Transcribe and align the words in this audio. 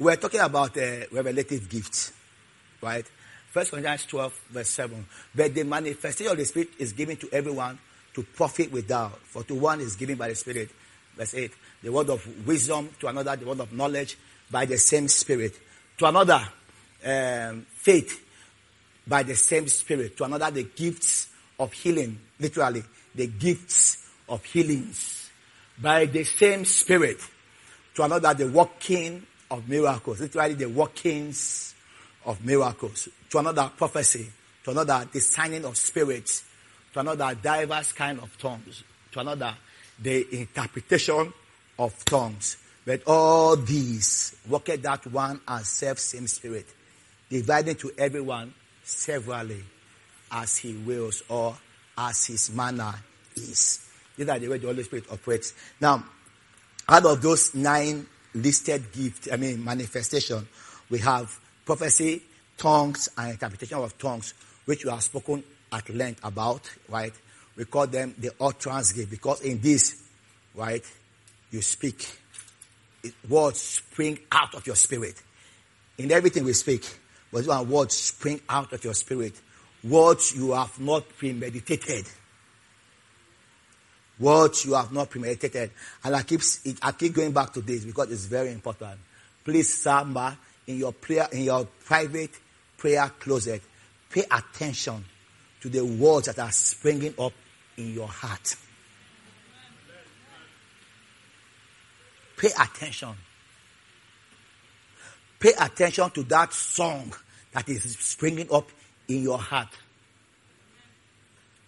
we're 0.00 0.16
talking 0.16 0.40
about 0.40 0.76
uh, 0.78 1.06
revelative 1.12 1.68
gifts, 1.68 2.12
right? 2.80 3.04
First 3.50 3.70
Corinthians 3.70 4.06
12, 4.06 4.40
verse 4.50 4.70
7. 4.70 5.06
But 5.34 5.54
the 5.54 5.64
manifestation 5.64 6.32
of 6.32 6.38
the 6.38 6.44
Spirit 6.46 6.70
is 6.78 6.92
given 6.92 7.16
to 7.18 7.28
everyone 7.32 7.78
to 8.14 8.22
profit 8.22 8.72
without. 8.72 9.18
For 9.18 9.42
to 9.44 9.54
one 9.54 9.80
is 9.80 9.96
given 9.96 10.16
by 10.16 10.28
the 10.28 10.34
Spirit. 10.34 10.70
Verse 11.16 11.34
8. 11.34 11.52
The 11.82 11.92
word 11.92 12.08
of 12.08 12.46
wisdom, 12.46 12.88
to 13.00 13.08
another, 13.08 13.36
the 13.36 13.46
word 13.46 13.60
of 13.60 13.72
knowledge 13.72 14.16
by 14.50 14.64
the 14.64 14.78
same 14.78 15.06
Spirit. 15.08 15.58
To 15.98 16.06
another, 16.06 16.40
um, 17.04 17.66
faith 17.74 18.24
by 19.06 19.22
the 19.22 19.34
same 19.34 19.68
Spirit. 19.68 20.16
To 20.16 20.24
another, 20.24 20.50
the 20.50 20.64
gifts 20.64 21.28
of 21.58 21.72
healing. 21.74 22.18
Literally, 22.38 22.82
the 23.14 23.26
gifts 23.26 24.08
of 24.28 24.42
healings 24.44 25.28
by 25.78 26.06
the 26.06 26.24
same 26.24 26.64
Spirit. 26.64 27.18
To 27.96 28.04
another, 28.04 28.32
the 28.32 28.48
working 28.48 29.26
of 29.50 29.68
miracles. 29.68 30.20
Literally, 30.20 30.54
the 30.54 30.68
workings 30.68 31.74
of 32.24 32.44
miracles. 32.44 33.08
To 33.30 33.38
another, 33.38 33.70
prophecy. 33.76 34.30
To 34.64 34.70
another, 34.70 35.08
the 35.12 35.20
signing 35.20 35.64
of 35.64 35.76
spirits. 35.76 36.44
To 36.92 37.00
another, 37.00 37.34
diverse 37.34 37.92
kind 37.92 38.20
of 38.20 38.36
tongues. 38.38 38.82
To 39.12 39.20
another, 39.20 39.54
the 40.00 40.40
interpretation 40.40 41.32
of 41.78 42.04
tongues. 42.04 42.56
But 42.84 43.02
all 43.06 43.56
these 43.56 44.36
worketh 44.48 44.82
that 44.82 45.06
one 45.06 45.40
and 45.46 45.64
self 45.64 45.98
same 45.98 46.26
spirit, 46.26 46.66
dividing 47.28 47.76
to 47.76 47.92
everyone 47.98 48.54
severally 48.82 49.62
as 50.32 50.56
he 50.56 50.74
wills 50.74 51.22
or 51.28 51.56
as 51.96 52.26
his 52.26 52.50
manner 52.52 52.94
is. 53.36 53.86
These 54.16 54.28
are 54.28 54.38
the 54.38 54.48
way 54.48 54.58
the 54.58 54.66
Holy 54.66 54.82
Spirit 54.82 55.04
operates. 55.10 55.54
Now, 55.80 56.04
out 56.88 57.06
of 57.06 57.22
those 57.22 57.54
nine 57.54 58.06
listed 58.34 58.92
gift, 58.92 59.28
I 59.32 59.36
mean 59.36 59.64
manifestation, 59.64 60.46
we 60.88 60.98
have 60.98 61.38
prophecy, 61.64 62.22
tongues, 62.56 63.08
and 63.16 63.32
interpretation 63.32 63.78
of 63.78 63.96
tongues, 63.98 64.34
which 64.64 64.84
we 64.84 64.90
have 64.90 65.02
spoken 65.02 65.42
at 65.72 65.88
length 65.90 66.20
about, 66.24 66.68
right? 66.88 67.12
We 67.56 67.64
call 67.64 67.86
them 67.86 68.14
the 68.18 68.32
utterance 68.40 68.92
gift 68.92 69.10
because 69.10 69.40
in 69.42 69.60
this, 69.60 70.02
right, 70.54 70.84
you 71.50 71.62
speak. 71.62 72.18
It, 73.02 73.14
words 73.28 73.60
spring 73.60 74.18
out 74.30 74.54
of 74.54 74.66
your 74.66 74.76
spirit. 74.76 75.20
In 75.98 76.12
everything 76.12 76.44
we 76.44 76.52
speak, 76.52 76.86
but 77.32 77.46
words 77.66 77.96
spring 77.96 78.40
out 78.48 78.72
of 78.72 78.84
your 78.84 78.94
spirit, 78.94 79.34
words 79.84 80.34
you 80.34 80.52
have 80.52 80.78
not 80.80 81.08
premeditated. 81.16 82.06
Words 84.20 84.66
you 84.66 84.74
have 84.74 84.92
not 84.92 85.08
premeditated. 85.08 85.70
And 86.04 86.14
I 86.14 86.22
keep, 86.22 86.42
I 86.82 86.92
keep 86.92 87.14
going 87.14 87.32
back 87.32 87.52
to 87.54 87.62
this 87.62 87.84
because 87.84 88.12
it's 88.12 88.26
very 88.26 88.52
important. 88.52 89.00
Please, 89.42 89.72
Samba, 89.72 90.36
in 90.66 90.76
your 90.76 90.92
prayer, 90.92 91.26
in 91.32 91.44
your 91.44 91.66
private 91.84 92.30
prayer 92.76 93.10
closet, 93.18 93.62
pay 94.10 94.24
attention 94.30 95.04
to 95.62 95.68
the 95.68 95.84
words 95.84 96.26
that 96.26 96.38
are 96.38 96.52
springing 96.52 97.14
up 97.18 97.32
in 97.76 97.94
your 97.94 98.08
heart. 98.08 98.56
Pay 102.36 102.48
attention. 102.58 103.14
Pay 105.38 105.52
attention 105.58 106.10
to 106.10 106.22
that 106.24 106.52
song 106.52 107.12
that 107.52 107.68
is 107.68 107.82
springing 107.98 108.48
up 108.52 108.68
in 109.08 109.22
your 109.22 109.38
heart. 109.38 109.68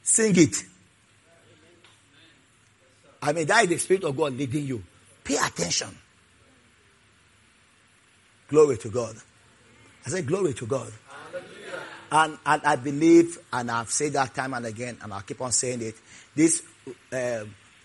Sing 0.02 0.34
it. 0.36 0.64
I 3.22 3.32
mean, 3.32 3.46
that 3.46 3.64
is 3.64 3.68
the 3.70 3.78
Spirit 3.78 4.04
of 4.04 4.16
God 4.16 4.34
leading 4.34 4.66
you. 4.66 4.82
Pay 5.22 5.36
attention. 5.36 5.96
Glory 8.48 8.76
to 8.78 8.88
God. 8.88 9.14
I 10.04 10.10
say, 10.10 10.22
Glory 10.22 10.52
to 10.54 10.66
God. 10.66 10.92
And, 12.10 12.36
and 12.44 12.62
I 12.64 12.76
believe, 12.76 13.38
and 13.52 13.70
I've 13.70 13.90
said 13.90 14.12
that 14.12 14.34
time 14.34 14.52
and 14.52 14.66
again, 14.66 14.98
and 15.02 15.14
I'll 15.14 15.22
keep 15.22 15.40
on 15.40 15.52
saying 15.52 15.80
it, 15.80 15.94
this 16.34 16.62
uh, 17.10 17.44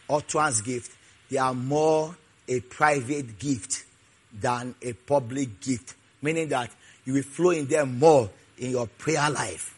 utterance 0.09 0.59
gift, 0.61 0.91
they 1.29 1.37
are 1.37 1.53
more 1.53 2.13
a 2.47 2.59
private 2.59 3.39
gift 3.39 3.85
than 4.33 4.75
a 4.81 4.91
public 4.93 5.61
gift. 5.61 5.95
Meaning 6.21 6.49
that 6.49 6.71
you 7.05 7.13
will 7.13 7.23
flow 7.23 7.51
in 7.51 7.67
them 7.67 7.99
more 7.99 8.29
in 8.57 8.71
your 8.71 8.87
prayer 8.87 9.29
life 9.29 9.75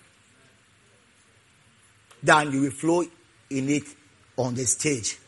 than 2.24 2.52
you 2.52 2.62
will 2.62 2.72
flow 2.72 3.04
in 3.50 3.70
it 3.70 3.84
on 4.38 4.56
the 4.56 4.66
stage. 4.66 5.20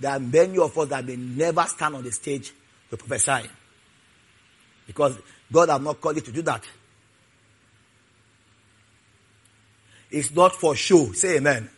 There 0.00 0.10
are 0.10 0.20
many 0.20 0.58
of 0.58 0.76
us 0.76 0.88
that 0.88 1.04
may 1.04 1.16
never 1.16 1.62
stand 1.62 1.94
on 1.94 2.02
the 2.02 2.12
stage 2.12 2.52
to 2.90 2.96
prophesy. 2.96 3.48
Because 4.86 5.18
God 5.50 5.68
has 5.68 5.80
not 5.80 6.00
called 6.00 6.16
you 6.16 6.22
to 6.22 6.32
do 6.32 6.42
that. 6.42 6.64
It's 10.10 10.34
not 10.34 10.54
for 10.54 10.76
show. 10.76 11.12
Say 11.12 11.38
amen. 11.38 11.56
amen. 11.56 11.70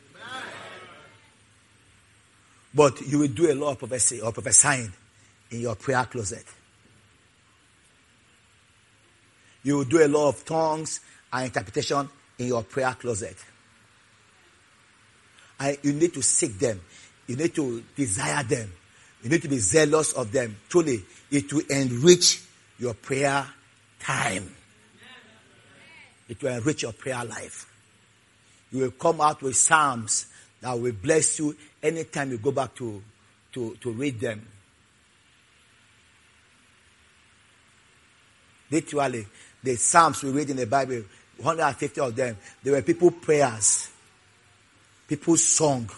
But 2.75 3.00
you 3.03 3.21
will 3.21 3.28
do 3.28 3.50
a 3.50 3.55
lot 3.55 3.72
of 3.72 3.78
prophecy 3.78 4.21
or 4.21 4.32
prophesying 4.32 4.93
in 5.50 5.60
your 5.60 5.75
prayer 5.75 6.05
closet. 6.05 6.44
You 9.62 9.78
will 9.78 9.84
do 9.84 10.05
a 10.05 10.09
lot 10.09 10.28
of 10.28 10.44
tongues 10.44 11.00
and 11.32 11.47
interpretation 11.47 12.09
in 12.38 12.47
your 12.49 12.62
prayer 12.62 12.94
closet. 12.99 13.37
And 15.59 15.78
you 15.82 15.93
need 15.93 16.12
to 16.15 16.22
seek 16.22 16.59
them. 16.59 16.81
You 17.26 17.37
need 17.37 17.54
to 17.54 17.82
desire 17.94 18.42
them. 18.42 18.72
You 19.22 19.31
need 19.31 19.42
to 19.42 19.48
be 19.48 19.59
zealous 19.59 20.12
of 20.12 20.31
them. 20.31 20.56
Truly, 20.69 21.03
it 21.31 21.53
will 21.53 21.64
enrich 21.69 22.42
your 22.78 22.94
prayer 22.94 23.47
time. 23.98 24.54
It 26.28 26.42
will 26.42 26.53
enrich 26.53 26.82
your 26.82 26.92
prayer 26.92 27.25
life. 27.25 27.72
You 28.70 28.82
will 28.82 28.91
come 28.92 29.20
out 29.20 29.42
with 29.42 29.56
psalms 29.56 30.26
that 30.60 30.78
will 30.78 30.92
bless 30.92 31.38
you 31.38 31.56
anytime 31.82 32.31
you 32.31 32.38
go 32.38 32.50
back 32.50 32.75
to, 32.76 33.03
to, 33.53 33.76
to 33.81 33.93
read 33.93 34.20
them. 34.20 34.47
Literally, 38.70 39.26
the 39.62 39.76
psalms 39.76 40.22
we 40.22 40.31
read 40.31 40.50
in 40.50 40.56
the 40.56 40.66
Bible, 40.66 41.03
150 41.38 42.00
of 42.00 42.16
them, 42.16 42.37
they 42.62 42.70
were 42.70 42.82
people 42.82 43.10
prayers, 43.12 43.88
people's 45.06 45.44
song 45.44 45.88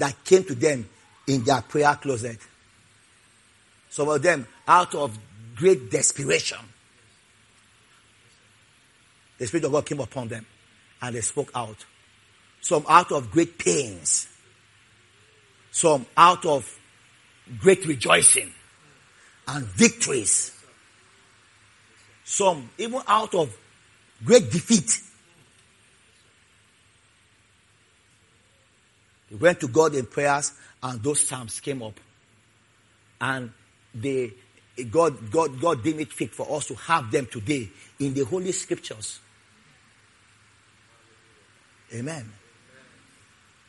that 0.00 0.24
came 0.24 0.44
to 0.44 0.54
them 0.54 0.88
in 1.26 1.44
their 1.44 1.60
prayer 1.62 1.94
closet. 2.00 2.38
Some 3.90 4.08
of 4.08 4.22
them 4.22 4.46
out 4.66 4.94
of 4.94 5.18
great 5.56 5.90
desperation. 5.90 6.58
The 9.38 9.46
Spirit 9.46 9.64
of 9.64 9.72
God 9.72 9.86
came 9.86 10.00
upon 10.00 10.28
them 10.28 10.46
and 11.02 11.14
they 11.14 11.20
spoke 11.20 11.50
out. 11.54 11.84
Some 12.60 12.84
out 12.88 13.12
of 13.12 13.30
great 13.30 13.58
pains. 13.58 14.28
Some 15.70 16.06
out 16.16 16.44
of 16.46 16.78
great 17.58 17.86
rejoicing 17.86 18.52
and 19.48 19.66
victories. 19.66 20.58
Some 22.24 22.70
even 22.78 23.02
out 23.06 23.34
of 23.34 23.54
great 24.24 24.50
defeat. 24.50 25.02
They 29.30 29.36
went 29.36 29.60
to 29.60 29.68
God 29.68 29.94
in 29.94 30.06
prayers 30.06 30.52
and 30.82 31.02
those 31.02 31.26
psalms 31.26 31.60
came 31.60 31.82
up. 31.82 31.98
And 33.20 33.52
they, 33.94 34.32
God, 34.90 35.30
God, 35.30 35.60
God 35.60 35.82
deemed 35.82 36.00
it 36.00 36.12
fit 36.12 36.32
for 36.32 36.56
us 36.56 36.66
to 36.68 36.74
have 36.74 37.10
them 37.10 37.26
today 37.26 37.68
in 37.98 38.14
the 38.14 38.24
Holy 38.24 38.52
Scriptures. 38.52 39.20
Amen. 41.94 42.32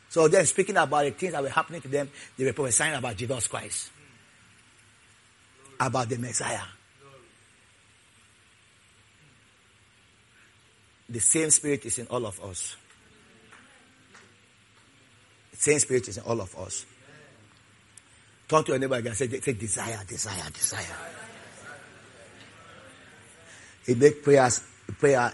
So 0.08 0.28
then, 0.28 0.44
speaking 0.46 0.76
about 0.76 1.04
the 1.04 1.10
things 1.10 1.32
that 1.32 1.42
were 1.42 1.48
happening 1.48 1.80
to 1.80 1.88
them, 1.88 2.10
they 2.36 2.44
were 2.44 2.52
prophesying 2.52 2.94
about 2.94 3.16
Jesus 3.16 3.46
Christ, 3.48 3.90
about 5.80 6.08
the 6.08 6.18
Messiah. 6.18 6.60
The 11.08 11.20
same 11.20 11.50
Spirit 11.50 11.84
is 11.86 11.98
in 11.98 12.06
all 12.08 12.26
of 12.26 12.42
us. 12.42 12.76
Same 15.62 15.78
Spirit 15.78 16.08
is 16.08 16.18
in 16.18 16.24
all 16.24 16.40
of 16.40 16.58
us. 16.58 16.84
Turn 18.48 18.64
to 18.64 18.72
your 18.72 18.80
neighbor 18.80 18.96
and 18.96 19.14
say, 19.14 19.28
say 19.28 19.52
desire, 19.52 20.00
desire, 20.08 20.50
desire. 20.52 20.96
It 23.86 23.96
makes 23.96 24.18
prayers, 24.24 24.60
prayer 24.98 25.32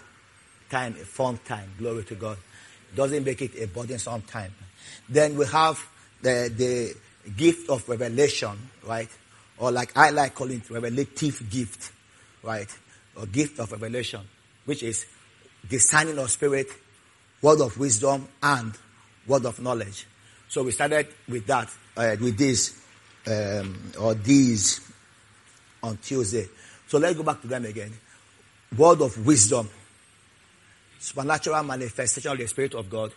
time 0.69 0.97
a 1.01 1.05
fun 1.07 1.39
time. 1.47 1.73
Glory 1.79 2.05
to 2.05 2.15
God 2.15 2.37
doesn't 2.95 3.25
make 3.25 3.41
it 3.41 3.53
a 3.59 3.69
burdensome 3.69 4.21
time. 4.21 4.53
Then 5.09 5.35
we 5.35 5.47
have 5.47 5.83
the, 6.21 6.53
the 6.55 7.31
gift 7.31 7.71
of 7.71 7.89
revelation, 7.89 8.59
right? 8.87 9.09
Or 9.57 9.73
like 9.73 9.97
I 9.97 10.11
like 10.11 10.35
calling 10.35 10.59
it 10.59 10.65
revelative 10.65 11.49
gift, 11.49 11.91
right? 12.43 12.69
Or 13.17 13.25
gift 13.25 13.61
of 13.61 13.73
revelation, 13.73 14.21
which 14.67 14.83
is 14.83 15.07
discerning 15.67 16.19
of 16.19 16.31
spirit, 16.31 16.69
word 17.41 17.63
of 17.63 17.79
wisdom, 17.79 18.29
and 18.43 18.75
word 19.27 19.47
of 19.47 19.59
knowledge. 19.59 20.07
So 20.49 20.63
we 20.63 20.73
started 20.73 21.09
with 21.29 21.47
that, 21.47 21.69
uh, 21.97 22.17
with 22.21 22.39
this, 22.39 22.81
um, 23.27 23.93
or 24.01 24.15
these 24.15 24.81
on 25.83 25.99
Tuesday. 25.99 26.49
So 26.87 26.99
let's 26.99 27.17
go 27.17 27.23
back 27.23 27.43
to 27.43 27.47
them 27.47 27.67
again. 27.67 27.93
Word 28.77 29.03
of 29.03 29.27
wisdom, 29.27 29.69
supernatural 30.99 31.63
manifestation 31.63 32.33
of 32.33 32.39
the 32.39 32.47
Spirit 32.47 32.75
of 32.75 32.89
God, 32.89 33.13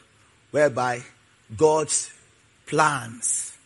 whereby 0.51 1.01
God's 1.55 2.11
plans 2.65 3.57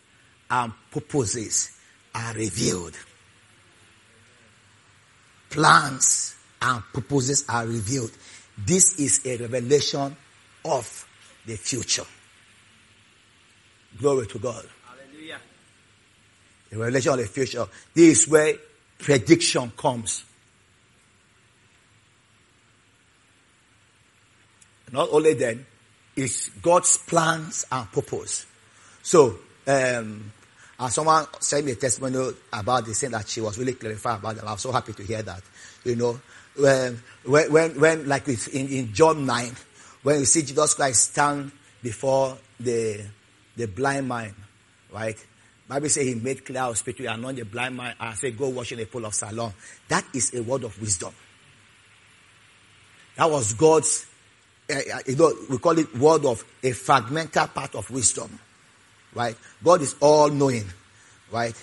and 0.50 0.72
purposes 0.90 1.72
are 2.14 2.34
revealed. 2.34 2.96
Plans 5.50 6.36
and 6.62 6.82
purposes 6.92 7.44
are 7.48 7.66
revealed. 7.66 8.10
This 8.58 8.98
is 8.98 9.26
a 9.26 9.36
revelation 9.36 10.16
of 10.64 11.06
the 11.44 11.56
future. 11.56 12.04
Glory 13.98 14.26
to 14.26 14.38
God. 14.38 14.64
Hallelujah. 14.86 15.38
A 16.72 16.78
revelation 16.78 17.12
of 17.12 17.18
the 17.18 17.26
future. 17.26 17.66
This 17.94 18.22
is 18.22 18.28
where 18.28 18.54
prediction 18.98 19.72
comes. 19.76 20.24
Not 24.92 25.08
only 25.10 25.34
then, 25.34 25.66
it's 26.14 26.48
God's 26.48 26.96
plans 26.96 27.66
and 27.70 27.90
purpose. 27.90 28.46
So, 29.02 29.38
um, 29.66 30.32
and 30.78 30.92
someone 30.92 31.26
sent 31.40 31.64
me 31.66 31.72
a 31.72 31.76
testimony 31.76 32.34
about 32.52 32.84
the 32.86 32.94
thing 32.94 33.10
that 33.10 33.28
she 33.28 33.40
was 33.40 33.58
really 33.58 33.74
clarified 33.74 34.18
about 34.18 34.38
and 34.38 34.48
I'm 34.48 34.58
so 34.58 34.72
happy 34.72 34.92
to 34.92 35.02
hear 35.02 35.22
that. 35.22 35.42
You 35.84 35.96
know, 35.96 36.20
when, 36.56 37.02
when, 37.24 37.80
when 37.80 38.08
like 38.08 38.28
in, 38.28 38.68
in 38.68 38.92
John 38.92 39.24
9, 39.24 39.52
when 40.02 40.20
you 40.20 40.24
see 40.24 40.42
Jesus 40.42 40.74
Christ 40.74 41.12
stand 41.12 41.52
before 41.82 42.36
the, 42.60 43.04
the 43.56 43.66
blind 43.66 44.08
man, 44.08 44.34
right? 44.92 45.16
Bible 45.68 45.88
says 45.88 46.06
he 46.06 46.14
made 46.14 46.44
clear 46.44 46.60
our 46.60 46.74
spirit 46.76 46.98
to 46.98 47.06
anoint 47.06 47.38
the 47.38 47.44
blind 47.44 47.76
man 47.76 47.94
and 47.98 48.16
say, 48.16 48.30
go 48.30 48.48
wash 48.48 48.72
in 48.72 48.78
the 48.78 48.84
pool 48.86 49.04
of 49.04 49.14
Siloam. 49.14 49.52
That 49.88 50.04
is 50.14 50.32
a 50.34 50.42
word 50.42 50.64
of 50.64 50.80
wisdom. 50.80 51.12
That 53.16 53.30
was 53.30 53.54
God's, 53.54 54.06
uh, 54.70 54.78
you 55.06 55.16
know, 55.16 55.34
we 55.50 55.58
call 55.58 55.78
it 55.78 55.96
word 55.96 56.24
of 56.24 56.44
a 56.62 56.70
fragmental 56.70 57.52
part 57.52 57.74
of 57.74 57.90
wisdom, 57.90 58.38
right? 59.14 59.36
God 59.64 59.80
is 59.80 59.96
all 60.00 60.28
knowing, 60.28 60.66
right? 61.32 61.54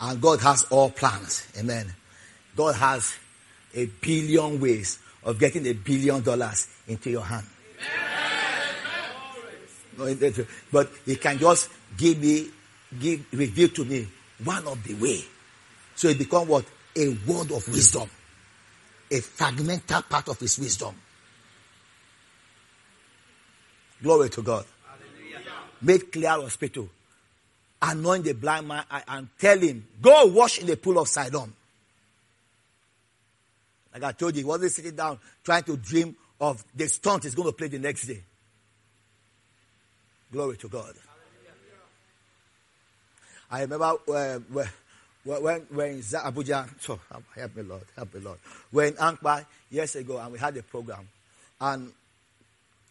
And 0.00 0.20
God 0.20 0.40
has 0.40 0.64
all 0.64 0.90
plans. 0.90 1.46
Amen. 1.58 1.92
God 2.56 2.74
has 2.76 3.14
a 3.74 3.86
billion 3.86 4.60
ways 4.60 4.98
of 5.24 5.38
getting 5.38 5.66
a 5.66 5.72
billion 5.72 6.22
dollars 6.22 6.68
into 6.88 7.10
your 7.10 7.22
hand. 7.22 7.46
But 9.96 10.90
he 11.04 11.16
can 11.16 11.38
just 11.38 11.70
give 11.96 12.18
me 12.18 12.48
give, 12.98 13.24
reveal 13.32 13.68
to 13.68 13.84
me 13.84 14.06
one 14.44 14.66
of 14.66 14.82
the 14.84 14.94
way. 14.94 15.24
So 15.94 16.08
it 16.08 16.18
become 16.18 16.48
what? 16.48 16.64
A 16.96 17.08
word 17.26 17.52
of 17.52 17.66
wisdom. 17.68 18.08
A 19.10 19.20
fragmental 19.20 20.08
part 20.08 20.28
of 20.28 20.38
his 20.38 20.58
wisdom. 20.58 20.94
Glory 24.02 24.30
to 24.30 24.42
God. 24.42 24.64
Hallelujah. 24.86 25.40
Make 25.80 26.12
clear 26.12 26.30
hospital. 26.30 26.88
Anoint 27.80 28.24
the 28.24 28.32
blind 28.32 28.68
man 28.68 28.84
and 29.08 29.28
tell 29.38 29.58
him, 29.58 29.86
go 30.00 30.26
wash 30.26 30.58
in 30.58 30.66
the 30.66 30.76
pool 30.76 30.98
of 30.98 31.08
Siloam. 31.08 31.52
Like 33.92 34.04
I 34.04 34.12
told 34.12 34.34
you, 34.34 34.42
he 34.42 34.44
wasn't 34.44 34.72
sitting 34.72 34.96
down 34.96 35.18
trying 35.44 35.64
to 35.64 35.76
dream 35.76 36.16
of 36.40 36.64
the 36.74 36.88
stunt 36.88 37.24
he's 37.24 37.34
going 37.34 37.48
to 37.48 37.52
play 37.52 37.68
the 37.68 37.78
next 37.78 38.06
day. 38.06 38.22
Glory 40.32 40.56
to 40.56 40.68
God. 40.68 40.94
I 43.50 43.60
remember 43.60 43.84
uh, 43.84 44.38
when, 44.48 44.68
when, 45.24 45.60
when 45.70 46.00
Abuja, 46.00 46.68
so 46.80 46.98
help 47.36 47.54
me 47.54 47.62
Lord, 47.62 47.82
help 47.94 48.14
me 48.14 48.20
Lord. 48.20 48.38
When 48.70 48.94
Ankpa 48.94 49.44
years 49.70 49.94
ago, 49.96 50.18
and 50.18 50.32
we 50.32 50.38
had 50.38 50.56
a 50.56 50.62
program, 50.62 51.06
and 51.60 51.92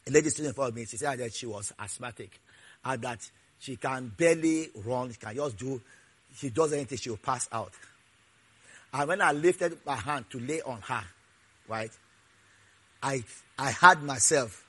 a 0.08 0.12
lady 0.12 0.30
student 0.30 0.56
for 0.56 0.72
me, 0.72 0.86
she 0.86 0.98
said 0.98 1.18
that 1.18 1.34
she 1.34 1.48
was 1.48 1.74
asthmatic, 1.80 2.40
and 2.86 3.02
that 3.02 3.28
she 3.60 3.76
can 3.76 4.12
barely 4.16 4.70
run, 4.86 5.12
she 5.12 5.18
can 5.18 5.36
just 5.36 5.58
do, 5.58 5.82
she 6.36 6.52
does 6.52 6.74
anything, 6.74 7.00
she 7.00 7.10
will 7.10 7.18
pass 7.18 7.50
out. 7.52 7.74
And 8.94 9.08
when 9.08 9.22
I 9.22 9.32
lifted 9.32 9.80
my 9.84 9.96
hand 9.96 10.26
to 10.30 10.40
lay 10.40 10.62
on 10.62 10.80
her, 10.82 11.04
right, 11.68 11.92
I 13.02 13.24
I 13.58 13.72
had 13.72 14.04
myself, 14.04 14.64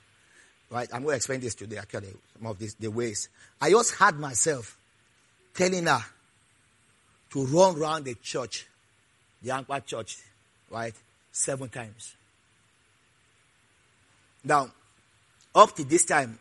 right, 0.73 0.89
I'm 0.91 1.03
going 1.03 1.13
to 1.13 1.17
explain 1.17 1.39
this 1.39 1.55
today, 1.55 1.77
actually, 1.77 2.13
some 2.37 2.47
of 2.47 2.57
these, 2.57 2.73
the 2.75 2.89
ways. 2.89 3.29
I 3.61 3.69
just 3.69 3.95
had 3.95 4.17
myself 4.19 4.77
telling 5.53 5.85
her 5.85 6.03
to 7.31 7.45
run 7.45 7.77
around 7.77 8.05
the 8.05 8.15
church, 8.15 8.65
the 9.41 9.51
Ankpa 9.51 9.85
church, 9.85 10.17
right, 10.71 10.93
seven 11.31 11.69
times. 11.69 12.15
Now, 14.43 14.71
up 15.53 15.75
to 15.75 15.83
this 15.83 16.05
time, 16.05 16.39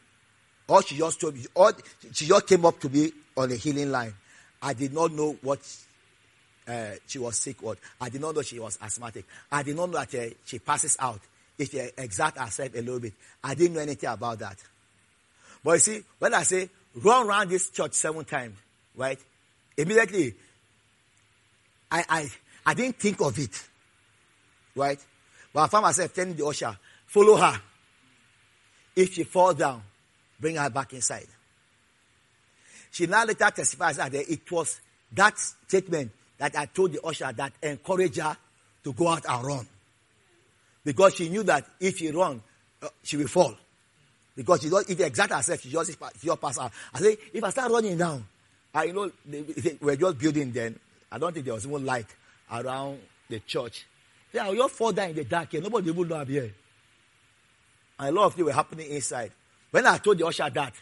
all 0.69 0.81
she 0.81 0.97
just 0.97 1.21
told 1.21 1.35
me, 1.35 1.45
all, 1.55 1.73
she 2.13 2.27
just 2.27 2.47
came 2.47 2.65
up 2.65 2.81
to 2.81 2.89
me 2.89 3.13
on 3.37 3.51
the 3.51 3.57
healing 3.57 3.91
line. 3.91 4.15
I 4.63 4.73
did 4.73 4.95
not 4.95 5.13
know 5.13 5.37
what 5.43 5.61
uh, 6.67 6.93
she 7.07 7.19
was 7.19 7.37
sick 7.37 7.61
with. 7.61 7.79
I 8.01 8.09
did 8.09 8.23
not 8.23 8.35
know 8.35 8.43
she 8.43 8.59
was 8.59 8.79
asthmatic. 8.81 9.27
I 9.51 9.63
did 9.63 9.77
not 9.77 9.91
know 9.91 9.99
that 9.99 10.15
uh, 10.15 10.35
she 10.47 10.59
passes 10.59 10.97
out 10.99 11.21
if 11.63 11.71
she 11.71 11.79
exert 11.97 12.37
herself 12.37 12.75
a 12.75 12.81
little 12.81 13.01
bit. 13.01 13.15
I 13.43 13.55
didn't 13.55 13.75
know 13.75 13.81
anything 13.81 14.09
about 14.09 14.39
that. 14.41 14.59
But 15.65 15.73
you 15.73 15.79
see, 15.79 16.03
when 16.19 16.35
I 16.35 16.43
say 16.43 16.69
run 16.95 17.27
around 17.27 17.51
this 17.51 17.71
church 17.71 17.95
seven 17.95 18.25
times, 18.25 18.57
right? 18.97 19.19
Immediately, 19.77 20.35
I, 21.91 22.05
I, 22.09 22.31
I 22.67 22.75
didn't 22.75 22.97
think 22.97 23.21
of 23.21 23.39
it, 23.39 23.63
right? 24.75 24.99
But 25.53 25.61
I 25.61 25.67
found 25.69 25.83
myself 25.83 26.13
telling 26.15 26.35
the 26.35 26.47
usher, 26.47 26.77
follow 27.07 27.37
her. 27.37 27.61
If 28.95 29.15
she 29.15 29.25
falls 29.25 29.55
down, 29.55 29.83
bring 30.39 30.57
her 30.57 30.69
back 30.69 30.93
inside. 30.93 31.27
She 32.91 33.07
now 33.07 33.25
later 33.25 33.51
testifies 33.51 33.97
that 33.97 34.15
it 34.15 34.51
was 34.51 34.81
that 35.13 35.39
statement 35.39 36.11
that 36.39 36.57
I 36.57 36.67
told 36.67 36.93
the 36.93 37.01
usher 37.03 37.33
that 37.33 37.53
encouraged 37.63 38.19
her 38.19 38.37
to 38.85 38.93
go 38.93 39.09
out 39.09 39.25
and 39.27 39.45
run. 39.45 39.67
Because 40.85 41.15
she 41.15 41.29
knew 41.29 41.43
that 41.45 41.65
if 41.81 41.99
she 41.99 42.11
run, 42.11 42.43
uh, 42.83 42.89
she 43.03 43.17
will 43.17 43.29
fall. 43.29 43.55
Because 44.35 44.63
she 44.63 44.71
does, 44.71 44.89
if 44.89 44.99
exert 44.99 45.31
herself, 45.31 45.61
she 45.61 45.71
just, 45.71 45.91
she 45.91 46.27
just 46.27 46.41
pass 46.41 46.59
out. 46.59 46.73
I 46.95 47.01
say, 47.01 47.17
if 47.33 47.45
I 47.45 47.51
start 47.51 47.71
running 47.71 47.99
down, 47.99 48.25
I 48.75 48.87
know 48.87 49.11
they, 49.25 49.43
they 49.43 49.79
were 49.81 49.97
just 49.97 50.19
building 50.19 50.51
then. 50.53 50.79
I 51.11 51.19
don't 51.19 51.33
think 51.33 51.45
there 51.45 51.55
was 51.55 51.67
even 51.67 51.85
light 51.85 52.07
around 52.51 52.99
the 53.29 53.41
church. 53.41 53.87
Yeah, 54.33 54.47
I'll 54.47 54.55
just 54.55 54.75
fall 54.75 54.93
down 54.93 55.11
in 55.11 55.17
the 55.17 55.25
dark 55.25 55.51
here. 55.51 55.61
Nobody 55.61 55.91
will 55.91 56.07
know 56.07 56.17
I'm 56.17 56.27
here. 56.27 56.55
And 57.99 58.09
a 58.09 58.13
lot 58.13 58.27
of 58.27 58.35
things 58.35 58.47
were 58.47 58.53
happening 58.53 58.91
inside. 58.91 59.31
When 59.71 59.87
I 59.87 59.99
told 59.99 60.19
the 60.19 60.27
usher 60.27 60.49
that, 60.49 60.73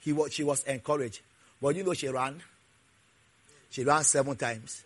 he 0.00 0.12
was, 0.12 0.32
she 0.32 0.44
was 0.44 0.62
encouraged. 0.64 1.20
But 1.60 1.76
you 1.76 1.84
know, 1.84 1.94
she 1.94 2.08
ran. 2.08 2.42
She 3.70 3.84
ran 3.84 4.04
seven 4.04 4.36
times. 4.36 4.84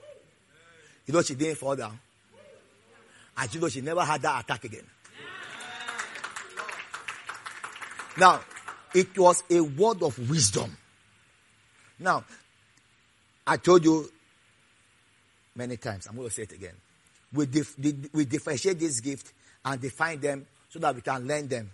You 1.07 1.15
know, 1.15 1.23
she 1.23 1.35
didn't 1.35 1.59
fall 1.59 1.77
down. 1.77 1.99
You 3.53 3.61
know, 3.61 3.69
she 3.69 3.81
never 3.81 4.03
had 4.03 4.23
that 4.23 4.45
attack 4.45 4.65
again. 4.65 4.87
Now, 8.17 8.41
it 8.95 9.19
was 9.19 9.43
a 9.51 9.61
word 9.61 10.03
of 10.03 10.31
wisdom. 10.31 10.77
Now, 11.99 12.25
I 13.47 13.57
told 13.57 13.85
you 13.85 14.09
many 15.57 15.77
times, 15.77 16.07
I'm 16.07 16.17
going 16.17 16.29
to 16.29 16.35
say 16.35 16.43
it 16.43 16.53
again. 16.53 16.75
We, 17.33 17.47
dif- 17.47 17.77
we 18.13 18.25
differentiate 18.25 18.79
this 18.79 19.01
gift 19.01 19.33
and 19.65 19.81
define 19.81 20.21
them 20.21 20.47
so 20.71 20.79
that 20.79 20.95
we 20.95 21.01
can 21.01 21.27
learn 21.27 21.49
them. 21.49 21.71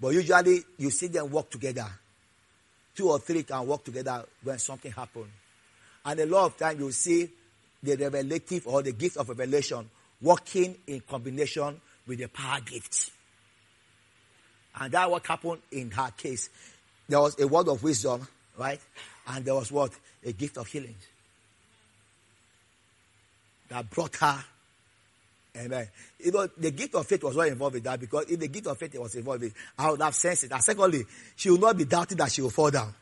But 0.00 0.08
usually, 0.08 0.62
you 0.76 0.90
see 0.90 1.08
them 1.08 1.30
work 1.30 1.50
together. 1.50 1.86
Two 2.94 3.10
or 3.10 3.18
three 3.18 3.42
can 3.42 3.66
work 3.66 3.84
together 3.84 4.24
when 4.42 4.58
something 4.58 4.92
happens. 4.92 5.28
And 6.04 6.20
a 6.20 6.26
lot 6.26 6.46
of 6.46 6.56
times, 6.58 6.78
you 6.80 6.92
see 6.92 7.30
the 7.82 7.96
revelative 7.96 8.66
or 8.66 8.82
the 8.82 8.92
gift 8.92 9.16
of 9.16 9.28
revelation 9.28 9.88
working 10.20 10.76
in 10.86 11.00
combination 11.00 11.80
with 12.06 12.18
the 12.18 12.28
power 12.28 12.60
gift. 12.60 13.10
And 14.80 14.92
that 14.92 15.10
what 15.10 15.26
happened 15.26 15.60
in 15.72 15.90
her 15.90 16.10
case. 16.16 16.50
There 17.08 17.20
was 17.20 17.38
a 17.40 17.46
word 17.46 17.68
of 17.68 17.82
wisdom, 17.82 18.26
right? 18.56 18.80
And 19.26 19.44
there 19.44 19.54
was 19.54 19.72
what? 19.72 19.92
A 20.24 20.32
gift 20.32 20.56
of 20.56 20.66
healing. 20.66 20.94
That 23.68 23.88
brought 23.90 24.16
her. 24.16 24.44
Amen. 25.56 25.88
You 26.20 26.32
know, 26.32 26.48
the 26.56 26.70
gift 26.70 26.94
of 26.94 27.06
faith 27.06 27.24
was 27.24 27.36
not 27.36 27.48
involved 27.48 27.76
in 27.76 27.82
that 27.82 27.98
because 27.98 28.30
if 28.30 28.38
the 28.38 28.48
gift 28.48 28.66
of 28.66 28.78
faith 28.78 28.96
was 28.98 29.14
involved 29.14 29.42
in 29.42 29.52
I 29.78 29.90
would 29.90 30.00
have 30.00 30.14
sensed 30.14 30.44
it. 30.44 30.52
And 30.52 30.62
secondly, 30.62 31.04
she 31.36 31.50
will 31.50 31.58
not 31.58 31.76
be 31.76 31.84
doubting 31.84 32.18
that 32.18 32.30
she 32.30 32.42
will 32.42 32.50
fall 32.50 32.70
down. 32.70 32.94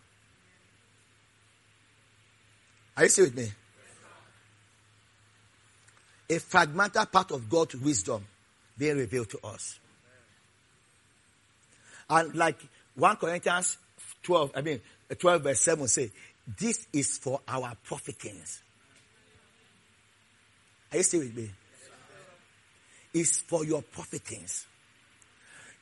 Are 2.96 3.02
you 3.02 3.08
still 3.11 3.26
with 3.26 3.37
me? 3.37 3.52
A 6.28 6.35
fragmental 6.35 7.11
part 7.11 7.30
of 7.30 7.49
God's 7.49 7.76
wisdom 7.76 8.25
being 8.76 8.97
revealed 8.97 9.30
to 9.30 9.38
us. 9.45 9.78
And 12.09 12.35
like 12.35 12.59
1 12.95 13.16
Corinthians 13.16 13.78
12, 14.23 14.52
I 14.56 14.61
mean, 14.61 14.80
12 15.18 15.42
verse 15.42 15.61
7 15.61 15.88
say, 15.88 16.11
this 16.59 16.87
is 16.92 17.18
for 17.18 17.40
our 17.49 17.73
profitings. 17.88 18.61
Are 20.92 20.99
you 20.99 21.02
still 21.02 21.21
with 21.21 21.37
me? 21.37 21.50
It's 23.12 23.40
for 23.40 23.64
your 23.64 23.83
profitings. 23.83 24.64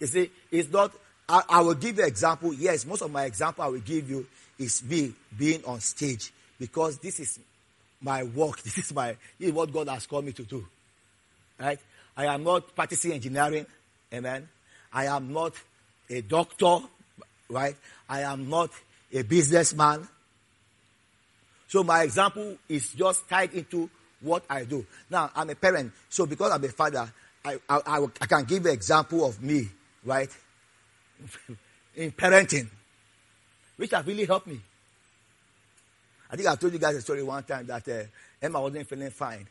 You 0.00 0.06
see, 0.06 0.30
it's 0.50 0.70
not, 0.70 0.92
I, 1.28 1.42
I 1.48 1.60
will 1.60 1.74
give 1.74 1.98
you 1.98 2.04
example. 2.04 2.54
Yes, 2.54 2.86
most 2.86 3.02
of 3.02 3.10
my 3.10 3.24
example 3.24 3.64
I 3.64 3.68
will 3.68 3.80
give 3.80 4.08
you 4.08 4.26
is 4.58 4.82
me 4.82 5.12
being 5.36 5.64
on 5.64 5.80
stage 5.80 6.32
because 6.58 6.98
this 6.98 7.20
is 7.20 7.38
my 8.04 8.22
work. 8.22 8.60
This 8.64 8.78
is 8.78 8.94
my, 8.94 9.16
this 9.38 9.48
is 9.48 9.52
what 9.52 9.72
God 9.72 9.88
has 9.88 10.06
called 10.06 10.26
me 10.26 10.32
to 10.32 10.42
do. 10.42 10.64
Right? 11.58 11.78
I 12.16 12.26
am 12.26 12.44
not 12.44 12.74
practicing 12.76 13.12
engineering. 13.12 13.66
Amen. 14.12 14.48
I 14.92 15.06
am 15.06 15.32
not 15.32 15.54
a 16.08 16.20
doctor. 16.20 16.78
Right? 17.48 17.76
I 18.08 18.20
am 18.20 18.48
not 18.48 18.70
a 19.12 19.22
businessman. 19.22 20.06
So 21.68 21.82
my 21.82 22.02
example 22.02 22.56
is 22.68 22.92
just 22.92 23.28
tied 23.28 23.54
into 23.54 23.90
what 24.20 24.44
I 24.48 24.64
do. 24.64 24.86
Now, 25.10 25.30
I'm 25.34 25.50
a 25.50 25.54
parent. 25.54 25.92
So 26.08 26.26
because 26.26 26.52
I'm 26.52 26.62
a 26.62 26.68
father, 26.68 27.12
I, 27.44 27.58
I, 27.68 28.06
I, 28.20 28.26
can 28.26 28.44
give 28.44 28.64
an 28.66 28.72
example 28.72 29.26
of 29.26 29.42
me, 29.42 29.68
right? 30.04 30.30
In 31.96 32.10
parenting, 32.12 32.68
which 33.76 33.90
has 33.90 34.04
really 34.06 34.24
helped 34.24 34.46
me. 34.46 34.60
I 36.34 36.36
think 36.36 36.48
I 36.48 36.56
told 36.56 36.72
you 36.72 36.80
guys 36.80 36.96
a 36.96 37.00
story 37.00 37.22
one 37.22 37.44
time 37.44 37.64
that 37.68 37.88
uh, 37.88 38.02
Emma 38.42 38.60
wasn't 38.60 38.88
feeling 38.88 39.10
fine, 39.10 39.46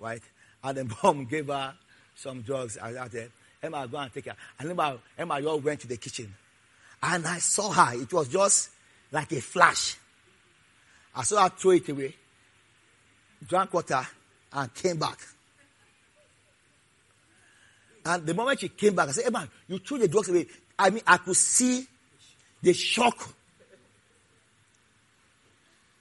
right? 0.00 0.20
And 0.64 0.78
the 0.78 0.96
mom 1.00 1.26
gave 1.26 1.46
her 1.46 1.74
some 2.16 2.42
drugs. 2.42 2.76
I 2.76 3.06
said, 3.06 3.30
Emma, 3.62 3.86
go 3.86 3.98
and 3.98 4.12
take 4.12 4.24
her. 4.24 4.34
And 4.58 4.70
Emma, 4.70 4.98
Emma, 5.16 5.38
you 5.38 5.48
all 5.48 5.60
went 5.60 5.78
to 5.82 5.86
the 5.86 5.96
kitchen. 5.96 6.34
And 7.00 7.24
I 7.24 7.38
saw 7.38 7.70
her. 7.70 8.02
It 8.02 8.12
was 8.12 8.26
just 8.26 8.70
like 9.12 9.30
a 9.30 9.40
flash. 9.40 9.96
I 11.14 11.22
saw 11.22 11.44
her 11.44 11.50
throw 11.50 11.70
it 11.70 11.88
away, 11.88 12.16
drank 13.46 13.72
water, 13.72 14.04
and 14.54 14.74
came 14.74 14.96
back. 14.98 15.18
And 18.06 18.26
the 18.26 18.34
moment 18.34 18.58
she 18.58 18.70
came 18.70 18.96
back, 18.96 19.08
I 19.08 19.12
said, 19.12 19.26
Emma, 19.26 19.48
you 19.68 19.78
threw 19.78 19.98
the 19.98 20.08
drugs 20.08 20.30
away. 20.30 20.48
I 20.76 20.90
mean, 20.90 21.02
I 21.06 21.18
could 21.18 21.36
see 21.36 21.86
the 22.60 22.72
shock 22.72 23.34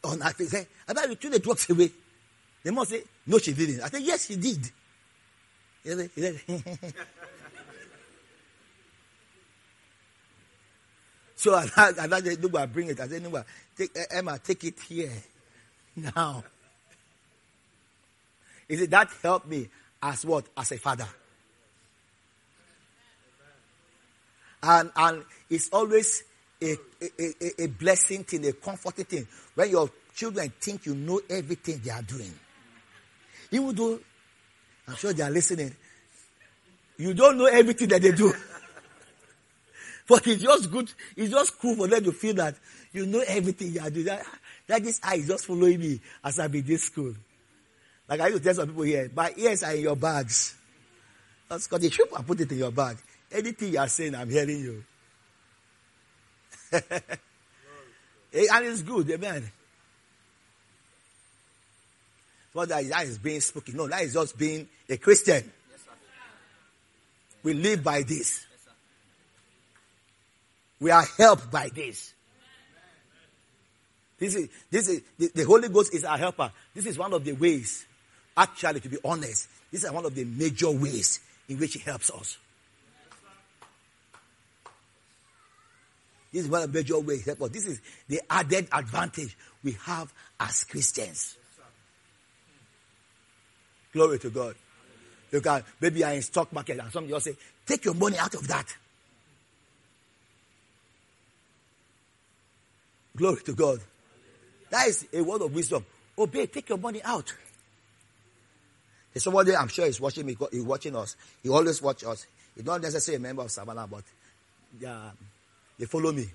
on 0.04 0.22
her 0.22 0.32
face. 0.32 0.52
Say, 0.52 0.68
Emma, 0.88 1.08
you 1.08 1.16
threw 1.16 1.30
the 1.30 1.40
drugs 1.40 1.70
away. 1.70 1.92
The 2.64 2.72
mom 2.72 2.86
said, 2.86 3.04
No, 3.26 3.38
she 3.38 3.54
didn't. 3.54 3.82
I 3.82 3.90
said, 3.90 4.02
Yes, 4.02 4.26
she 4.26 4.36
did. 4.36 4.72
He 5.84 5.90
said, 5.90 6.40
So 11.44 11.54
I, 11.54 11.66
thought, 11.66 12.00
I, 12.00 12.04
I, 12.04 12.62
I 12.62 12.66
bring 12.68 12.88
it. 12.88 13.02
I 13.02 13.08
said, 13.10 13.22
no, 13.22 13.44
take, 13.78 13.92
eh, 13.98 14.06
Emma, 14.12 14.40
take 14.40 14.64
it 14.64 14.80
here. 14.80 15.12
Now. 15.98 16.42
Is 18.70 18.82
it 18.82 18.90
that 18.92 19.10
helped 19.22 19.48
me 19.48 19.68
as 20.02 20.26
what? 20.26 20.46
As 20.56 20.72
a 20.72 20.78
father. 20.78 21.06
And, 24.64 24.90
and 24.96 25.26
it's 25.50 25.70
always 25.74 26.24
a, 26.64 26.78
a, 27.20 27.64
a, 27.64 27.68
blessing 27.68 28.24
thing, 28.24 28.46
a 28.48 28.54
comforting 28.54 29.06
thing. 29.06 29.28
When 29.56 29.70
your 29.70 29.90
children 30.16 30.52
think 30.60 30.86
you 30.86 30.96
know 30.96 31.22
everything 31.30 31.82
they 31.84 31.92
are 31.92 32.02
doing. 32.02 32.34
Even 33.52 33.76
though, 33.76 34.00
I'm 34.88 34.96
sure 34.96 35.14
they 35.14 35.24
are 35.24 35.30
listening, 35.30 35.76
you 36.98 37.14
don't 37.14 37.38
know 37.38 37.46
everything 37.46 37.88
that 37.90 38.02
they 38.02 38.12
do. 38.12 38.34
But 40.06 40.28
it's 40.28 40.44
just 40.44 40.70
good, 40.70 40.92
it's 41.16 41.32
just 41.32 41.58
cool 41.60 41.76
for 41.76 41.88
them 41.88 42.04
to 42.04 42.12
feel 42.12 42.34
that 42.36 42.56
you 42.92 43.06
know 43.06 43.24
everything 43.26 43.72
you 43.72 43.80
are 43.80 43.90
doing. 43.90 44.08
That, 44.08 44.26
that 44.68 44.84
this 44.84 45.00
eye 45.02 45.16
is 45.16 45.28
just 45.28 45.46
following 45.46 45.80
me 45.80 46.02
as 46.24 46.40
I 46.40 46.48
be 46.48 46.60
this 46.60 46.84
school. 46.84 47.14
Like 48.10 48.20
I 48.20 48.28
used 48.28 48.40
to 48.40 48.44
tell 48.44 48.54
some 48.54 48.68
people 48.68 48.84
here, 48.84 49.10
my 49.16 49.34
ears 49.38 49.64
are 49.64 49.74
in 49.74 49.82
your 49.82 49.96
bags. 49.96 50.56
That's 51.48 51.68
because 51.68 51.82
the 51.82 51.90
sheep 51.90 52.08
and 52.16 52.28
put 52.28 52.42
it 52.42 52.52
in 52.52 52.58
your 52.58 52.72
bag. 52.72 52.98
Anything 53.32 53.74
you 53.74 53.80
are 53.80 53.88
saying, 53.88 54.14
I'm 54.14 54.30
hearing 54.30 54.60
you. 54.60 54.84
and 58.34 58.66
it's 58.66 58.82
good, 58.82 59.10
amen. 59.12 59.52
What 62.54 62.70
that 62.70 62.84
is, 62.84 62.90
that 62.90 63.06
is 63.06 63.18
being 63.18 63.42
spoken. 63.42 63.78
No, 63.78 63.88
that 63.88 64.04
is 64.04 64.14
just 64.14 64.38
being 64.38 64.68
a 64.90 64.98
Christian. 64.98 65.52
We 67.44 67.54
live 67.54 67.84
by 67.84 68.04
this. 68.04 68.46
We 70.80 70.92
are 70.92 71.06
helped 71.18 71.52
by 71.52 71.70
this. 71.74 72.14
This 74.20 74.36
is, 74.36 74.50
this 74.70 74.88
is, 74.88 75.02
the, 75.18 75.32
the 75.34 75.44
Holy 75.44 75.70
Ghost 75.70 75.94
is 75.94 76.06
our 76.06 76.18
helper. 76.18 76.52
This 76.74 76.86
is 76.86 76.98
one 76.98 77.14
of 77.14 77.26
the 77.26 77.34
ways, 77.34 77.86
actually, 78.38 78.80
to 78.80 78.90
be 78.90 78.98
honest, 79.04 79.50
this 79.72 79.84
is 79.84 79.92
one 79.92 80.06
of 80.06 80.16
the 80.16 80.24
major 80.24 80.72
ways 80.72 81.20
in 81.50 81.58
which 81.58 81.74
He 81.74 81.80
helps 81.80 82.10
us. 82.12 82.38
This 86.34 86.46
is 86.46 86.50
one 86.50 86.64
of 86.64 86.74
the 86.74 86.80
major 86.80 87.00
ways 87.00 87.28
us. 87.28 87.50
This 87.52 87.68
is 87.68 87.80
the 88.08 88.20
added 88.28 88.68
advantage 88.72 89.38
we 89.64 89.74
have 89.84 90.12
as 90.40 90.64
Christians. 90.64 91.38
Glory 93.94 94.18
to 94.18 94.32
God. 94.32 94.56
You 95.32 95.42
can 95.42 95.64
maybe 95.80 96.00
you 96.00 96.06
are 96.06 96.14
in 96.14 96.24
stock 96.24 96.52
market 96.52 96.80
and 96.80 96.92
some 96.92 97.04
of 97.04 97.10
you 97.10 97.20
say, 97.20 97.36
take 97.68 97.86
your 97.86 97.94
money 97.94 98.18
out 98.18 98.34
of 98.34 98.48
that. 98.48 98.66
Glory 103.16 103.42
to 103.44 103.54
God. 103.54 103.80
That 104.72 104.88
is 104.88 105.06
a 105.14 105.22
word 105.22 105.44
of 105.44 105.54
wisdom. 105.54 105.86
Obey, 106.18 106.48
take 106.48 106.68
your 106.70 106.80
money 106.80 107.02
out. 107.04 107.32
There's 109.14 109.24
somebody 109.24 109.56
I'm 109.56 109.68
sure 109.68 109.86
is 109.86 110.02
watching 110.02 110.26
me, 110.26 110.36
he's 110.52 110.64
watching 110.64 110.96
us. 110.96 111.16
He 111.44 111.50
always 111.50 111.80
watch 111.80 112.04
us. 112.04 112.26
He's 112.56 112.66
not 112.66 112.82
necessarily 112.82 113.18
a 113.18 113.28
member 113.28 113.44
of 113.44 113.52
Savannah, 113.52 113.86
but 113.86 114.04
yeah, 114.80 115.12
they 115.80 115.86
follow 115.86 116.12
me. 116.12 116.26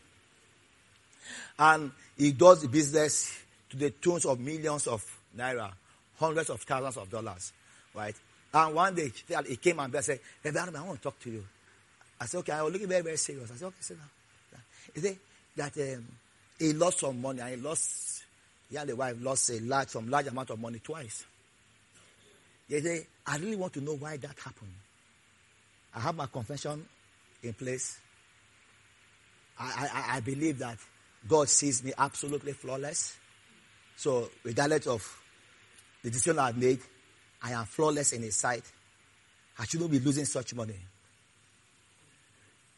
And 1.59 1.91
he 2.17 2.33
does 2.33 2.67
business 2.67 3.37
to 3.71 3.77
the 3.77 3.91
tunes 3.91 4.25
of 4.25 4.41
millions 4.41 4.87
of 4.87 5.05
naira, 5.37 5.71
hundreds 6.19 6.51
of 6.51 6.61
thousands 6.63 6.97
of 6.97 7.11
dollars, 7.11 7.53
right? 7.95 8.15
And 8.53 8.75
one 8.75 8.95
day 8.95 9.13
he 9.47 9.57
came 9.57 9.79
and 9.79 9.95
said, 10.05 10.21
hey, 10.43 10.51
I 10.51 10.83
want 10.83 10.97
to 10.97 11.03
talk 11.03 11.19
to 11.21 11.31
you. 11.31 11.45
I 12.21 12.27
said, 12.27 12.39
okay, 12.39 12.53
I 12.53 12.63
was 12.63 12.73
looking 12.73 12.89
very, 12.89 13.03
very 13.03 13.17
serious. 13.17 13.51
I 13.51 13.57
said, 13.57 13.67
okay, 13.67 13.77
sit 13.81 13.99
down. 13.99 14.09
He 14.95 15.01
said 15.01 15.17
that 15.57 15.77
um, 15.77 16.07
he 16.59 16.73
lost 16.73 17.01
some 17.01 17.21
money 17.21 17.41
and 17.41 17.51
he 17.51 17.57
lost, 17.57 18.25
he 18.71 18.77
and 18.77 18.89
the 18.89 18.97
wife 18.97 19.17
lost 19.21 19.51
a 19.51 19.61
large, 19.61 19.89
some 19.89 20.09
large 20.09 20.27
amount 20.27 20.51
of 20.51 20.59
money 20.59 20.81
twice. 20.83 21.25
They 22.69 22.81
say, 22.81 23.07
I 23.27 23.37
really 23.37 23.57
want 23.57 23.73
to 23.75 23.81
know 23.81 23.97
why 23.97 24.17
that 24.17 24.39
happened. 24.39 24.73
I 25.95 26.01
have 26.01 26.17
my 26.17 26.27
confession 26.27 26.85
in 27.43 27.53
place. 27.53 27.99
I, 29.59 29.89
I, 29.93 30.17
I 30.17 30.21
believe 30.21 30.59
that 30.59 30.79
God 31.27 31.49
sees 31.49 31.83
me 31.83 31.93
absolutely 31.99 32.53
flawless. 32.53 33.17
So, 33.97 34.31
regardless 34.45 34.87
of 34.87 35.23
the 36.03 36.11
decision 36.11 36.39
I've 36.39 36.57
made, 36.57 36.81
I 37.43 37.53
am 37.53 37.65
flawless 37.65 38.13
in 38.13 38.23
His 38.23 38.37
sight. 38.37 38.63
I 39.59 39.65
shouldn't 39.65 39.91
be 39.91 39.99
losing 39.99 40.25
such 40.25 40.55
money. 40.55 40.77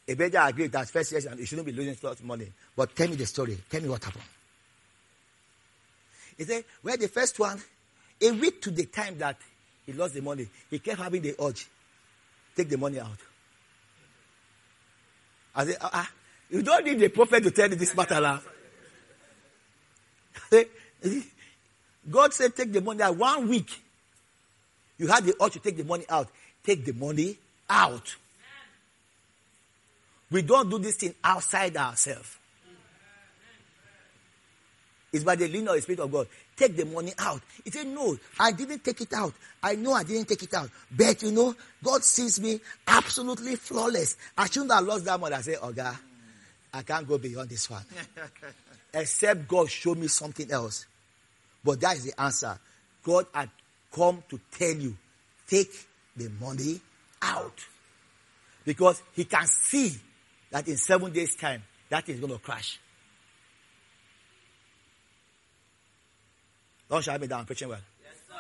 Abijah 0.08 0.46
agreed 0.46 0.72
that 0.72 0.88
first 0.88 1.12
year 1.12 1.20
you 1.36 1.44
shouldn't 1.44 1.66
be 1.66 1.72
losing 1.72 1.94
such 1.94 2.22
money. 2.22 2.50
But 2.74 2.96
tell 2.96 3.08
me 3.08 3.16
the 3.16 3.26
story. 3.26 3.58
Tell 3.68 3.80
me 3.80 3.88
what 3.88 4.02
happened. 4.02 4.24
He 6.36 6.44
said, 6.44 6.64
well, 6.82 6.96
the 6.96 7.08
first 7.08 7.38
one, 7.38 7.60
a 8.22 8.30
week 8.32 8.62
to 8.62 8.70
the 8.70 8.86
time 8.86 9.18
that 9.18 9.36
he 9.84 9.92
lost 9.92 10.14
the 10.14 10.22
money, 10.22 10.48
he 10.70 10.78
kept 10.78 10.98
having 10.98 11.20
the 11.20 11.34
urge, 11.40 11.68
take 12.56 12.68
the 12.68 12.78
money 12.78 12.98
out. 12.98 13.18
I 15.54 15.66
said, 15.66 15.76
ah, 15.82 15.90
ah 15.92 16.10
you 16.50 16.62
don't 16.62 16.84
need 16.84 16.98
the 16.98 17.08
prophet 17.08 17.42
to 17.44 17.50
tell 17.50 17.68
you 17.70 17.76
this 17.76 17.94
matter. 17.94 18.20
Lah. 18.20 18.40
God 22.10 22.34
said, 22.34 22.56
take 22.56 22.72
the 22.72 22.80
money 22.80 23.02
out. 23.02 23.16
One 23.16 23.48
week, 23.48 23.70
you 24.98 25.06
had 25.06 25.24
the 25.24 25.34
urge 25.42 25.52
to 25.54 25.58
take 25.60 25.76
the 25.76 25.84
money 25.84 26.04
out. 26.08 26.28
Take 26.64 26.84
the 26.84 26.92
money 26.92 27.38
out. 27.68 28.16
We 30.30 30.42
don't 30.42 30.68
do 30.70 30.78
this 30.78 30.96
thing 30.96 31.14
outside 31.22 31.76
ourselves. 31.76 32.36
It's 35.12 35.24
by 35.24 35.34
the 35.34 35.46
leading 35.46 35.66
of 35.66 35.74
the 35.74 35.82
Spirit 35.82 36.00
of 36.00 36.12
God. 36.12 36.28
Take 36.56 36.76
the 36.76 36.84
money 36.84 37.12
out. 37.18 37.40
He 37.64 37.70
said, 37.70 37.88
No, 37.88 38.16
I 38.38 38.52
didn't 38.52 38.84
take 38.84 39.00
it 39.00 39.12
out. 39.12 39.34
I 39.60 39.74
know 39.74 39.92
I 39.92 40.04
didn't 40.04 40.28
take 40.28 40.42
it 40.42 40.54
out. 40.54 40.70
But 40.96 41.22
you 41.22 41.32
know, 41.32 41.54
God 41.82 42.04
sees 42.04 42.38
me 42.40 42.60
absolutely 42.86 43.56
flawless. 43.56 44.16
I 44.38 44.46
shouldn't 44.46 44.70
have 44.72 44.84
lost 44.84 45.04
that 45.06 45.18
money. 45.18 45.34
I 45.34 45.40
said, 45.40 45.56
Oh 45.62 45.72
God, 45.72 45.96
I 46.72 46.82
can't 46.82 47.06
go 47.06 47.18
beyond 47.18 47.48
this 47.48 47.68
one. 47.68 47.82
Except 48.94 49.46
God 49.48 49.70
show 49.70 49.94
me 49.94 50.08
something 50.08 50.50
else. 50.50 50.86
But 51.64 51.80
that 51.80 51.96
is 51.96 52.04
the 52.04 52.20
answer. 52.20 52.58
God 53.02 53.26
had 53.34 53.50
come 53.92 54.22
to 54.28 54.40
tell 54.50 54.74
you, 54.74 54.96
take 55.48 55.72
the 56.16 56.30
money 56.40 56.80
out. 57.22 57.66
Because 58.64 59.02
he 59.14 59.24
can 59.24 59.46
see 59.46 59.92
that 60.50 60.68
in 60.68 60.76
seven 60.76 61.12
days' 61.12 61.34
time, 61.34 61.62
that 61.88 62.08
is 62.08 62.20
going 62.20 62.32
to 62.32 62.38
crash. 62.38 62.78
Don't 66.88 67.02
shut 67.02 67.20
me 67.20 67.26
down, 67.26 67.44
preaching 67.44 67.68
well. 67.68 67.78
Yes, 68.02 68.14
sir. 68.28 68.34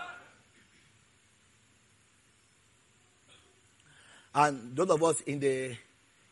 And 4.34 4.76
those 4.76 4.90
of 4.90 5.02
us 5.02 5.20
in 5.22 5.38
the 5.38 5.76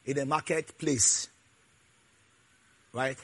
in 0.05 0.17
the 0.17 0.27
marketplace, 0.27 1.29
right? 2.93 3.17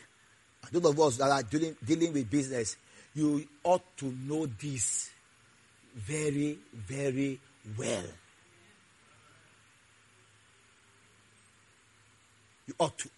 Those 0.72 0.84
of 0.86 1.00
us 1.00 1.16
that 1.18 1.30
are 1.30 1.42
dealing, 1.42 1.76
dealing 1.84 2.12
with 2.12 2.30
business, 2.30 2.76
you 3.14 3.46
ought 3.62 3.96
to 3.98 4.06
know 4.06 4.46
this 4.46 5.10
very, 5.94 6.58
very 6.72 7.38
well. 7.78 8.04
You 12.66 12.74
ought 12.78 12.98
to. 12.98 13.08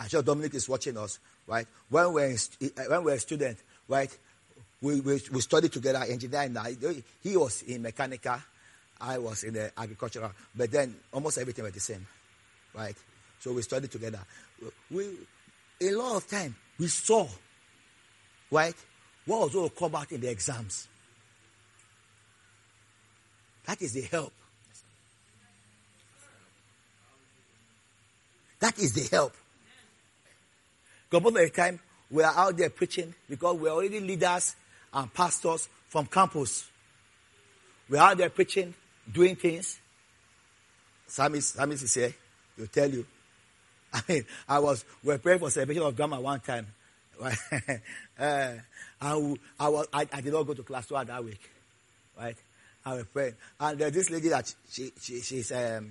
I'm 0.00 0.08
sure 0.08 0.22
Dominic 0.22 0.54
is 0.54 0.68
watching 0.68 0.96
us, 0.96 1.18
right? 1.46 1.66
When 1.90 2.14
we're, 2.14 2.30
eh, 2.62 2.68
when 2.88 3.04
we're 3.04 3.14
a 3.14 3.20
student, 3.20 3.58
right? 3.86 4.16
We, 4.80 5.00
we, 5.00 5.20
we 5.30 5.40
studied 5.42 5.72
together 5.72 6.02
engineering. 6.08 6.56
He 7.22 7.36
was 7.36 7.62
in 7.62 7.82
mechanical, 7.82 8.36
I 8.98 9.18
was 9.18 9.44
in 9.44 9.54
the 9.54 9.70
agricultural, 9.76 10.32
but 10.54 10.70
then 10.70 10.96
almost 11.12 11.36
everything 11.36 11.64
was 11.64 11.74
the 11.74 11.80
same, 11.80 12.06
right? 12.74 12.96
So 13.40 13.52
we 13.52 13.62
studied 13.62 13.90
together. 13.90 14.20
We, 14.90 15.08
a 15.80 15.90
lot 15.92 16.16
of 16.16 16.28
time 16.28 16.54
we 16.78 16.86
saw, 16.88 17.26
right, 18.50 18.74
what 19.26 19.40
was 19.40 19.52
to 19.52 19.70
come 19.76 19.94
out 19.94 20.12
in 20.12 20.20
the 20.20 20.30
exams. 20.30 20.88
That 23.66 23.80
is 23.82 23.92
the 23.92 24.02
help. 24.02 24.32
That 28.60 28.78
is 28.78 28.92
the 28.92 29.08
help. 29.14 29.32
Because 31.08 31.24
most 31.24 31.36
of 31.42 31.42
the 31.42 31.50
time 31.50 31.80
we 32.10 32.22
are 32.22 32.34
out 32.36 32.56
there 32.56 32.70
preaching 32.70 33.14
because 33.28 33.56
we're 33.56 33.70
already 33.70 34.00
leaders 34.00 34.54
and 34.92 35.12
pastors 35.14 35.68
from 35.88 36.06
campus. 36.06 36.68
We're 37.88 37.98
out 37.98 38.18
there 38.18 38.30
preaching, 38.30 38.74
doing 39.10 39.36
things. 39.36 39.78
Samis, 41.08 41.56
Samis 41.56 41.82
is 41.82 41.94
here. 41.94 42.14
He'll 42.56 42.66
tell 42.66 42.90
you. 42.90 43.06
I 43.92 44.02
mean, 44.08 44.24
I 44.48 44.58
was, 44.58 44.84
we 45.02 45.08
were 45.12 45.18
praying 45.18 45.40
for 45.40 45.50
celebration 45.50 45.82
of 45.82 45.96
drama 45.96 46.20
one 46.20 46.40
time. 46.40 46.66
Uh, 48.18 48.52
I, 49.00 49.34
I, 49.58 49.68
was, 49.70 49.86
I, 49.94 50.06
I, 50.12 50.20
did 50.20 50.30
not 50.30 50.42
go 50.42 50.52
to 50.52 50.62
class 50.62 50.84
throughout 50.84 51.06
that 51.06 51.24
week. 51.24 51.40
Right? 52.18 52.36
I 52.84 52.94
was 52.94 53.04
praying. 53.06 53.34
And 53.58 53.78
there's 53.78 53.92
this 53.92 54.10
lady 54.10 54.28
that 54.28 54.54
she, 54.70 54.92
she, 55.00 55.20
she's 55.22 55.52
um, 55.52 55.90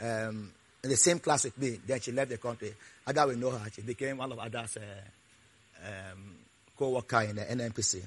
um, 0.00 0.52
in 0.82 0.90
the 0.90 0.96
same 0.96 1.20
class 1.20 1.44
with 1.44 1.56
me. 1.58 1.78
Then 1.86 2.00
she 2.00 2.10
left 2.10 2.30
the 2.30 2.38
country. 2.38 2.74
Ada 3.08 3.26
will 3.26 3.36
know 3.36 3.50
her. 3.50 3.70
She 3.70 3.82
became 3.82 4.16
one 4.16 4.32
of 4.32 4.38
Ada's 4.40 4.78
uh, 4.78 5.86
um, 5.86 6.34
co-worker 6.76 7.20
in 7.20 7.36
the 7.36 7.42
NNPC. 7.42 8.02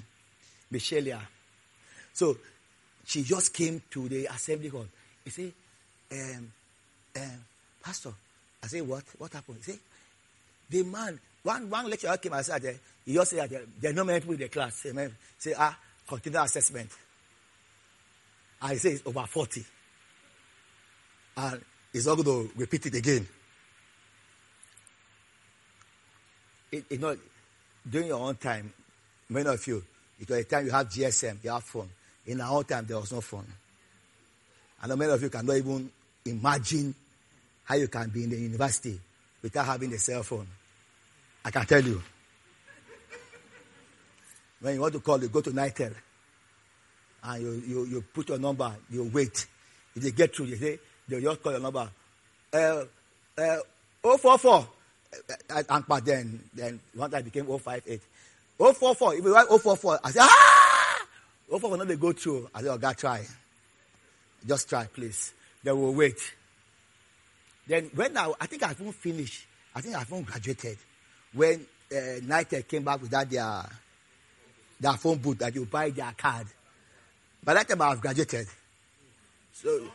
Michelia. 0.72 1.22
So 2.14 2.38
she 3.06 3.24
just 3.24 3.54
came 3.54 3.82
to 3.92 4.10
the 4.10 4.26
assembly 4.26 4.68
hall. 4.68 4.88
He 5.24 5.30
said, 5.30 5.54
um, 6.12 6.52
um, 7.16 7.46
Pastor, 7.82 8.12
I 8.64 8.68
said, 8.68 8.88
what? 8.88 9.04
What 9.18 9.34
happened? 9.34 9.60
Said, 9.62 9.80
the 10.70 10.84
man, 10.84 11.20
one, 11.44 11.70
one 11.70 11.90
lecturer 11.90 12.18
came 12.18 12.34
and 12.34 12.46
said, 12.46 12.80
he 13.06 13.14
just 13.14 13.32
said, 13.32 13.50
there 13.80 13.92
are 13.92 13.94
no 13.94 14.04
many 14.04 14.20
people 14.20 14.34
in 14.34 14.40
the 14.42 14.50
class. 14.50 14.76
Say, 14.76 14.92
say 15.38 15.54
ah, 15.58 15.78
continue 16.08 16.40
assessment. 16.40 16.90
I 18.62 18.76
say 18.76 18.92
it's 18.92 19.08
over 19.08 19.26
40. 19.26 19.64
And 21.38 21.62
he's 21.94 22.08
not 22.08 22.16
going 22.16 22.26
to 22.26 22.52
repeat 22.60 22.88
it 22.88 22.96
again. 22.96 23.28
It, 26.72 26.86
you 26.90 26.98
know, 26.98 27.16
during 27.90 28.08
your 28.08 28.20
own 28.20 28.36
time, 28.36 28.74
many 29.30 29.48
of 29.48 29.66
you, 29.68 29.84
it 30.20 30.30
was 30.30 30.40
a 30.40 30.44
time 30.44 30.66
you 30.66 30.72
have 30.72 30.90
GSM, 30.90 31.44
you 31.44 31.52
have 31.52 31.64
phone. 31.64 31.90
In 32.26 32.42
our 32.42 32.58
own 32.58 32.66
time, 32.66 32.86
there 32.86 33.00
was 33.00 33.12
no 33.14 33.22
phone. 33.22 33.46
Know 34.86 34.96
many 34.96 35.12
of 35.12 35.22
you 35.22 35.30
cannot 35.30 35.56
even 35.56 35.90
imagine 36.26 36.94
how 37.68 37.76
you 37.76 37.90
can 37.90 38.10
be 38.10 38.24
in 38.24 38.30
the 38.30 38.38
university 38.38 38.98
without 39.42 39.66
having 39.66 39.94
a 39.94 39.98
cell 39.98 40.24
phone. 40.24 40.48
I 41.44 41.52
can 41.52 41.66
tell 41.66 41.84
you. 41.84 42.02
When 44.62 44.76
you 44.76 44.82
want 44.82 44.94
to 44.94 45.00
call, 45.02 45.22
you 45.22 45.28
go 45.28 45.42
to 45.42 45.52
Nitel. 45.52 45.94
And 47.24 47.44
you, 47.44 47.52
you, 47.68 47.86
you 47.86 48.02
put 48.14 48.30
your 48.30 48.40
number, 48.40 48.74
you 48.90 49.12
wait. 49.14 49.46
If 49.96 50.02
they 50.02 50.12
get 50.12 50.34
through, 50.34 50.46
you 50.46 50.56
say, 50.56 50.80
they 51.10 51.20
just 51.20 51.44
call 51.44 51.52
your 51.52 51.62
number. 51.62 51.90
Uh, 52.54 52.86
uh, 53.38 53.58
044. 54.02 54.68
Uh, 55.50 55.64
and 55.70 55.86
but 55.88 56.06
then, 56.06 56.40
then 56.54 56.80
one 56.94 57.12
time 57.12 57.24
became 57.24 57.46
058. 57.46 58.02
044. 58.58 59.16
If 59.16 59.24
you 59.26 59.34
write 59.34 59.48
044, 59.48 60.00
I 60.04 60.12
say, 60.12 60.20
ah! 60.22 61.06
044 61.50 61.78
not 61.78 61.88
they 61.88 61.96
go 61.98 62.14
through. 62.14 62.50
I 62.56 62.62
say, 62.62 62.70
oh, 62.70 62.78
God, 62.78 62.98
try. 62.98 63.26
Just 64.48 64.70
try, 64.70 64.86
please. 64.86 65.34
They 65.64 65.72
will 65.74 65.94
wait. 65.94 66.20
Then 67.68 67.90
when 67.94 68.18
I, 68.18 68.32
I 68.40 68.46
think 68.46 68.64
I 68.64 68.68
haven't 68.70 68.94
finished, 68.94 69.46
I 69.76 69.82
think 69.82 69.96
I 69.96 70.00
haven't 70.00 70.26
graduated. 70.26 70.78
When 71.34 71.66
uh, 71.92 71.96
Nitel 72.22 72.68
came 72.68 72.84
back 72.84 73.02
with 73.02 73.12
that 73.12 73.30
their, 73.30 73.64
their 74.80 74.94
phone 74.94 75.18
booth 75.18 75.40
that 75.40 75.54
you 75.54 75.66
buy 75.66 75.90
their 75.90 76.14
card. 76.18 76.48
By 77.44 77.54
that 77.54 77.68
time 77.68 77.82
I 77.82 77.90
have 77.90 78.02
graduated. 78.02 78.48
So 79.54 79.88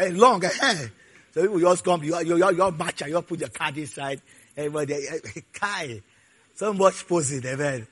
uh, 0.00 0.06
long 0.10 0.44
ahead. 0.44 0.76
Eh? 0.76 0.88
So 1.32 1.42
people 1.42 1.60
just 1.60 1.84
come, 1.84 2.02
you 2.02 2.18
you 2.20 2.36
you 2.38 2.50
you 2.50 2.70
match 2.72 3.02
and 3.02 3.10
you 3.10 3.22
put 3.22 3.38
your 3.38 3.48
card 3.50 3.78
inside. 3.78 4.20
Everybody, 4.56 5.08
uh, 5.08 5.40
Kai, 5.52 6.02
so 6.54 6.72
much 6.72 7.06
posing, 7.06 7.46
amen. 7.46 7.86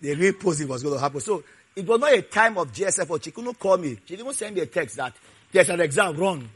The 0.00 0.14
real 0.14 0.32
posing 0.32 0.66
was 0.66 0.82
going 0.82 0.96
to 0.96 1.00
happen. 1.00 1.20
So 1.20 1.44
it 1.76 1.86
was 1.86 2.00
not 2.00 2.12
a 2.12 2.22
time 2.22 2.58
of 2.58 2.72
GSM 2.72 3.08
or 3.08 3.22
she 3.22 3.30
couldn't 3.30 3.58
call 3.58 3.76
me. 3.78 3.98
She 4.04 4.16
didn't 4.16 4.34
send 4.34 4.54
me 4.54 4.62
a 4.62 4.66
text 4.66 4.96
that 4.96 5.14
there's 5.52 5.70
an 5.70 5.80
exam 5.80 6.16
wrong. 6.16 6.48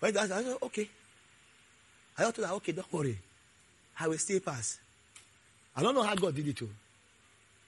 But 0.00 0.16
I 0.16 0.26
said, 0.26 0.56
okay. 0.62 0.88
I 2.16 2.30
thought, 2.30 2.38
okay, 2.38 2.72
don't 2.72 2.92
worry. 2.92 3.18
I 3.98 4.08
will 4.08 4.18
still 4.18 4.40
pass. 4.40 4.78
I 5.76 5.82
don't 5.82 5.94
know 5.94 6.02
how 6.02 6.14
God 6.14 6.34
did 6.34 6.46
it 6.46 6.56
to. 6.58 6.68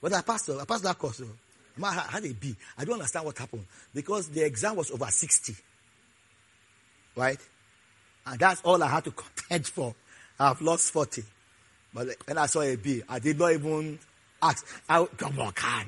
But 0.01 0.13
I 0.13 0.23
passed, 0.23 0.51
I 0.51 0.65
passed 0.65 0.85
that 0.85 0.99
course. 0.99 1.23
I 1.83 1.93
had 1.93 2.25
a 2.25 2.33
B. 2.33 2.55
I 2.79 2.85
don't 2.85 2.95
understand 2.95 3.27
what 3.27 3.37
happened. 3.37 3.67
Because 3.95 4.29
the 4.29 4.45
exam 4.45 4.77
was 4.77 4.91
over 4.91 5.07
60. 5.07 5.55
Right? 7.17 7.39
And 8.27 8.39
that's 8.39 8.61
all 8.63 8.83
I 8.83 8.89
had 8.89 9.05
to 9.05 9.11
contend 9.13 9.67
for. 9.67 9.95
I've 10.39 10.61
lost 10.61 10.93
40. 10.93 11.25
But 11.95 12.09
when 12.27 12.39
I 12.39 12.47
saw 12.47 12.61
a 12.61 12.77
B, 12.77 13.03
I 13.09 13.19
did 13.19 13.39
not 13.39 13.53
even 13.53 13.99
ask. 14.43 14.67
I, 14.89 15.05
come 15.05 15.39
on, 15.41 15.53
can. 15.53 15.87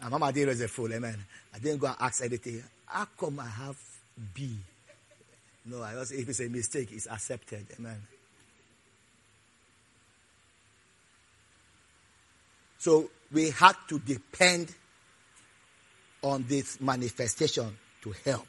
And 0.00 0.10
Mama 0.10 0.32
did 0.32 0.48
was 0.48 0.60
a 0.60 0.68
fool, 0.68 0.92
amen. 0.92 1.16
I 1.54 1.58
didn't 1.58 1.78
go 1.78 1.86
and 1.86 1.96
ask 1.98 2.22
anything. 2.22 2.62
How 2.86 3.06
come 3.18 3.40
I 3.40 3.46
have 3.46 3.76
B? 4.34 4.56
No, 5.66 5.82
I 5.82 5.94
was, 5.94 6.12
if 6.12 6.28
it's 6.28 6.40
a 6.40 6.48
mistake, 6.48 6.90
it's 6.92 7.06
accepted. 7.06 7.66
Amen. 7.78 8.02
So 12.78 13.10
we 13.32 13.50
had 13.50 13.76
to 13.88 13.98
depend 13.98 14.74
on 16.22 16.44
this 16.46 16.80
manifestation 16.80 17.76
to 18.02 18.14
help. 18.24 18.46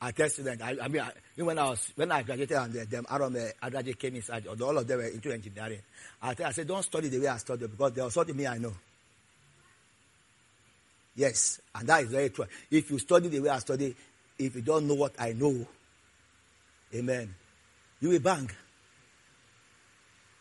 I 0.00 0.10
tell 0.10 0.28
students, 0.28 0.60
I, 0.60 0.76
I 0.82 0.88
mean, 0.88 1.00
I, 1.00 1.12
when 1.42 1.58
I 1.58 1.70
was 1.70 1.92
when 1.94 2.10
I 2.10 2.24
graduated 2.24 2.56
and 2.56 2.72
them 2.72 3.06
Aaron 3.08 3.34
Adraje 3.62 3.96
came 3.96 4.16
inside, 4.16 4.48
all 4.48 4.76
of 4.76 4.84
them 4.84 4.98
were 4.98 5.06
into 5.06 5.32
engineering. 5.32 5.78
I, 6.20 6.34
I 6.44 6.50
said, 6.50 6.66
don't 6.66 6.82
study 6.82 7.08
the 7.08 7.20
way 7.20 7.28
I 7.28 7.36
studied 7.36 7.70
because 7.70 7.92
there 7.92 8.04
was 8.04 8.14
something 8.14 8.36
me 8.36 8.48
I 8.48 8.58
know. 8.58 8.74
Yes, 11.14 11.60
and 11.74 11.88
that 11.88 12.04
is 12.04 12.10
very 12.10 12.30
true. 12.30 12.46
If 12.70 12.90
you 12.90 12.98
study 12.98 13.28
the 13.28 13.40
way 13.40 13.50
I 13.50 13.58
study, 13.58 13.94
if 14.38 14.56
you 14.56 14.62
don't 14.62 14.86
know 14.86 14.94
what 14.94 15.12
I 15.18 15.32
know, 15.32 15.66
amen, 16.94 17.34
you 18.00 18.08
will 18.08 18.20
bang. 18.20 18.50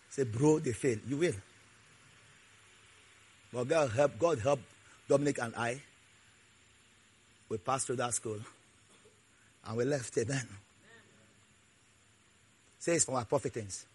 Say, 0.10 0.24
bro, 0.24 0.60
they 0.60 0.74
fail. 0.74 0.98
You 1.08 1.18
will. 1.18 1.34
But 3.54 3.68
God 3.68 3.92
help, 3.92 4.20
God 4.20 4.40
help 4.40 4.60
Dominic 5.08 5.40
and 5.42 5.56
I. 5.56 5.82
We 7.50 7.58
passed 7.58 7.88
through 7.88 7.98
that 7.98 8.14
school. 8.14 8.40
And 9.66 9.78
we 9.78 9.86
left. 9.86 10.18
Amen. 10.18 10.48
Say 12.80 12.96
it's 12.96 13.06
for 13.06 13.16
our 13.16 13.26
profitings. 13.26 13.86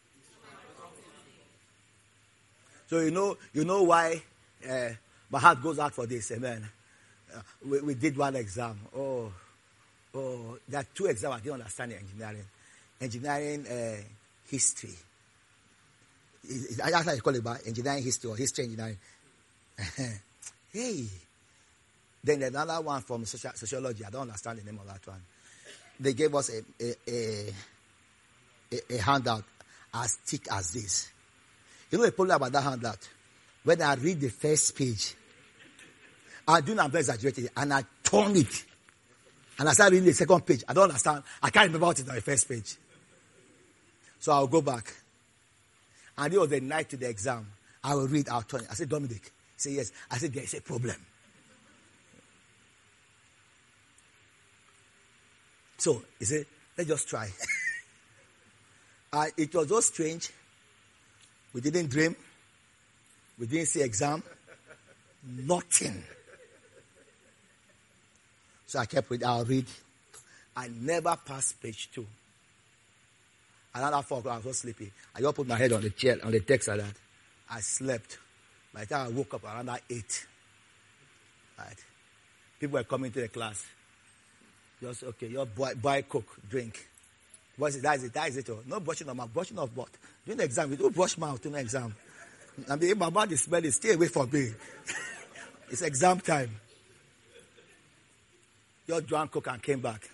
So 2.88 3.00
you 3.00 3.10
know, 3.10 3.36
you 3.52 3.64
know 3.64 3.82
why 3.82 4.22
uh, 4.68 4.90
my 5.30 5.38
heart 5.38 5.62
goes 5.62 5.78
out 5.78 5.92
for 5.92 6.06
this. 6.06 6.30
Amen. 6.32 6.68
Uh, 7.34 7.40
we, 7.68 7.80
we, 7.80 7.94
did 7.94 8.16
one 8.16 8.36
exam. 8.36 8.78
Oh, 8.96 9.32
oh, 10.14 10.58
there 10.68 10.80
are 10.80 10.86
two 10.94 11.06
exams 11.06 11.34
I 11.34 11.38
didn't 11.38 11.54
understand 11.54 11.92
in 11.92 11.98
engineering. 11.98 12.44
Engineering 13.00 13.66
uh, 13.66 14.02
history. 14.48 14.94
That's 16.76 17.04
how 17.04 17.12
you 17.12 17.20
call 17.20 17.34
it, 17.34 17.40
about 17.40 17.66
engineering 17.66 18.02
history 18.02 18.30
or 18.30 18.36
history 18.36 18.64
engineering. 18.64 18.98
hey. 20.72 21.06
Then 22.22 22.42
another 22.42 22.80
one 22.80 23.02
from 23.02 23.24
sociology. 23.24 24.04
I 24.04 24.10
don't 24.10 24.22
understand 24.22 24.58
the 24.58 24.64
name 24.64 24.80
of 24.80 24.86
that 24.86 25.06
one. 25.06 25.22
They 25.98 26.12
gave 26.12 26.34
us 26.34 26.50
a, 26.50 26.62
a, 26.84 26.94
a, 27.08 27.54
a, 28.72 28.94
a 28.96 28.98
handout 28.98 29.44
as 29.94 30.14
thick 30.16 30.46
as 30.50 30.72
this. 30.72 31.10
You 31.90 31.98
know 31.98 32.04
the 32.04 32.12
problem 32.12 32.36
about 32.36 32.52
that 32.52 32.62
handout? 32.62 33.08
When 33.66 33.82
I 33.82 33.94
read 33.94 34.20
the 34.20 34.28
first 34.28 34.76
page, 34.76 35.16
I 36.46 36.60
do 36.60 36.72
not 36.72 36.94
exaggerate 36.94 37.38
it 37.38 37.50
and 37.56 37.74
I 37.74 37.82
turn 38.04 38.36
it. 38.36 38.64
And 39.58 39.68
I 39.68 39.72
start 39.72 39.90
reading 39.90 40.06
the 40.06 40.12
second 40.12 40.46
page. 40.46 40.62
I 40.68 40.72
don't 40.72 40.84
understand. 40.84 41.24
I 41.42 41.50
can't 41.50 41.66
remember 41.66 41.86
what 41.86 41.98
is 41.98 42.08
on 42.08 42.14
the 42.14 42.20
first 42.20 42.48
page. 42.48 42.76
So 44.20 44.30
I'll 44.30 44.46
go 44.46 44.62
back. 44.62 44.94
And 46.16 46.32
it 46.32 46.38
was 46.38 46.48
the 46.48 46.60
night 46.60 46.90
to 46.90 46.96
the 46.96 47.08
exam. 47.08 47.50
I 47.82 47.96
will 47.96 48.06
read, 48.06 48.28
I'll 48.28 48.42
turn 48.42 48.60
it. 48.60 48.68
I 48.70 48.74
said, 48.74 48.88
Dominic. 48.88 49.32
Said, 49.56 49.72
yes. 49.72 49.90
I 50.12 50.18
said, 50.18 50.32
there 50.32 50.44
is 50.44 50.54
a 50.54 50.60
problem. 50.60 50.94
So 55.78 56.02
he 56.20 56.24
said, 56.24 56.46
let's 56.78 56.88
just 56.88 57.08
try. 57.08 57.28
uh, 59.12 59.26
it 59.36 59.52
was 59.52 59.68
so 59.68 59.80
strange. 59.80 60.30
We 61.52 61.60
didn't 61.60 61.90
dream. 61.90 62.14
We 63.38 63.46
didn't 63.46 63.66
see 63.66 63.82
exam. 63.82 64.22
Nothing. 65.24 66.02
So 68.66 68.78
I 68.78 68.86
kept 68.86 69.10
reading. 69.10 69.26
I'll 69.26 69.44
read. 69.44 69.66
I 70.56 70.68
never 70.68 71.16
passed 71.24 71.60
page 71.60 71.90
two. 71.92 72.06
Another 73.74 74.02
four 74.02 74.20
o'clock, 74.20 74.34
I 74.34 74.36
was 74.36 74.44
so 74.44 74.52
sleepy. 74.52 74.90
I 75.14 75.20
just 75.20 75.36
put 75.36 75.46
my 75.46 75.56
head 75.56 75.72
on 75.72 75.82
the 75.82 75.90
chair, 75.90 76.16
on 76.24 76.32
the 76.32 76.40
desk 76.40 76.68
like 76.68 76.78
that. 76.78 76.94
I 77.50 77.60
slept. 77.60 78.18
By 78.72 78.80
the 78.80 78.86
time 78.86 79.06
I 79.06 79.10
woke 79.10 79.34
up 79.34 79.44
around 79.44 79.70
eight. 79.90 80.26
Right. 81.58 81.76
People 82.58 82.78
were 82.78 82.84
coming 82.84 83.12
to 83.12 83.20
the 83.20 83.28
class. 83.28 83.66
Just 84.80 85.04
okay, 85.04 85.28
you 85.28 85.44
buy, 85.44 85.74
buy 85.74 86.02
coke, 86.02 86.40
drink. 86.48 86.88
What's 87.56 87.76
it? 87.76 87.82
That 87.82 87.96
is 87.98 88.04
it. 88.04 88.12
That 88.14 88.28
is 88.28 88.36
it. 88.38 88.50
Oh. 88.50 88.60
No 88.66 88.80
brushing 88.80 89.08
of 89.08 89.16
mouth. 89.16 89.32
Brushing 89.32 89.58
of 89.58 89.74
what? 89.76 89.90
During 90.24 90.38
the 90.38 90.44
exam, 90.44 90.70
we 90.70 90.76
don't 90.76 90.94
brush 90.94 91.16
mouth 91.16 91.40
during 91.40 91.54
the 91.54 91.60
exam. 91.60 91.94
I 92.68 92.76
mean, 92.76 92.90
if 92.90 92.98
my 92.98 93.10
mouth 93.10 93.30
is 93.32 93.42
smelly, 93.42 93.70
stay 93.70 93.92
away 93.92 94.08
from 94.08 94.30
me. 94.30 94.50
it's 95.70 95.82
exam 95.82 96.20
time. 96.20 96.50
Just 98.86 99.06
drank 99.06 99.30
coke 99.30 99.48
and 99.48 99.62
came 99.62 99.80
back. 99.80 100.08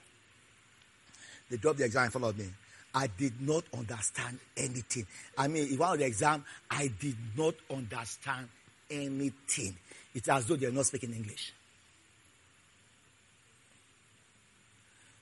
They 1.51 1.57
dropped 1.57 1.79
the 1.79 1.85
exam 1.85 2.05
in 2.05 2.11
front 2.11 2.27
of 2.27 2.39
me. 2.39 2.47
I 2.95 3.07
did 3.07 3.41
not 3.41 3.65
understand 3.77 4.39
anything. 4.57 5.07
I 5.37 5.49
mean, 5.49 5.69
in 5.69 5.79
one 5.79 5.93
of 5.93 5.99
the 5.99 6.05
exam, 6.05 6.45
I 6.71 6.91
did 7.01 7.17
not 7.37 7.55
understand 7.71 8.49
anything. 8.91 9.77
It's 10.15 10.29
as 10.29 10.47
though 10.47 10.57
they're 10.57 10.73
not 10.73 10.87
speaking 10.87 11.13
English. 11.15 11.53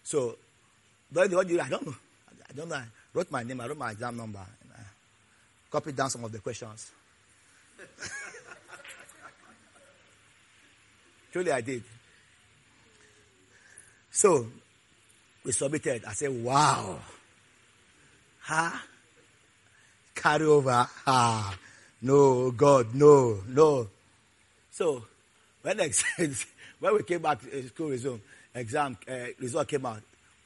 So, 0.02 0.36
what 1.12 1.30
do 1.30 1.54
you, 1.54 1.60
I 1.60 1.68
don't 1.68 1.86
know. 1.86 1.94
I 2.48 2.52
don't 2.52 2.68
know. 2.68 2.74
I 2.76 2.84
wrote 3.14 3.30
my 3.30 3.42
name, 3.44 3.60
I 3.60 3.68
wrote 3.68 3.78
my 3.78 3.92
exam 3.92 4.16
number, 4.16 4.44
copied 5.70 5.94
down 5.94 6.10
some 6.10 6.24
of 6.24 6.32
the 6.32 6.40
questions. 6.40 6.90
Truly, 11.32 11.52
I 11.52 11.60
did. 11.60 11.84
So, 14.10 14.46
we 15.44 15.52
submitted. 15.52 16.04
I 16.04 16.12
said, 16.12 16.42
wow. 16.42 16.98
Huh? 18.40 18.78
Carry 20.14 20.46
over. 20.46 20.88
Ah. 21.06 21.56
No, 22.02 22.50
God, 22.50 22.94
no, 22.94 23.40
no. 23.46 23.88
So, 24.70 25.04
when, 25.62 25.78
when 26.80 26.94
we 26.94 27.02
came 27.02 27.20
back 27.20 27.40
to 27.42 27.68
school 27.68 27.90
resume, 27.90 28.20
exam 28.54 28.96
uh, 29.08 29.26
result 29.38 29.68
came 29.68 29.84
out. 29.84 30.00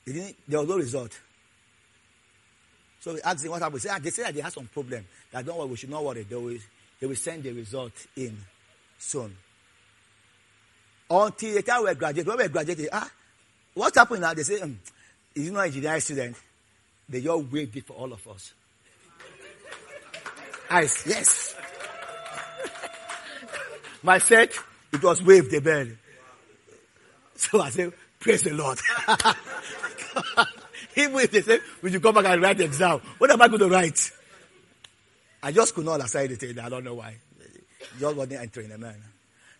there 0.04 0.34
was 0.48 0.68
no 0.68 0.76
result. 0.76 1.18
So 3.00 3.14
we 3.14 3.22
asked 3.22 3.44
him 3.44 3.50
what 3.50 3.62
happened. 3.62 3.82
They 3.82 3.88
said, 3.88 4.02
they 4.02 4.10
said 4.10 4.24
that 4.26 4.34
they 4.34 4.40
had 4.40 4.52
some 4.52 4.66
problem. 4.66 5.06
That 5.30 5.46
don't 5.46 5.58
worry, 5.58 5.68
we 5.68 5.76
should 5.76 5.90
not 5.90 6.04
worry. 6.04 6.22
They 6.22 6.34
will, 6.34 6.58
they 7.04 7.08
will 7.08 7.16
send 7.16 7.42
the 7.42 7.52
result 7.52 7.92
in 8.16 8.34
soon. 8.96 9.36
Until 11.10 11.52
the 11.52 11.60
time 11.60 11.84
we 11.84 11.94
graduated, 11.94 12.26
when 12.26 12.38
we 12.38 12.48
graduated, 12.48 12.88
ah, 12.94 13.10
what 13.74 13.94
happened 13.94 14.22
now? 14.22 14.32
They 14.32 14.42
say, 14.42 14.58
um, 14.62 14.78
not 15.36 15.66
engineering 15.66 16.00
student? 16.00 16.36
They 17.06 17.26
all 17.26 17.42
waved 17.42 17.76
it 17.76 17.84
for 17.84 17.92
all 17.92 18.10
of 18.10 18.26
us. 18.26 18.54
I 20.70 20.86
said, 20.86 21.10
yes. 21.10 21.54
My 24.02 24.16
set, 24.16 24.54
it 24.90 25.02
was 25.02 25.22
waved 25.22 25.50
the 25.50 25.60
bell. 25.60 25.88
So 27.34 27.60
I 27.60 27.68
said, 27.68 27.92
praise 28.18 28.44
the 28.44 28.54
Lord. 28.54 28.78
Even 30.96 31.18
if 31.18 31.30
they 31.32 31.42
say, 31.42 31.58
we 31.82 31.92
should 31.92 32.02
come 32.02 32.14
back 32.14 32.24
and 32.24 32.40
write 32.40 32.56
the 32.56 32.64
exam, 32.64 33.00
what 33.18 33.30
am 33.30 33.42
I 33.42 33.48
going 33.48 33.60
to 33.60 33.68
write? 33.68 34.10
I 35.44 35.52
just 35.52 35.74
could 35.74 35.84
not 35.84 36.00
understand 36.00 36.28
anything. 36.28 36.58
I 36.58 36.70
don't 36.70 36.84
know 36.84 36.94
why. 36.94 37.16
just 38.00 38.16
wasn't 38.16 38.40
entering, 38.40 38.72
amen. 38.72 38.96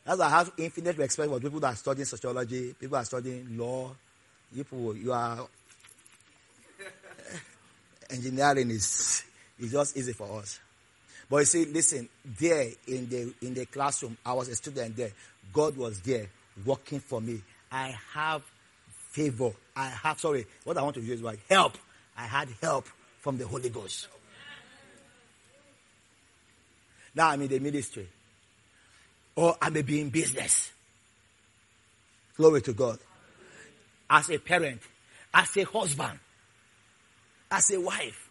That's 0.03 0.19
why 0.19 0.27
I 0.27 0.31
have 0.31 0.51
infinite 0.57 0.97
respect 0.97 1.29
for 1.29 1.39
people 1.39 1.61
that 1.61 1.75
are 1.75 1.77
studying 1.77 2.07
sociology, 2.07 2.73
people 2.73 2.97
are 2.97 3.05
studying 3.05 3.59
law. 3.59 3.91
People, 4.55 4.97
you 4.97 5.13
are 5.13 5.41
eh, 6.81 7.37
engineering 8.09 8.71
is, 8.71 9.25
is 9.59 9.73
just 9.73 9.95
easy 9.99 10.15
for 10.15 10.41
us. 10.41 10.59
But 11.29 11.39
you 11.39 11.45
see, 11.45 11.65
listen, 11.67 12.09
there 12.25 12.69
in 12.87 13.09
the 13.11 13.35
in 13.43 13.53
the 13.53 13.67
classroom, 13.67 14.17
I 14.25 14.33
was 14.33 14.49
a 14.49 14.55
student 14.55 14.97
there. 14.97 15.11
God 15.53 15.77
was 15.77 16.01
there 16.01 16.29
working 16.65 17.01
for 17.01 17.21
me. 17.21 17.43
I 17.71 17.95
have 18.15 18.43
favor. 19.11 19.51
I 19.77 19.89
have 19.89 20.19
sorry, 20.19 20.47
what 20.65 20.79
I 20.79 20.83
want 20.83 20.95
to 20.95 21.03
use 21.03 21.19
is 21.19 21.23
like 21.23 21.41
help. 21.49 21.77
I 22.17 22.23
had 22.23 22.49
help 22.63 22.87
from 23.21 23.37
the 23.37 23.47
Holy 23.47 23.69
Ghost. 23.69 24.09
Now 27.15 27.29
I'm 27.29 27.43
in 27.43 27.49
the 27.49 27.59
ministry. 27.59 28.09
Oh, 29.37 29.49
or 29.49 29.57
I 29.61 29.71
may 29.71 29.83
be 29.83 30.01
in 30.01 30.11
business. 30.11 30.71
Glory 32.37 32.63
to 32.63 32.73
God. 32.73 32.99
As 34.09 34.31
a 34.31 34.39
parent, 34.39 34.81
as 35.33 35.57
a 35.57 35.65
husband, 35.65 36.19
as 37.51 37.71
a 37.71 37.81
wife. 37.81 38.29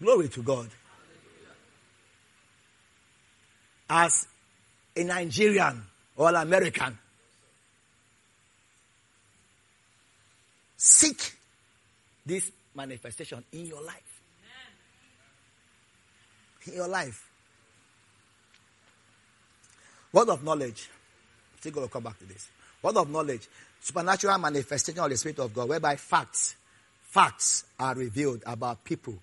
Glory 0.00 0.28
to 0.28 0.42
God. 0.42 0.68
As 3.90 4.26
a 4.96 5.04
Nigerian 5.04 5.82
or 6.16 6.28
an 6.28 6.36
American. 6.36 6.98
Seek 10.76 11.36
this 12.24 12.52
manifestation 12.74 13.42
in 13.52 13.66
your 13.66 13.82
life. 13.82 14.07
In 16.66 16.74
your 16.74 16.88
life. 16.88 17.28
Word 20.12 20.28
of 20.30 20.42
knowledge. 20.42 20.88
Still 21.60 21.72
going 21.72 21.86
to 21.86 21.92
come 21.92 22.02
back 22.02 22.18
to 22.18 22.24
this. 22.24 22.48
Word 22.82 22.96
of 22.96 23.10
knowledge. 23.10 23.48
Supernatural 23.80 24.38
manifestation 24.38 25.02
of 25.02 25.10
the 25.10 25.16
Spirit 25.16 25.38
of 25.38 25.54
God, 25.54 25.68
whereby 25.68 25.96
facts, 25.96 26.56
facts 27.02 27.64
are 27.78 27.94
revealed 27.94 28.42
about 28.46 28.84
people, 28.84 29.14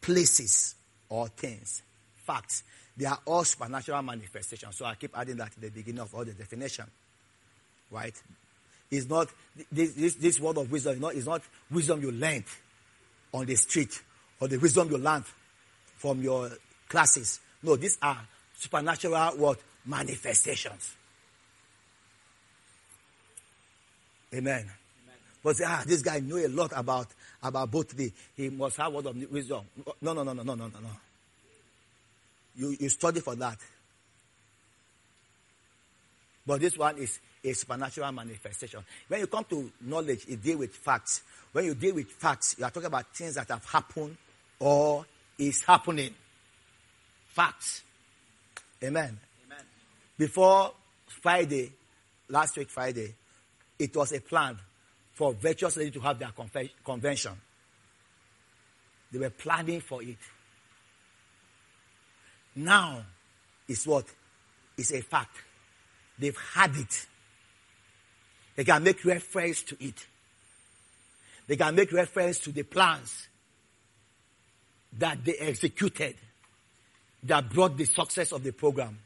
places, 0.00 0.74
or 1.08 1.28
things. 1.28 1.82
Facts. 2.24 2.62
They 2.96 3.06
are 3.06 3.18
all 3.24 3.44
supernatural 3.44 4.02
manifestations. 4.02 4.76
So 4.76 4.84
I 4.84 4.94
keep 4.94 5.16
adding 5.16 5.36
that 5.36 5.52
to 5.52 5.60
the 5.60 5.70
beginning 5.70 6.00
of 6.00 6.14
all 6.14 6.24
the 6.24 6.32
definition. 6.32 6.86
Right? 7.90 8.14
It's 8.90 9.08
not 9.08 9.28
this, 9.70 9.92
this, 9.94 10.14
this 10.14 10.40
word 10.40 10.58
of 10.58 10.70
wisdom 10.70 10.94
is 10.94 11.00
not, 11.00 11.14
is 11.14 11.26
not 11.26 11.42
wisdom 11.70 12.02
you 12.02 12.12
learned 12.12 12.44
on 13.32 13.46
the 13.46 13.54
street 13.56 14.00
or 14.40 14.48
the 14.48 14.58
wisdom 14.58 14.90
you 14.90 14.98
learned 14.98 15.24
from 15.96 16.22
your 16.22 16.50
classes. 16.88 17.40
No, 17.62 17.76
these 17.76 17.98
are 18.00 18.18
supernatural 18.56 19.36
what 19.36 19.58
manifestations. 19.84 20.94
Amen. 24.34 24.60
Amen. 24.60 24.70
But 25.42 25.56
ah, 25.64 25.84
this 25.86 26.02
guy 26.02 26.20
knew 26.20 26.44
a 26.44 26.48
lot 26.48 26.72
about 26.74 27.08
about 27.42 27.70
both 27.70 27.96
the 27.96 28.12
he 28.36 28.50
must 28.50 28.76
have 28.76 28.92
word 28.92 29.06
of 29.06 29.30
wisdom. 29.30 29.64
No, 30.00 30.12
no, 30.12 30.22
no, 30.22 30.32
no, 30.32 30.42
no, 30.42 30.54
no, 30.54 30.66
no, 30.66 30.80
no. 30.80 30.90
You 32.56 32.76
you 32.78 32.88
study 32.88 33.20
for 33.20 33.34
that. 33.36 33.58
But 36.46 36.60
this 36.60 36.76
one 36.78 36.98
is 36.98 37.18
a 37.42 37.52
supernatural 37.52 38.12
manifestation. 38.12 38.84
When 39.08 39.20
you 39.20 39.26
come 39.26 39.44
to 39.50 39.70
knowledge, 39.80 40.26
you 40.28 40.36
deal 40.36 40.58
with 40.58 40.74
facts. 40.74 41.22
When 41.52 41.64
you 41.64 41.74
deal 41.74 41.94
with 41.94 42.10
facts, 42.10 42.56
you 42.58 42.64
are 42.64 42.70
talking 42.70 42.86
about 42.86 43.14
things 43.14 43.34
that 43.34 43.48
have 43.48 43.64
happened 43.64 44.16
or 44.60 45.04
is 45.38 45.62
happening. 45.62 46.14
Facts. 47.36 47.82
Amen. 48.82 49.20
Amen. 49.44 49.64
Before 50.16 50.72
Friday, 51.20 51.70
last 52.30 52.56
week 52.56 52.70
Friday, 52.70 53.14
it 53.78 53.94
was 53.94 54.12
a 54.12 54.22
plan 54.22 54.58
for 55.12 55.34
Virtuous 55.34 55.76
Lady 55.76 55.90
to 55.90 56.00
have 56.00 56.18
their 56.18 56.32
convention. 56.82 57.32
They 59.12 59.18
were 59.18 59.28
planning 59.28 59.82
for 59.82 60.02
it. 60.02 60.16
Now, 62.54 63.04
it's 63.68 63.86
what? 63.86 64.06
It's 64.78 64.92
a 64.92 65.02
fact. 65.02 65.36
They've 66.18 66.38
had 66.54 66.74
it. 66.74 67.06
They 68.54 68.64
can 68.64 68.82
make 68.82 69.04
reference 69.04 69.62
to 69.64 69.76
it. 69.78 70.06
They 71.46 71.56
can 71.56 71.74
make 71.74 71.92
reference 71.92 72.38
to 72.38 72.50
the 72.50 72.62
plans 72.62 73.28
that 74.98 75.22
they 75.22 75.34
executed. 75.34 76.14
That 77.24 77.50
brought 77.50 77.76
the 77.76 77.84
success 77.84 78.32
of 78.32 78.42
the 78.42 78.52
program. 78.52 78.98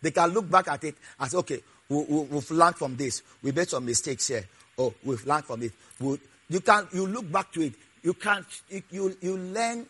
They 0.00 0.10
can 0.10 0.30
look 0.30 0.50
back 0.50 0.68
at 0.68 0.84
it 0.84 0.96
and 1.18 1.30
say, 1.30 1.36
okay, 1.38 1.60
we, 1.88 2.04
we, 2.04 2.20
we've 2.22 2.50
learned 2.50 2.76
from 2.76 2.96
this. 2.96 3.22
We 3.42 3.52
made 3.52 3.68
some 3.68 3.84
mistakes 3.84 4.28
here. 4.28 4.44
Oh, 4.78 4.94
we've 5.04 5.24
learned 5.26 5.44
from 5.44 5.62
it. 5.62 5.72
We, 6.00 6.18
you 6.48 6.60
can 6.60 6.86
you 6.92 7.06
look 7.06 7.30
back 7.30 7.52
to 7.52 7.62
it. 7.62 7.74
You 8.02 8.14
can't 8.14 8.46
you, 8.68 8.82
you, 8.90 9.16
you 9.20 9.36
learn 9.36 9.86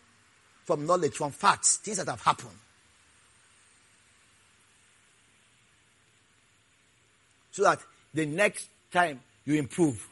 from 0.65 0.85
knowledge, 0.85 1.13
from 1.13 1.31
facts, 1.31 1.77
things 1.77 1.97
that 1.97 2.07
have 2.07 2.21
happened. 2.21 2.57
So 7.51 7.63
that 7.63 7.79
the 8.13 8.25
next 8.25 8.67
time 8.91 9.19
you 9.45 9.55
improve. 9.55 10.07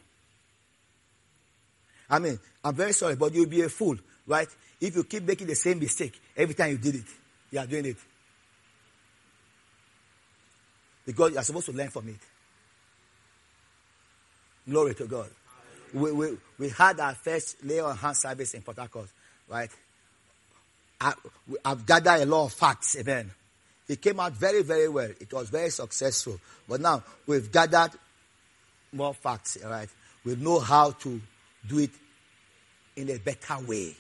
I 2.10 2.20
mean, 2.20 2.40
I'm 2.64 2.76
very 2.76 2.94
sorry, 2.94 3.16
but 3.16 3.34
you'll 3.34 3.48
be 3.48 3.62
a 3.62 3.70
fool, 3.70 3.98
right? 4.28 4.48
If 4.80 4.96
you 4.96 5.04
keep 5.04 5.24
making 5.24 5.48
the 5.48 5.56
same 5.56 5.80
mistake 5.80 6.20
every 6.36 6.54
time 6.54 6.72
you 6.72 6.78
did 6.78 6.96
it, 6.96 7.06
you 7.52 7.60
are 7.60 7.66
doing 7.66 7.86
it. 7.86 7.98
Because 11.06 11.32
you 11.32 11.38
are 11.38 11.44
supposed 11.44 11.68
to 11.68 11.72
learn 11.72 11.90
from 11.90 12.10
it. 12.10 12.20
Glory 14.70 14.94
to 14.96 15.06
God. 15.06 15.30
We, 15.94 16.12
we, 16.12 16.38
we 16.60 16.70
had 16.70 17.00
our 17.00 17.16
first 17.16 17.64
lay 17.64 17.80
on 17.80 17.96
hand 17.96 18.18
service 18.18 18.54
in 18.54 18.62
Port 18.62 18.78
Harcourt, 18.78 19.10
right? 19.48 19.70
I, 21.00 21.14
I've 21.64 21.86
gathered 21.86 22.22
a 22.22 22.26
lot 22.26 22.46
of 22.46 22.54
facts, 22.54 22.98
amen. 22.98 23.32
It 23.88 24.02
came 24.02 24.20
out 24.20 24.34
very, 24.34 24.64
very 24.64 24.90
well. 24.90 25.10
It 25.20 25.32
was 25.32 25.50
very 25.50 25.70
successful. 25.70 26.40
But 26.68 26.82
now 26.82 27.04
we've 27.26 27.50
gathered 27.50 27.92
more 28.92 29.14
facts, 29.14 29.58
right? 29.64 29.88
We 30.26 30.36
know 30.36 30.60
how 30.60 30.92
to 30.92 31.22
do 31.66 31.80
it 31.80 31.92
in 32.98 33.10
a 33.10 33.18
better 33.18 33.60
way. 33.60 33.96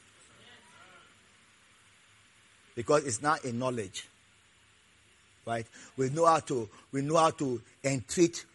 Because 2.77 3.05
it's 3.05 3.23
not 3.23 3.43
a 3.43 3.51
knowledge. 3.51 4.07
Right? 5.47 5.65
We 5.97 6.11
know 6.11 6.27
how 6.27 6.39
to 6.41 6.69
we 6.91 7.01
know 7.01 7.17
how 7.17 7.31
to 7.31 7.59
entreat 7.83 8.45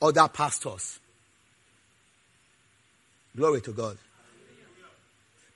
other 0.00 0.28
pastors. 0.28 1.00
Glory 3.36 3.60
to 3.62 3.72
God. 3.72 3.98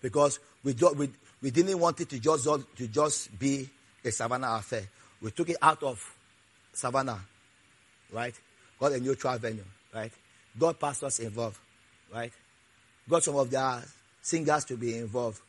Because 0.02 0.40
we, 0.64 0.74
do, 0.74 0.92
we, 0.96 1.10
we 1.40 1.52
didn't 1.52 1.78
want 1.78 2.00
it 2.00 2.08
to 2.10 2.18
just, 2.18 2.44
to 2.44 2.88
just 2.88 3.38
be 3.38 3.68
a 4.04 4.10
Savannah 4.10 4.56
affair. 4.58 4.82
We 5.22 5.30
took 5.30 5.50
it 5.50 5.56
out 5.62 5.82
of 5.84 6.04
Savannah, 6.72 7.20
right? 8.12 8.34
Got 8.80 8.92
a 8.92 9.00
neutral 9.00 9.38
venue, 9.38 9.64
right? 9.94 10.12
Got 10.58 10.80
pastors 10.80 11.20
involved, 11.20 11.58
right? 12.12 12.32
Got 13.08 13.22
some 13.22 13.36
of 13.36 13.50
their 13.50 13.82
singers 14.22 14.64
to 14.66 14.76
be 14.76 14.96
involved. 14.96 15.40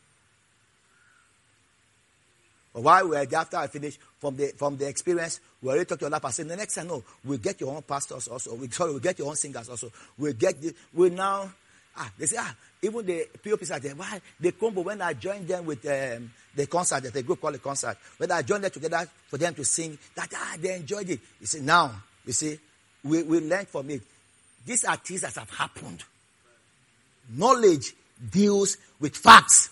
While 2.81 3.09
we 3.09 3.25
there, 3.25 3.39
after 3.39 3.57
I 3.57 3.67
finish 3.67 3.97
from 4.19 4.35
the 4.35 4.47
from 4.57 4.77
the 4.77 4.87
experience, 4.87 5.39
we 5.61 5.69
already 5.69 5.85
talked 5.85 6.01
to 6.01 6.07
another 6.07 6.21
person. 6.27 6.47
The 6.47 6.55
next 6.55 6.75
time, 6.75 6.87
no, 6.87 7.03
we 7.25 7.37
get 7.37 7.59
your 7.61 7.75
own 7.75 7.81
pastors 7.81 8.27
also. 8.27 8.55
We 8.55 8.69
sorry, 8.69 8.93
we 8.93 8.99
get 8.99 9.19
your 9.19 9.29
own 9.29 9.35
singers 9.35 9.69
also. 9.69 9.91
We 10.17 10.33
get 10.33 10.61
the, 10.61 10.73
we 10.93 11.09
now 11.09 11.49
ah 11.97 12.11
they 12.17 12.25
say 12.25 12.37
ah 12.39 12.55
even 12.81 13.05
the 13.05 13.27
POP 13.43 13.63
said 13.65 13.83
why 13.97 14.21
they 14.39 14.51
combo 14.51 14.81
when 14.81 15.01
I 15.01 15.13
joined 15.13 15.47
them 15.47 15.65
with 15.65 15.85
um, 15.85 16.31
the 16.55 16.67
concert 16.67 17.03
that 17.03 17.15
a 17.15 17.21
group 17.23 17.41
called 17.41 17.55
the 17.55 17.59
concert 17.59 17.97
when 18.17 18.31
I 18.31 18.41
joined 18.41 18.63
them 18.63 18.71
together 18.71 19.07
for 19.27 19.37
them 19.37 19.53
to 19.55 19.65
sing 19.65 19.97
that 20.15 20.31
ah 20.33 20.55
they 20.59 20.75
enjoyed 20.75 21.09
it. 21.09 21.19
You 21.39 21.47
see 21.47 21.61
now 21.61 21.91
you 22.25 22.33
see 22.33 22.59
we 23.03 23.23
we 23.23 23.39
learned 23.41 23.67
from 23.67 23.89
it. 23.89 24.01
These 24.65 24.85
are 24.85 24.95
things 24.97 25.21
that 25.21 25.35
have 25.35 25.49
happened. 25.49 26.03
Knowledge 27.31 27.93
deals 28.31 28.77
with 28.99 29.15
facts. 29.15 29.69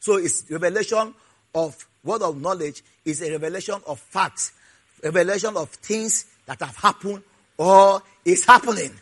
So 0.00 0.16
it's 0.16 0.50
revelation 0.50 1.14
of 1.54 1.86
word 2.02 2.22
of 2.22 2.40
knowledge 2.40 2.82
is 3.04 3.22
a 3.22 3.30
revelation 3.30 3.76
of 3.86 4.00
facts, 4.00 4.52
revelation 5.04 5.56
of 5.56 5.68
things 5.68 6.26
that 6.46 6.58
have 6.60 6.76
happened 6.76 7.22
or 7.58 8.02
is 8.24 8.44
happening. 8.44 8.92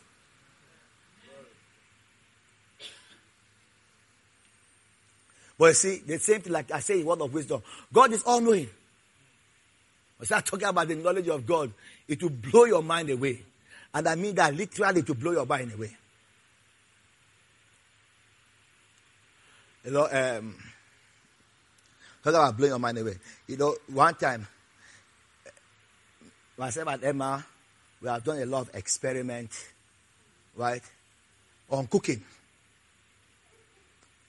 But 5.58 5.74
see, 5.74 5.98
the 6.06 6.18
same 6.18 6.40
thing 6.40 6.52
like 6.52 6.70
I 6.70 6.80
say 6.80 7.02
word 7.02 7.20
of 7.20 7.32
wisdom. 7.32 7.62
God 7.92 8.12
is 8.12 8.22
all 8.24 8.40
knowing. 8.40 8.68
I 10.20 10.24
start 10.24 10.46
talking 10.46 10.66
about 10.66 10.88
the 10.88 10.96
knowledge 10.96 11.28
of 11.28 11.46
God, 11.46 11.72
it 12.08 12.22
will 12.22 12.30
blow 12.30 12.64
your 12.64 12.82
mind 12.82 13.10
away. 13.10 13.42
And 13.94 14.08
I 14.08 14.14
mean 14.16 14.34
that 14.34 14.54
literally 14.54 15.02
to 15.02 15.14
blow 15.14 15.32
your 15.32 15.46
mind 15.46 15.72
away. 15.72 15.96
You 19.84 19.92
know, 19.92 20.08
um, 20.10 20.54
talking 22.32 22.48
about 22.48 22.56
blowing 22.56 22.70
your 22.70 22.78
mind 22.78 22.98
away. 22.98 23.14
You 23.46 23.56
know, 23.56 23.76
one 23.88 24.14
time, 24.14 24.46
myself 26.56 26.88
and 26.88 27.04
Emma, 27.04 27.44
we 28.00 28.08
have 28.08 28.24
done 28.24 28.40
a 28.40 28.46
lot 28.46 28.68
of 28.68 28.74
experiment, 28.74 29.50
right, 30.56 30.82
on 31.70 31.86
cooking. 31.86 32.22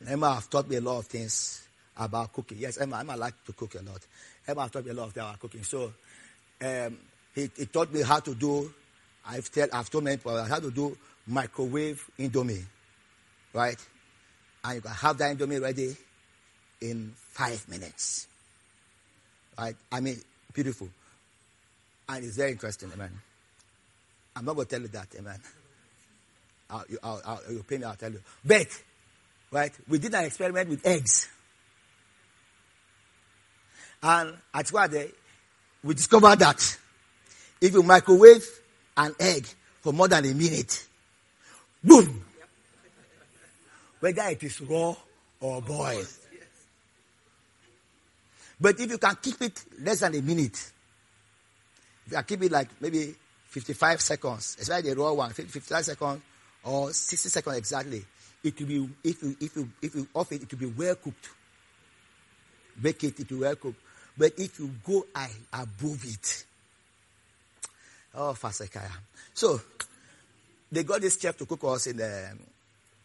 Emma 0.07 0.35
have 0.35 0.49
taught 0.49 0.69
me 0.69 0.77
a 0.77 0.81
lot 0.81 0.99
of 0.99 1.05
things 1.07 1.67
about 1.97 2.31
cooking. 2.31 2.57
Yes, 2.59 2.77
Emma, 2.77 2.99
Emma 2.99 3.17
like 3.17 3.43
to 3.45 3.53
cook 3.53 3.75
a 3.75 3.81
lot. 3.81 4.05
Emma 4.47 4.69
taught 4.69 4.85
me 4.85 4.91
a 4.91 4.93
lot 4.93 5.07
of 5.07 5.13
things 5.13 5.25
about 5.25 5.39
cooking. 5.39 5.63
So 5.63 5.93
um, 6.61 6.97
he, 7.35 7.49
he, 7.55 7.65
taught 7.65 7.91
me 7.91 8.01
how 8.01 8.19
to 8.19 8.33
do, 8.33 8.73
I've, 9.25 9.51
tell, 9.51 9.67
I've 9.73 9.89
told 9.89 10.03
many 10.05 10.17
people 10.17 10.43
how 10.43 10.59
to 10.59 10.71
do 10.71 10.97
microwave 11.27 12.09
indomie, 12.17 12.63
right? 13.53 13.77
And 14.63 14.75
you 14.75 14.81
can 14.81 14.91
have 14.91 15.17
that 15.17 15.37
indomie 15.37 15.61
ready 15.61 15.95
in 16.81 17.13
five 17.15 17.67
minutes. 17.67 18.27
Right? 19.57 19.75
I 19.91 19.99
mean, 19.99 20.21
beautiful. 20.53 20.89
And 22.07 22.25
it's 22.25 22.37
very 22.37 22.51
interesting, 22.51 22.91
amen. 22.93 23.11
I'm 24.35 24.45
not 24.45 24.55
going 24.55 24.67
to 24.67 24.71
tell 24.71 24.81
you 24.81 24.87
that, 24.89 25.07
amen. 25.17 25.39
I'll, 26.69 26.85
I'll, 27.03 27.21
I'll, 27.25 27.41
you'll 27.51 27.63
pay 27.63 27.77
me, 27.77 27.83
I'll 27.83 27.95
tell 27.95 28.11
you. 28.11 28.21
But, 28.45 28.67
right, 29.51 29.71
we 29.87 29.99
did 29.99 30.13
an 30.13 30.25
experiment 30.25 30.69
with 30.69 30.85
eggs. 30.85 31.27
And 34.01 34.37
at 34.53 34.91
day, 34.91 35.11
we 35.83 35.93
discovered 35.93 36.39
that 36.39 36.77
if 37.59 37.73
you 37.73 37.83
microwave 37.83 38.45
an 38.95 39.13
egg 39.19 39.45
for 39.81 39.91
more 39.91 40.07
than 40.07 40.25
a 40.25 40.33
minute, 40.33 40.87
boom! 41.83 42.23
Whether 43.99 44.29
it 44.29 44.43
is 44.43 44.61
raw 44.61 44.95
or 45.41 45.61
boiled. 45.61 46.07
But 48.59 48.79
if 48.79 48.89
you 48.89 48.97
can 48.97 49.15
keep 49.21 49.41
it 49.41 49.63
less 49.81 50.01
than 50.01 50.15
a 50.15 50.21
minute, 50.21 50.71
if 52.05 52.11
you 52.11 52.15
can 52.15 52.23
keep 52.23 52.43
it 52.43 52.51
like 52.51 52.69
maybe 52.81 53.15
55 53.45 54.01
seconds, 54.01 54.57
especially 54.59 54.89
the 54.89 54.99
raw 54.99 55.13
one, 55.13 55.31
55 55.31 55.85
seconds 55.85 56.21
or 56.63 56.91
60 56.91 57.29
seconds 57.29 57.57
exactly, 57.57 58.03
it 58.43 58.59
will 58.59 58.67
be, 58.67 58.89
if 59.03 59.23
you, 59.23 59.35
if 59.39 59.55
you, 59.55 59.69
if 59.81 59.95
you 59.95 60.07
off 60.13 60.31
it, 60.31 60.43
it 60.43 60.51
will 60.51 60.59
be 60.59 60.73
well 60.77 60.95
cooked. 60.95 61.29
Bake 62.81 63.03
it, 63.05 63.19
it 63.19 63.31
will 63.31 63.39
well 63.39 63.55
cooked. 63.55 63.79
But 64.17 64.33
if 64.37 64.59
you 64.59 64.69
go 64.85 65.05
I 65.15 65.29
above 65.53 66.03
it, 66.05 66.45
oh, 68.15 68.35
Fasekaya. 68.39 68.91
So, 69.33 69.61
they 70.71 70.83
got 70.83 71.01
this 71.01 71.19
chef 71.19 71.37
to 71.37 71.45
cook 71.45 71.63
us 71.63 71.87
in 71.87 71.97
the, 71.97 72.29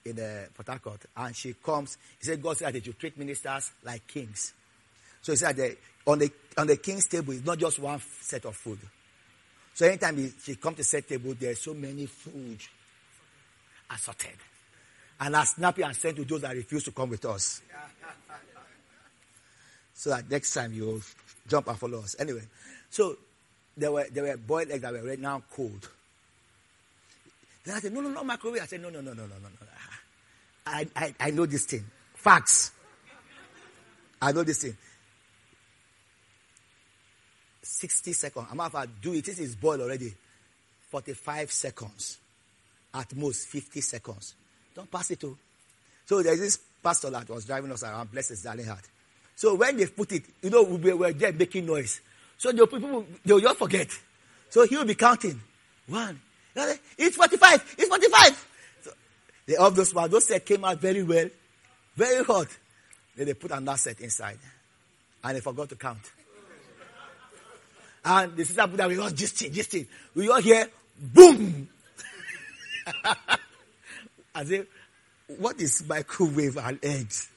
in 0.04 0.16
the 0.16 0.48
Port 0.52 0.68
Harcourt, 0.68 1.06
and 1.16 1.34
she 1.34 1.54
comes. 1.54 1.96
He 2.18 2.26
said, 2.26 2.42
God 2.42 2.58
said 2.58 2.74
that 2.74 2.84
you 2.86 2.92
treat 2.92 3.16
ministers 3.16 3.70
like 3.84 4.06
kings. 4.06 4.52
So 5.24 5.32
he 5.32 5.36
said 5.36 5.56
that 5.56 5.78
on 6.06 6.18
the 6.18 6.30
on 6.58 6.66
the 6.66 6.76
king's 6.76 7.06
table, 7.06 7.32
it's 7.32 7.46
not 7.46 7.56
just 7.56 7.78
one 7.78 7.98
set 8.20 8.44
of 8.44 8.54
food. 8.54 8.78
So 9.72 9.86
anytime 9.86 10.18
he, 10.18 10.30
she 10.42 10.54
comes 10.56 10.76
to 10.76 10.84
set 10.84 11.08
table, 11.08 11.34
there's 11.40 11.62
so 11.62 11.72
many 11.72 12.04
food 12.04 12.58
assorted. 13.90 14.36
And 15.18 15.34
are 15.34 15.46
snappy 15.46 15.80
and 15.80 15.96
sent 15.96 16.16
to 16.16 16.24
those 16.24 16.42
that 16.42 16.54
refuse 16.54 16.84
to 16.84 16.92
come 16.92 17.08
with 17.08 17.24
us. 17.24 17.62
so 19.94 20.10
that 20.10 20.30
next 20.30 20.52
time 20.52 20.74
you'll 20.74 21.00
jump 21.48 21.68
and 21.68 21.78
follow 21.78 22.00
us. 22.00 22.16
Anyway, 22.18 22.42
so 22.90 23.16
there 23.74 23.92
were 23.92 24.06
there 24.12 24.24
were 24.24 24.36
boiled 24.36 24.70
eggs 24.70 24.82
that 24.82 24.92
were 24.92 25.02
right 25.02 25.18
now 25.18 25.42
cold. 25.50 25.88
Then 27.64 27.76
I 27.76 27.80
said, 27.80 27.94
no, 27.94 28.02
no, 28.02 28.10
no, 28.10 28.24
microwave. 28.24 28.60
I 28.60 28.66
said, 28.66 28.82
no, 28.82 28.90
no, 28.90 29.00
no, 29.00 29.14
no, 29.14 29.22
no, 29.22 29.26
no, 29.26 29.48
no. 29.48 29.66
I, 30.66 30.86
I, 30.94 31.14
I 31.18 31.30
know 31.30 31.46
this 31.46 31.64
thing. 31.64 31.84
Facts. 32.14 32.72
I 34.20 34.32
know 34.32 34.42
this 34.42 34.62
thing. 34.62 34.76
60 37.64 38.12
seconds. 38.12 38.46
I'm 38.50 38.60
about 38.60 38.82
to 38.82 38.88
do 39.00 39.14
it. 39.14 39.24
This 39.24 39.38
is 39.38 39.56
boiled 39.56 39.80
already. 39.80 40.14
45 40.90 41.50
seconds. 41.50 42.18
At 42.92 43.16
most 43.16 43.48
50 43.48 43.80
seconds. 43.80 44.34
Don't 44.74 44.90
pass 44.90 45.10
it 45.10 45.20
to. 45.20 45.36
So 46.06 46.22
there's 46.22 46.38
this 46.38 46.58
pastor 46.82 47.10
that 47.10 47.28
was 47.28 47.44
driving 47.44 47.72
us 47.72 47.82
around, 47.82 48.12
bless 48.12 48.28
his 48.28 48.42
darling 48.42 48.66
heart. 48.66 48.84
So 49.34 49.54
when 49.54 49.76
they 49.76 49.86
put 49.86 50.12
it, 50.12 50.22
you 50.42 50.50
know, 50.50 50.62
we 50.62 50.92
were 50.92 51.12
there 51.12 51.32
making 51.32 51.66
noise. 51.66 52.00
So 52.38 52.52
the 52.52 52.66
people, 52.66 53.06
they'll 53.24 53.40
just 53.40 53.58
forget. 53.58 53.88
So 54.50 54.66
he 54.66 54.76
will 54.76 54.84
be 54.84 54.94
counting. 54.94 55.40
One. 55.88 56.20
It's 56.96 57.16
45. 57.16 57.74
It's 57.78 57.88
45. 57.88 58.48
So 58.82 58.90
the 59.46 59.56
obvious 59.56 59.92
one, 59.92 60.10
those 60.10 60.28
that 60.28 60.46
came 60.46 60.64
out 60.64 60.78
very 60.80 61.02
well. 61.02 61.28
Very 61.96 62.24
hot. 62.24 62.48
Then 63.16 63.26
they 63.26 63.34
put 63.34 63.50
another 63.50 63.78
set 63.78 64.00
inside. 64.00 64.38
And 65.24 65.36
they 65.36 65.40
forgot 65.40 65.68
to 65.70 65.76
count. 65.76 65.98
And 68.04 68.36
the 68.36 68.44
sister 68.44 68.66
put 68.66 68.76
that 68.76 68.88
we 68.88 68.98
all 68.98 69.10
just 69.10 69.38
just 69.38 69.74
We 70.14 70.28
all 70.28 70.40
hear 70.40 70.68
boom. 70.98 71.68
As 74.34 74.50
if, 74.50 74.66
what 75.38 75.60
is 75.60 75.86
microwave 75.88 76.58
and 76.58 76.78
eggs? 76.84 77.28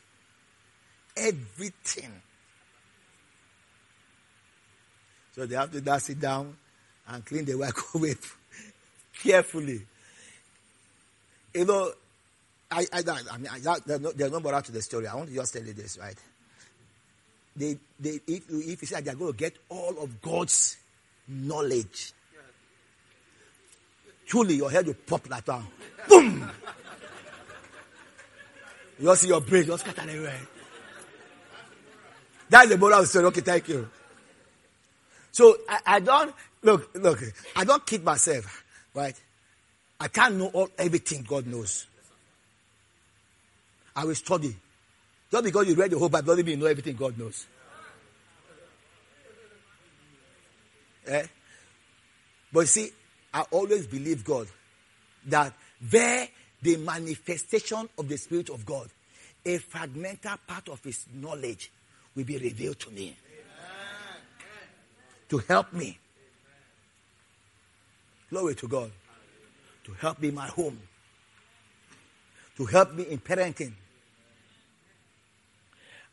Everything. 1.16 2.12
So 5.36 5.46
they 5.46 5.56
have 5.56 5.72
to 5.72 5.82
now 5.82 6.00
sit 6.00 6.20
down 6.20 6.58
and 7.08 7.24
clean 7.24 7.46
the 7.46 7.56
microwave 7.56 8.38
carefully. 9.22 9.82
You 11.54 11.66
know, 11.66 11.92
I, 12.70 12.86
I, 12.92 13.04
I 13.32 13.38
mean, 13.38 13.50
I, 13.52 13.60
there's, 13.86 14.02
no, 14.02 14.12
there's 14.12 14.32
no 14.32 14.40
to 14.62 14.72
the 14.72 14.82
story. 14.82 15.08
I 15.08 15.16
want 15.16 15.30
to 15.30 15.36
just 15.36 15.54
tell 15.54 15.64
you 15.64 15.74
this, 15.74 15.98
right? 15.98 16.18
They, 17.58 17.78
they, 18.00 18.20
if, 18.28 18.44
if 18.50 18.82
you 18.82 18.88
say 18.88 19.02
they're 19.02 19.16
going 19.16 19.34
to 19.34 19.38
get 19.38 19.58
all 19.70 19.98
of 20.00 20.22
God's 20.22 20.78
knowledge, 21.28 22.14
truly 24.28 24.56
your 24.56 24.70
head 24.70 24.86
will 24.86 24.94
pop 24.94 25.28
like 25.30 25.44
that. 25.46 25.62
Boom! 26.08 26.50
You 29.00 29.16
see 29.16 29.28
your 29.28 29.42
brain 29.42 29.66
just 29.66 29.84
scatter 29.84 30.02
everywhere. 30.02 30.40
That's 32.50 32.70
the 32.70 32.78
moral 32.78 33.06
story. 33.06 33.26
Okay, 33.26 33.42
thank 33.42 33.68
you. 33.68 33.90
So 35.32 35.56
I, 35.68 35.80
I, 35.86 36.00
don't 36.00 36.34
look, 36.62 36.90
look. 36.96 37.22
I 37.56 37.64
don't 37.64 37.86
kid 37.86 38.04
myself, 38.04 38.64
right? 38.94 39.16
I 40.00 40.08
can't 40.08 40.36
know 40.36 40.48
all 40.48 40.70
everything 40.78 41.26
God 41.28 41.48
knows. 41.48 41.88
I 43.96 44.06
will 44.06 44.16
study. 44.16 44.56
Just 45.32 45.44
because 45.44 45.68
you 45.68 45.76
read 45.76 45.92
the 45.92 46.00
whole 46.00 46.10
Bible 46.10 46.28
doesn't 46.28 46.46
mean 46.46 46.58
you 46.58 46.64
know 46.64 46.70
everything 46.70 46.96
God 46.96 47.18
knows. 47.18 47.46
Eh? 51.06 51.26
But 52.52 52.60
you 52.62 52.66
see, 52.66 52.90
I 53.34 53.42
always 53.52 53.88
believe 53.88 54.24
God 54.24 54.48
that 55.26 55.54
there 55.82 56.28
the 56.62 56.78
manifestation 56.78 57.90
of 57.98 58.08
the 58.08 58.18
Spirit 58.18 58.50
of 58.50 58.66
God, 58.66 58.90
a 59.46 59.60
fragmental 59.60 60.38
part 60.48 60.70
of 60.70 60.84
His 60.84 61.06
knowledge 61.14 61.72
will 62.16 62.24
be 62.24 62.38
revealed 62.38 62.80
to 62.80 62.92
me 62.92 63.16
to 65.30 65.38
help 65.40 65.74
me. 65.74 65.98
Glory 68.30 68.56
to 68.56 68.68
God. 68.68 68.92
To 69.86 69.94
help 69.94 70.20
me 70.20 70.30
in 70.30 70.36
my 70.36 70.48
home. 70.48 70.80
To 72.58 72.66
help 72.66 72.94
me 72.94 73.04
in 73.04 73.20
parenting. 73.20 73.74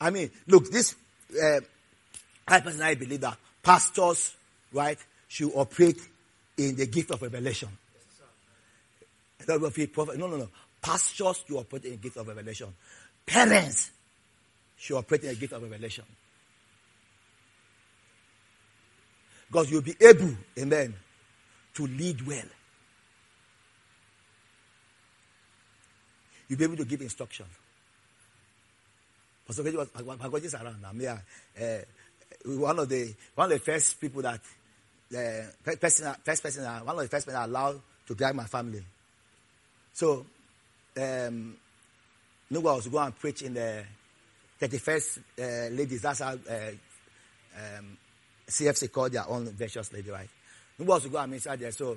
I 0.04 0.10
mean, 0.10 0.30
look, 0.46 0.70
this, 0.70 0.94
uh, 1.42 1.60
I 2.46 2.60
personally 2.60 2.94
believe 2.94 3.22
that 3.22 3.38
pastors, 3.62 4.34
right, 4.70 4.98
should 5.28 5.50
operate 5.54 5.98
in 6.58 6.76
the 6.76 6.86
gift 6.86 7.10
of 7.10 7.22
revelation. 7.22 7.70
No, 9.48 9.56
no, 9.56 10.36
no. 10.36 10.48
Pastors 10.82 11.42
should 11.48 11.56
operate 11.56 11.86
in 11.86 11.92
the 11.92 11.96
gift 11.96 12.18
of 12.18 12.28
revelation. 12.28 12.68
Parents 13.24 13.92
should 14.76 14.98
operate 14.98 15.22
in 15.22 15.28
the 15.30 15.36
gift 15.36 15.54
of 15.54 15.62
revelation. 15.62 16.04
Because 19.46 19.70
you'll 19.70 19.80
be 19.80 19.96
able, 20.02 20.36
amen, 20.58 20.92
to 21.72 21.86
lead 21.86 22.26
well. 22.26 22.44
You'll 26.46 26.58
be 26.58 26.64
able 26.64 26.76
to 26.76 26.84
give 26.84 27.00
instruction. 27.00 27.46
Pastor 29.46 29.62
Keji 29.62 29.76
was 29.76 30.54
around 30.54 30.82
now. 30.82 30.90
Yeah, 30.94 31.18
uh, 31.60 31.78
one 32.46 32.78
of 32.78 32.88
the 32.88 33.14
one 33.34 33.52
of 33.52 33.58
the 33.58 33.64
first 33.64 34.00
people 34.00 34.22
that 34.22 34.40
uh, 35.14 35.74
person, 35.80 36.14
first 36.24 36.42
person, 36.42 36.64
one 36.84 36.96
of 36.96 37.02
the 37.02 37.08
first 37.08 37.26
people 37.26 37.44
allowed 37.44 37.80
to 38.06 38.14
guide 38.14 38.34
my 38.34 38.44
family. 38.44 38.82
So, 39.92 40.26
um, 40.96 41.56
Nugwa 42.52 42.76
was 42.76 42.88
to 42.88 42.98
and 42.98 43.18
preach 43.18 43.42
in 43.42 43.54
the 43.54 43.84
31st 44.60 45.18
uh, 45.38 45.74
ladies. 45.74 46.02
That's 46.02 46.20
how 46.20 46.32
uh, 46.32 46.70
um, 47.78 47.96
CFC 48.48 48.90
called 48.90 49.12
their 49.12 49.28
own 49.28 49.50
virtuous 49.50 49.92
lady, 49.92 50.10
right? 50.10 50.28
Nugwa 50.78 50.86
was 50.86 51.02
to 51.04 51.08
go 51.10 51.18
and 51.18 51.34
inside 51.34 51.60
there. 51.60 51.72
So, 51.72 51.96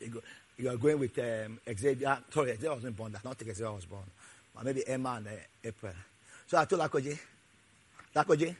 you, 0.00 0.22
you 0.56 0.68
are 0.70 0.76
going 0.76 0.98
with 0.98 1.18
um, 1.18 1.60
Xavier. 1.72 2.18
Sorry, 2.30 2.52
Xavier 2.52 2.74
wasn't 2.74 2.96
born. 2.96 3.12
That 3.12 3.24
not 3.24 3.38
Xavier 3.38 3.72
was 3.72 3.84
born. 3.84 4.04
But 4.54 4.64
maybe 4.64 4.86
Emma 4.86 5.14
and 5.18 5.28
uh, 5.28 5.30
April. 5.64 5.92
So 6.48 6.56
I 6.56 6.64
told 6.64 6.80
Lakoji, 6.80 7.18
Lakoji, 8.16 8.56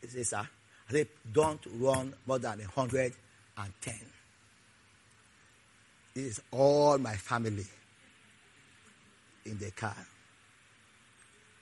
he 0.00 0.06
said, 0.08 0.26
sir, 0.26 0.48
I 0.88 0.92
said, 0.92 1.06
don't 1.32 1.60
run 1.78 2.12
more 2.26 2.40
than 2.40 2.58
110. 2.58 3.94
This 6.14 6.24
is 6.24 6.40
all 6.50 6.98
my 6.98 7.14
family 7.14 7.64
in 9.46 9.56
the 9.58 9.70
car. 9.70 9.94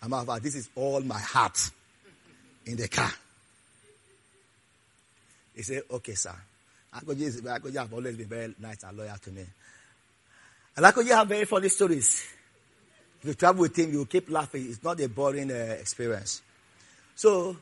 I'm 0.03 0.15
about, 0.15 0.43
this 0.43 0.55
is 0.55 0.71
all 0.75 1.03
my 1.03 1.19
heart 1.19 1.71
in 2.65 2.77
the 2.77 2.89
car. 2.89 3.13
He 5.55 5.63
said, 5.63 5.83
okay, 5.91 6.15
sir. 6.15 6.35
Akoji, 6.95 7.39
Akoji 7.43 7.77
have 7.77 7.93
always 7.93 8.17
been 8.17 8.29
very 8.29 8.55
nice 8.59 8.83
and 8.83 8.97
loyal 8.97 9.19
to 9.19 9.31
me. 9.31 9.45
And 10.75 10.87
Akoji 10.87 11.09
have 11.09 11.29
very 11.29 11.45
funny 11.45 11.69
stories. 11.69 12.33
If 13.27 13.31
you 13.31 13.35
travel 13.35 13.63
with 13.63 13.77
him, 13.77 13.93
you 13.93 14.07
keep 14.07 14.31
laughing. 14.31 14.67
It's 14.69 14.85
not 14.85 15.01
a 15.01 15.09
boring 15.09 15.51
uh, 15.51 15.77
experience. 15.81 16.43
So 17.17 17.57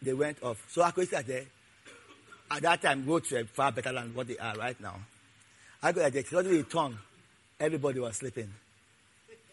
they 0.00 0.14
went 0.14 0.42
off. 0.42 0.66
So 0.70 0.80
there. 0.80 1.44
At 2.50 2.62
that 2.62 2.80
time, 2.80 3.04
roads 3.06 3.30
were 3.30 3.44
far 3.44 3.70
better 3.70 3.92
than 3.92 4.14
what 4.14 4.28
they 4.28 4.38
are 4.38 4.54
right 4.54 4.80
now. 4.80 4.94
I 5.82 5.92
go 5.92 6.00
like 6.00 6.14
the 6.14 6.22
technology 6.22 6.62
tongue. 6.62 6.96
Everybody 7.60 8.00
was 8.00 8.16
sleeping. 8.16 8.50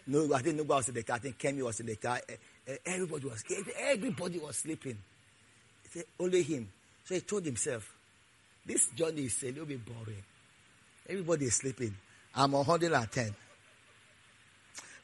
No, 0.08 0.34
I 0.34 0.42
think 0.42 0.56
nobody 0.56 0.78
was 0.78 0.88
in 0.88 0.96
the 0.96 1.04
car. 1.04 1.18
I 1.18 1.20
think 1.20 1.38
Kemi 1.38 1.62
was 1.62 1.82
in 1.82 1.88
the 1.88 1.98
car. 1.98 2.22
Everybody 2.86 3.28
was 3.28 3.44
everybody 3.78 4.40
was 4.40 4.56
sleeping. 4.56 4.98
Only 6.18 6.44
him. 6.44 6.70
So 7.04 7.16
he 7.16 7.20
told 7.20 7.44
himself, 7.44 7.94
"This 8.66 8.88
journey 8.92 9.26
is 9.26 9.44
a 9.44 9.48
little 9.48 9.66
bit 9.66 9.86
boring. 9.86 10.24
Everybody 11.10 11.48
is 11.48 11.56
sleeping. 11.56 11.94
I'm 12.34 12.54
110. 12.54 13.36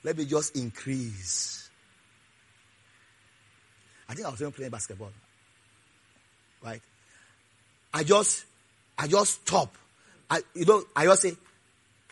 Let 0.04 0.18
me 0.18 0.26
just 0.26 0.56
increase." 0.56 1.70
I 4.08 4.14
think 4.14 4.28
I 4.28 4.32
was 4.32 4.42
even 4.42 4.52
playing 4.52 4.72
basketball. 4.72 5.12
Right? 6.64 6.82
I 7.94 8.04
just, 8.04 8.46
I 8.98 9.08
just 9.08 9.42
stop 9.42 9.76
I, 10.34 10.42
you 10.56 10.66
know, 10.66 10.84
I 10.96 11.06
just 11.06 11.22
say, 11.22 11.34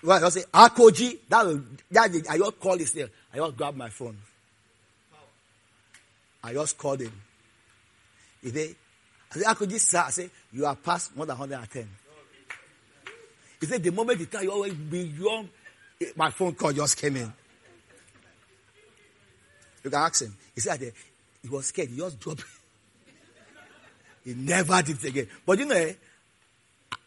well, 0.04 0.17
I 0.17 0.19
just 0.19 0.38
say, 0.38 0.43
Akoji, 0.54 1.17
that, 1.30 1.63
that, 1.89 2.27
I 2.30 2.38
just 2.38 2.60
call 2.60 2.77
his 2.77 2.93
name. 2.95 3.10
I 3.34 3.38
just 3.38 3.58
grab 3.58 3.75
my 3.75 3.89
phone. 3.89 4.15
I 6.43 6.54
just 6.54 6.77
called 6.77 7.01
him. 7.01 7.12
He 8.43 8.49
said, 8.49 8.75
I 9.32 9.39
said, 9.39 9.47
Akoji, 9.47 9.80
sir, 9.80 10.04
I 10.06 10.10
say, 10.12 10.30
you 10.51 10.67
are 10.67 10.75
past 10.75 11.15
more 11.15 11.25
than 11.25 11.36
110. 11.36 11.89
He 13.60 13.65
said, 13.65 13.82
the 13.82 13.91
moment 13.91 14.19
you 14.19 14.27
tell 14.27 14.43
you 14.43 14.51
always 14.51 14.73
beyond, 14.73 15.49
my 16.15 16.30
phone 16.30 16.54
call 16.54 16.73
just 16.73 16.97
came 16.97 17.15
in. 17.15 17.34
You 19.84 19.89
can 19.89 20.00
ask 20.00 20.22
him. 20.22 20.36
He 20.54 20.62
said, 20.62 20.94
he 21.41 21.50
was 21.50 21.67
scared. 21.67 21.89
He 21.89 21.98
just 21.98 22.20
dropped. 22.20 22.44
he 24.24 24.34
never 24.34 24.82
did 24.82 25.04
it 25.04 25.10
again. 25.10 25.27
But 25.46 25.60
you 25.60 25.65
know, 25.65 25.75
eh, 25.75 25.94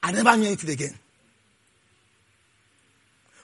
I 0.03 0.13
never 0.13 0.37
knew 0.37 0.47
anything 0.47 0.71
again. 0.71 0.99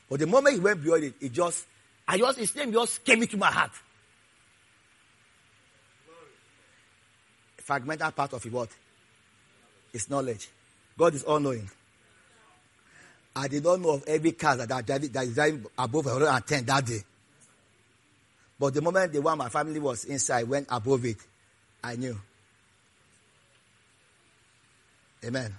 But 0.09 0.19
the 0.19 0.27
moment 0.27 0.57
he 0.57 0.61
went 0.61 0.83
beyond 0.83 1.05
it, 1.05 1.15
it 1.21 1.33
just, 1.33 1.67
I 2.07 2.19
just, 2.19 2.39
his 2.39 2.55
name 2.57 2.73
just 2.73 3.05
came 3.05 3.23
into 3.23 3.37
my 3.37 3.51
heart. 3.51 3.71
Fragmental 7.65 8.15
part 8.15 8.33
of 8.33 8.45
it, 8.45 8.53
what? 8.53 8.69
It's 9.93 10.11
knowledge. 10.11 10.49
God 10.99 11.15
is 11.15 11.23
all 11.23 11.39
knowing. 11.39 11.71
I 13.37 13.47
did 13.47 13.63
not 13.63 13.81
know 13.81 13.91
of 13.91 14.05
every 14.09 14.33
car 14.33 14.57
that, 14.57 14.69
that, 14.69 14.87
that 14.87 15.25
is 15.25 15.35
driving 15.35 15.65
above 15.79 16.07
110 16.07 16.65
that 16.65 16.85
day. 16.85 17.05
But 18.61 18.75
the 18.75 18.83
moment 18.83 19.11
the 19.15 19.23
one 19.23 19.39
my 19.39 19.49
family 19.49 19.81
was 19.81 20.05
inside 20.05 20.47
went 20.47 20.69
above 20.71 21.07
it, 21.07 21.17
I 21.83 21.97
knew. 21.97 22.15
Amen. 25.25 25.55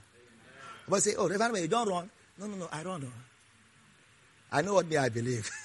But 0.87 1.01
say, 1.01 1.15
oh, 1.17 1.27
Reverend, 1.27 1.57
you 1.57 1.67
don't 1.67 1.89
run. 1.89 2.07
No, 2.37 2.45
no, 2.45 2.57
no, 2.57 2.67
I 2.71 2.83
don't 2.83 3.01
know. 3.01 3.09
I 4.51 4.61
know 4.61 4.75
what 4.75 4.87
me 4.87 4.97
I 4.97 5.09
believe. 5.09 5.49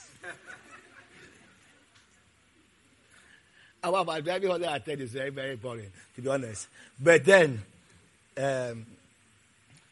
Our 3.84 4.20
driving 4.22 4.48
holiday 4.48 4.72
I 4.72 4.78
tell 4.78 4.96
you 4.96 5.04
is 5.04 5.12
very, 5.12 5.28
very 5.30 5.56
boring, 5.56 5.90
to 6.14 6.22
be 6.22 6.28
honest. 6.28 6.68
But 6.98 7.22
then, 7.24 7.60
um, 8.38 8.86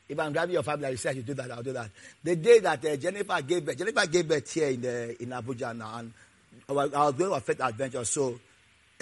if 0.09 0.19
I'm 0.19 0.33
driving 0.33 0.55
your 0.55 0.63
family, 0.63 0.91
you 0.93 0.97
say 0.97 1.13
you 1.15 1.23
do 1.23 1.35
that, 1.35 1.51
I'll 1.51 1.63
do 1.63 1.73
that. 1.75 1.91
The 2.23 2.37
day 2.37 2.61
that 2.61 2.85
uh, 2.85 2.97
Jennifer 2.97 3.43
gave 3.43 3.67
birth, 3.67 3.77
Jennifer 3.77 4.07
gave 4.07 4.29
birth 4.29 4.51
here 4.53 4.69
in, 4.69 4.85
in 4.85 5.29
Abuja 5.31 5.77
now, 5.77 5.99
and 5.99 6.13
I 6.69 6.73
was, 6.73 6.91
going 6.91 7.33
on 7.33 7.39
a 7.39 7.41
faith 7.41 7.61
adventure, 7.61 8.05
so 8.05 8.39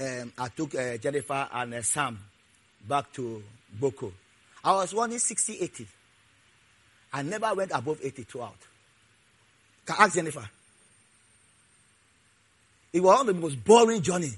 um, 0.01 0.33
I 0.39 0.49
took 0.49 0.75
uh, 0.75 0.97
Jennifer 0.97 1.49
and 1.53 1.75
uh, 1.75 1.83
Sam 1.83 2.19
back 2.89 3.13
to 3.15 3.43
Boko. 3.73 4.13
I 4.65 4.73
was 4.73 4.95
running 4.95 5.19
60, 5.19 5.61
80. 5.61 5.87
I 7.13 7.23
never 7.23 7.55
went 7.55 7.73
above 7.73 8.01
80 8.03 8.23
throughout. 8.25 8.57
Can 9.85 9.97
ask 9.99 10.15
Jennifer. 10.15 10.49
It 12.93 13.03
was 13.03 13.19
one 13.19 13.29
of 13.29 13.35
the 13.35 13.41
most 13.41 13.65
boring 13.65 14.03
journey. 14.03 14.33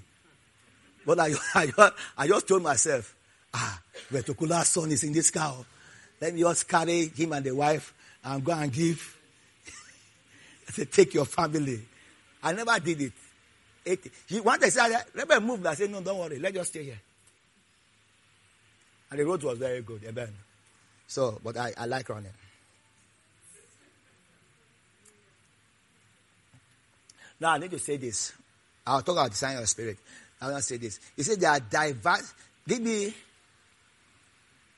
But 1.04 1.20
I, 1.20 1.32
I, 1.54 1.90
I 2.16 2.26
just 2.26 2.48
told 2.48 2.62
myself, 2.62 3.14
ah, 3.52 3.80
Retokula's 4.10 4.68
son 4.68 4.90
is 4.90 5.04
in 5.04 5.12
this 5.12 5.30
car. 5.30 5.54
Let 6.20 6.34
me 6.34 6.40
just 6.40 6.68
carry 6.68 7.08
him 7.08 7.32
and 7.32 7.44
the 7.44 7.54
wife 7.54 7.92
and 8.24 8.44
go 8.44 8.52
and 8.52 8.72
give. 8.72 9.18
I 10.68 10.72
said, 10.72 10.92
take 10.92 11.14
your 11.14 11.26
family. 11.26 11.80
I 12.44 12.52
never 12.52 12.78
did 12.78 13.00
it. 13.00 13.12
80. 13.86 14.10
He 14.28 14.40
wanted 14.40 14.66
to 14.66 14.70
say, 14.70 14.96
let 15.14 15.28
me 15.28 15.40
move. 15.40 15.66
I 15.66 15.74
said, 15.74 15.90
no, 15.90 16.00
don't 16.00 16.18
worry. 16.18 16.38
Let's 16.38 16.54
just 16.54 16.70
stay 16.70 16.84
here. 16.84 17.00
And 19.10 19.18
the 19.18 19.24
road 19.24 19.42
was 19.42 19.58
very 19.58 19.80
good. 19.82 20.02
Amen. 20.06 20.28
So, 21.06 21.40
but 21.42 21.56
I, 21.56 21.72
I 21.76 21.86
like 21.86 22.08
running. 22.08 22.30
Now, 27.40 27.52
I 27.52 27.58
need 27.58 27.70
to 27.72 27.78
say 27.78 27.96
this. 27.96 28.32
I'll 28.86 29.02
talk 29.02 29.16
about 29.16 29.30
the 29.30 29.36
sign 29.36 29.56
of 29.56 29.62
the 29.62 29.66
spirit. 29.66 29.98
I 30.40 30.46
want 30.46 30.58
to 30.58 30.62
say 30.62 30.76
this. 30.76 31.00
He 31.16 31.22
said 31.22 31.40
there 31.40 31.50
are 31.50 31.60
diverse. 31.60 32.32
Me 32.66 33.14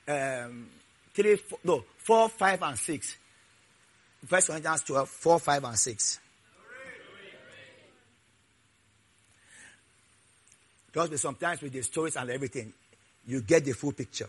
um, 0.09 0.69
three, 1.15 1.37
four, 1.37 1.59
no, 1.65 1.85
four, 1.99 2.29
five, 2.29 2.63
and 2.63 2.79
six. 2.79 3.17
First 4.27 4.49
Corinthians 4.49 4.83
12, 4.83 5.09
4, 5.09 5.39
5, 5.39 5.65
and 5.65 5.79
6. 5.79 6.21
Me, 10.97 11.17
sometimes 11.19 11.61
with 11.61 11.73
the 11.73 11.83
stories 11.83 12.17
and 12.17 12.31
everything, 12.31 12.73
you 13.27 13.43
get 13.43 13.65
the 13.65 13.73
full 13.73 13.93
picture. 13.93 14.29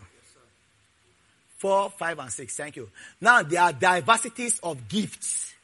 Four, 1.56 1.90
five, 1.90 2.18
and 2.18 2.30
six. 2.30 2.56
Thank 2.56 2.76
you. 2.76 2.90
Now 3.20 3.42
there 3.42 3.62
are 3.62 3.72
diversities 3.72 4.60
of 4.62 4.86
gifts, 4.86 5.54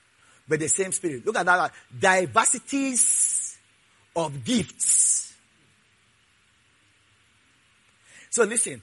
but 0.49 0.59
the 0.59 0.69
same 0.69 0.93
spirit. 0.93 1.27
Look 1.27 1.37
at 1.37 1.47
that. 1.47 1.73
Diversities 2.01 3.59
of 4.17 4.45
gifts. 4.45 5.35
So 8.31 8.45
listen, 8.45 8.81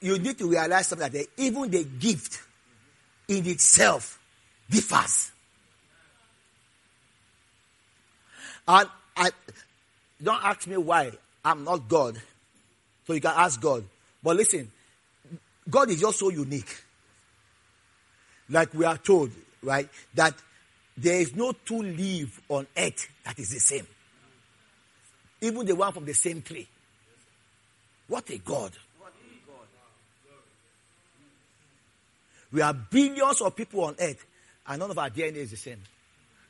you 0.00 0.18
need 0.18 0.38
to 0.38 0.48
realize 0.48 0.86
something 0.86 1.10
that 1.10 1.26
even 1.36 1.70
the 1.70 1.84
gift 1.84 2.40
in 3.26 3.44
itself 3.46 4.18
differs. 4.70 5.32
And 8.66 8.88
I 9.16 9.30
don't 10.22 10.44
ask 10.44 10.66
me 10.66 10.76
why. 10.76 11.10
I'm 11.48 11.64
not 11.64 11.88
God. 11.88 12.20
So 13.06 13.14
you 13.14 13.22
can 13.22 13.32
ask 13.34 13.58
God. 13.58 13.82
But 14.22 14.36
listen, 14.36 14.70
God 15.68 15.88
is 15.88 15.98
just 15.98 16.18
so 16.18 16.28
unique. 16.28 16.84
Like 18.50 18.74
we 18.74 18.84
are 18.84 18.98
told, 18.98 19.30
right, 19.62 19.88
that 20.14 20.34
there 20.94 21.18
is 21.18 21.34
no 21.34 21.52
two 21.52 21.82
leaf 21.82 22.42
on 22.50 22.66
earth 22.76 23.08
that 23.24 23.38
is 23.38 23.48
the 23.50 23.60
same. 23.60 23.86
Even 25.40 25.64
the 25.64 25.74
one 25.74 25.90
from 25.90 26.04
the 26.04 26.12
same 26.12 26.42
tree. 26.42 26.68
What 28.08 28.28
a 28.28 28.36
God. 28.38 28.72
We 32.52 32.60
are 32.60 32.74
billions 32.74 33.40
of 33.40 33.56
people 33.56 33.84
on 33.84 33.94
earth, 33.98 34.24
and 34.66 34.80
none 34.80 34.90
of 34.90 34.98
our 34.98 35.08
DNA 35.08 35.36
is 35.36 35.52
the 35.52 35.56
same. 35.56 35.80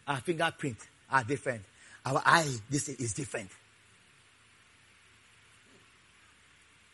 Our 0.08 0.16
fingerprint 0.16 0.78
are 1.10 1.22
different. 1.22 1.62
Our 2.04 2.20
eye, 2.24 2.52
this 2.68 2.88
is 2.88 3.12
different. 3.12 3.50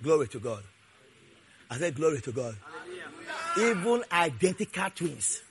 Glory 0.05 0.29
to 0.29 0.39
God. 0.39 0.63
I 1.71 1.79
said, 1.79 1.97
Glory 1.97 2.21
to 2.21 2.31
God. 2.31 2.55
Even 3.59 4.05
identical 4.13 4.91
twins. 4.95 5.43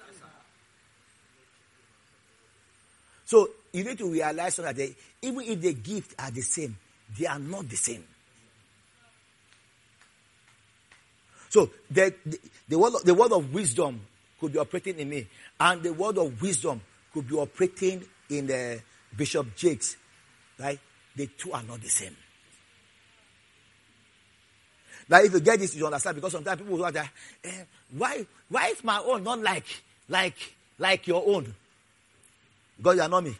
So 3.26 3.50
you 3.72 3.84
need 3.84 3.98
to 3.98 4.12
realize 4.12 4.58
that 4.58 4.76
they, 4.76 4.96
even 5.24 5.42
if 5.42 5.60
the 5.60 5.74
gifts 5.74 6.14
are 6.20 6.30
the 6.30 6.42
same, 6.42 6.78
they 7.18 7.26
are 7.26 7.40
not 7.40 7.68
the 7.68 7.76
same. 7.76 8.04
So 11.50 11.72
the, 11.90 12.14
the, 12.24 12.40
the, 12.70 12.78
word, 12.78 12.94
the 13.04 13.14
word 13.16 13.32
of 13.32 13.52
wisdom 13.52 14.02
could 14.40 14.54
be 14.54 14.60
operating 14.60 15.00
in 15.00 15.10
me, 15.10 15.28
and 15.60 15.82
the 15.82 15.94
word 15.94 16.20
of 16.20 16.40
wisdom 16.42 16.80
could 17.12 17.28
be 17.28 17.36
operating 17.36 18.04
in 18.30 18.46
the 18.48 18.82
Bishop 19.18 19.56
Jakes. 19.56 19.98
Right? 20.60 20.80
The 21.16 21.28
two 21.28 21.54
are 21.54 21.64
not 21.64 21.82
the 21.82 21.90
same. 21.90 22.16
Now, 25.10 25.22
if 25.22 25.34
you 25.34 25.40
get 25.40 25.60
this, 25.60 25.76
you 25.76 25.86
understand 25.86 26.16
because 26.16 26.32
sometimes 26.32 26.62
people 26.62 26.78
will 26.78 26.92
say, 26.92 27.10
eh, 27.44 27.64
why, 27.98 28.26
why 28.50 28.68
is 28.68 28.84
my 28.84 29.00
own 29.00 29.24
not 29.24 29.40
like, 29.40 29.66
like, 30.10 30.36
like 30.80 31.08
your 31.08 31.24
own? 31.26 31.54
Because 32.78 32.96
you 32.96 33.02
are 33.02 33.10
not 33.10 33.24
me. 33.24 33.36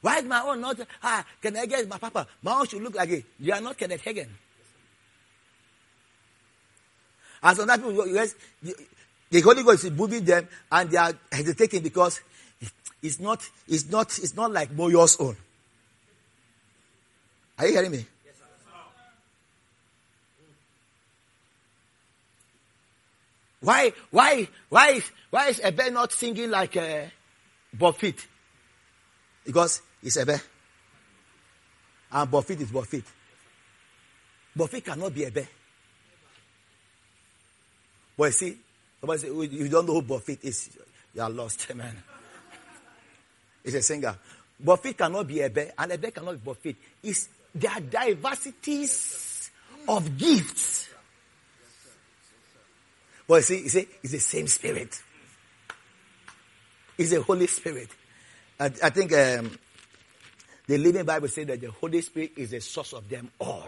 Why 0.00 0.18
is 0.18 0.24
my 0.24 0.40
own 0.42 0.60
not, 0.60 0.78
ah, 1.02 1.24
Kenneth 1.42 1.68
Hagin 1.68 1.80
is 1.80 1.88
my 1.88 1.98
papa. 1.98 2.26
My 2.42 2.60
own 2.60 2.66
should 2.66 2.82
look 2.82 2.94
like 2.94 3.08
it. 3.10 3.24
You 3.40 3.52
are 3.52 3.60
not 3.60 3.76
Kenneth 3.76 4.04
Hagin. 4.04 4.28
And 7.42 7.56
sometimes 7.56 7.82
people, 7.82 8.06
yes, 8.06 8.34
the 9.30 9.40
Holy 9.40 9.62
Ghost 9.62 9.84
is 9.84 9.90
moving 9.90 10.24
them 10.24 10.48
and 10.70 10.90
they 10.90 10.96
are 10.96 11.12
hesitating 11.30 11.82
because 11.82 12.20
it's 13.02 13.20
not, 13.20 13.48
it's 13.68 13.90
not, 13.90 14.18
it's 14.18 14.34
not 14.34 14.52
like 14.52 14.70
Moyo's 14.70 15.16
own. 15.20 15.36
Are 17.58 17.66
you 17.66 17.72
hearing 17.72 17.90
me? 17.90 18.06
Why, 23.60 23.92
why, 24.10 24.48
why, 24.68 25.00
why 25.30 25.48
is 25.48 25.60
Ebe 25.60 25.90
not 25.90 26.12
singing 26.12 26.50
like 26.50 26.76
uh, 26.76 27.00
Buffett? 27.72 28.26
Because 29.44 29.82
it's 30.02 30.16
Ebe. 30.18 30.40
And 32.12 32.30
Buffett 32.30 32.60
is 32.60 32.70
Buffett. 32.70 33.04
Buffett 34.54 34.84
cannot 34.84 35.12
be 35.12 35.26
Ebe. 35.26 35.48
But 38.16 38.24
you 38.26 38.32
see, 38.32 38.56
somebody 39.00 39.20
say, 39.20 39.28
you 39.28 39.68
don't 39.68 39.86
know 39.86 39.94
who 39.94 40.02
Buffett 40.02 40.44
is, 40.44 40.70
you 41.14 41.22
are 41.22 41.30
lost, 41.30 41.74
man. 41.74 41.96
He's 43.64 43.74
a 43.74 43.82
singer. 43.82 44.16
Buffett 44.60 44.96
cannot 44.96 45.26
be 45.26 45.42
Ebe, 45.42 45.72
and 45.76 45.92
Ebe 45.92 46.14
cannot 46.14 46.32
be 46.32 46.38
Buffett. 46.38 46.76
It's 47.02 47.28
there 47.60 47.70
are 47.70 47.80
diversities 47.80 49.50
of 49.88 50.16
gifts. 50.16 50.88
But 53.28 53.36
you 53.36 53.42
see, 53.42 53.62
you 53.62 53.68
see, 53.68 53.88
it's 54.02 54.12
the 54.12 54.18
same 54.20 54.46
spirit. 54.46 55.02
It's 56.96 57.10
the 57.10 57.22
Holy 57.22 57.46
Spirit. 57.46 57.88
I, 58.58 58.66
I 58.66 58.90
think 58.90 59.12
um, 59.12 59.50
the 60.66 60.78
Living 60.78 61.04
Bible 61.04 61.28
says 61.28 61.46
that 61.46 61.60
the 61.60 61.70
Holy 61.70 62.00
Spirit 62.00 62.32
is 62.36 62.50
the 62.50 62.60
source 62.60 62.92
of 62.92 63.08
them 63.08 63.30
all. 63.38 63.66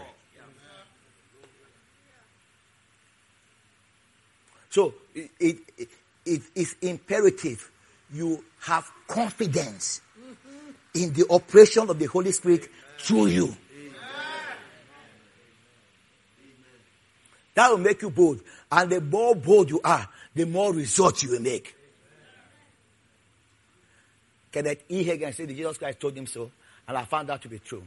So 4.70 4.94
it, 5.14 5.30
it, 5.40 5.58
it, 5.76 5.88
it 6.24 6.42
is 6.54 6.76
imperative 6.82 7.70
you 8.12 8.44
have 8.60 8.90
confidence 9.06 10.00
in 10.94 11.12
the 11.12 11.26
operation 11.30 11.88
of 11.90 11.98
the 11.98 12.06
Holy 12.06 12.32
Spirit 12.32 12.68
through 12.98 13.26
you. 13.26 13.56
That 17.58 17.72
will 17.72 17.78
make 17.78 18.02
you 18.02 18.10
bold. 18.10 18.40
And 18.70 18.88
the 18.88 19.00
more 19.00 19.34
bold 19.34 19.68
you 19.68 19.80
are, 19.82 20.08
the 20.32 20.46
more 20.46 20.72
results 20.72 21.24
you 21.24 21.30
will 21.30 21.40
make. 21.40 21.74
Kenneth 24.52 24.84
E. 24.88 25.04
Hagin 25.04 25.34
said 25.34 25.48
Jesus 25.48 25.76
Christ 25.76 25.98
told 25.98 26.16
him 26.16 26.28
so, 26.28 26.52
and 26.86 26.96
I 26.96 27.04
found 27.04 27.28
that 27.30 27.42
to 27.42 27.48
be 27.48 27.58
true. 27.58 27.82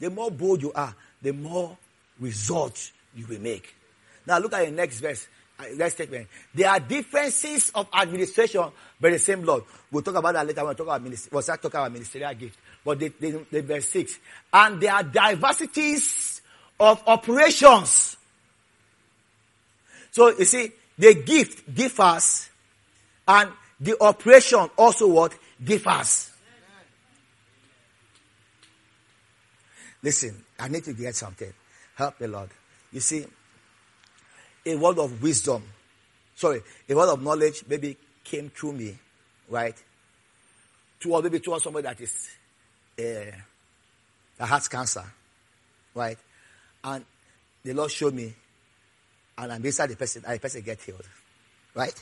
The 0.00 0.08
more 0.08 0.30
bold 0.30 0.62
you 0.62 0.72
are, 0.72 0.96
the 1.20 1.34
more 1.34 1.76
results 2.18 2.92
you 3.14 3.26
will 3.26 3.38
make. 3.38 3.74
Now 4.26 4.38
look 4.38 4.54
at 4.54 4.64
the 4.64 4.70
next 4.70 5.00
verse. 5.00 5.28
Uh, 5.60 5.64
next 5.74 5.96
statement. 5.96 6.28
There 6.54 6.70
are 6.70 6.80
differences 6.80 7.70
of 7.74 7.86
administration, 7.92 8.64
but 8.98 9.12
the 9.12 9.18
same 9.18 9.44
Lord. 9.44 9.64
We'll 9.92 10.02
talk 10.02 10.14
about 10.14 10.32
that 10.32 10.46
later. 10.46 10.64
We'll 10.64 10.74
talk 10.74 10.86
about 10.86 11.02
ministry. 11.02 11.28
We'll 11.30 11.42
talking 11.42 11.66
about 11.66 11.92
ministerial 11.92 12.32
gift. 12.32 12.58
But 12.82 12.98
the, 12.98 13.12
the, 13.20 13.44
the 13.50 13.60
verse 13.60 13.90
six. 13.90 14.18
And 14.50 14.80
there 14.80 14.94
are 14.94 15.02
diversities 15.02 16.40
of 16.80 17.02
operations. 17.06 18.14
So 20.10 20.36
you 20.36 20.44
see, 20.44 20.72
the 20.96 21.14
gift 21.14 21.72
differs 21.72 22.48
and 23.26 23.52
the 23.80 23.96
operation 24.02 24.68
also 24.76 25.08
what 25.08 25.34
differs. 25.62 26.30
Listen, 30.02 30.44
I 30.58 30.68
need 30.68 30.84
to 30.84 30.92
get 30.92 31.14
something. 31.14 31.52
Help 31.94 32.20
me, 32.20 32.26
Lord. 32.28 32.50
You 32.92 33.00
see, 33.00 33.26
a 34.64 34.76
word 34.76 34.98
of 34.98 35.22
wisdom, 35.22 35.62
sorry, 36.36 36.62
a 36.88 36.94
word 36.94 37.12
of 37.12 37.22
knowledge 37.22 37.64
maybe 37.68 37.96
came 38.24 38.50
through 38.50 38.72
me, 38.72 38.96
right? 39.48 39.74
towards 41.00 41.24
maybe 41.24 41.40
towards 41.40 41.64
somebody 41.64 41.84
that 41.84 42.00
is 42.00 42.28
uh, 42.98 43.36
that 44.36 44.46
has 44.46 44.68
cancer, 44.68 45.04
right? 45.94 46.18
And 46.82 47.04
the 47.64 47.72
Lord 47.72 47.90
showed 47.90 48.14
me, 48.14 48.34
and 49.38 49.52
I'm 49.52 49.62
beside 49.62 49.90
the 49.90 49.96
person, 49.96 50.24
and 50.26 50.34
the 50.34 50.40
person 50.40 50.62
get 50.62 50.80
healed, 50.80 51.08
right? 51.74 51.94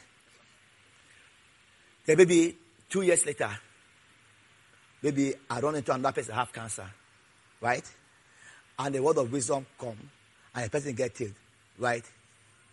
Then 2.07 2.17
maybe 2.17 2.57
two 2.89 3.03
years 3.03 3.27
later, 3.27 3.51
maybe 5.03 5.35
I 5.51 5.61
run 5.61 5.77
into 5.77 5.93
another 5.93 6.15
person 6.15 6.31
that 6.35 6.39
have 6.39 6.53
cancer, 6.53 6.89
right? 7.61 7.85
And 8.79 8.95
the 8.95 9.03
word 9.03 9.19
of 9.19 9.31
wisdom 9.31 9.67
come, 9.79 10.11
and 10.55 10.65
the 10.65 10.71
person 10.71 10.95
get 10.95 11.17
healed, 11.17 11.35
right? 11.79 12.05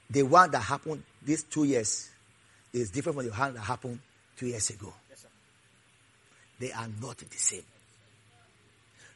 The 0.10 0.24
one 0.24 0.50
that 0.52 0.62
happened 0.62 1.04
these 1.22 1.44
two 1.44 1.66
years 1.66 2.10
is 2.72 2.90
different 2.90 3.18
from 3.18 3.26
the 3.26 3.32
one 3.32 3.54
that 3.56 3.62
happened 3.62 4.00
two 4.38 4.48
years 4.48 4.70
ago. 4.70 4.94
Yes, 5.10 5.26
they 6.60 6.72
are 6.72 6.88
not 7.02 7.18
the 7.18 7.38
same. 7.38 7.64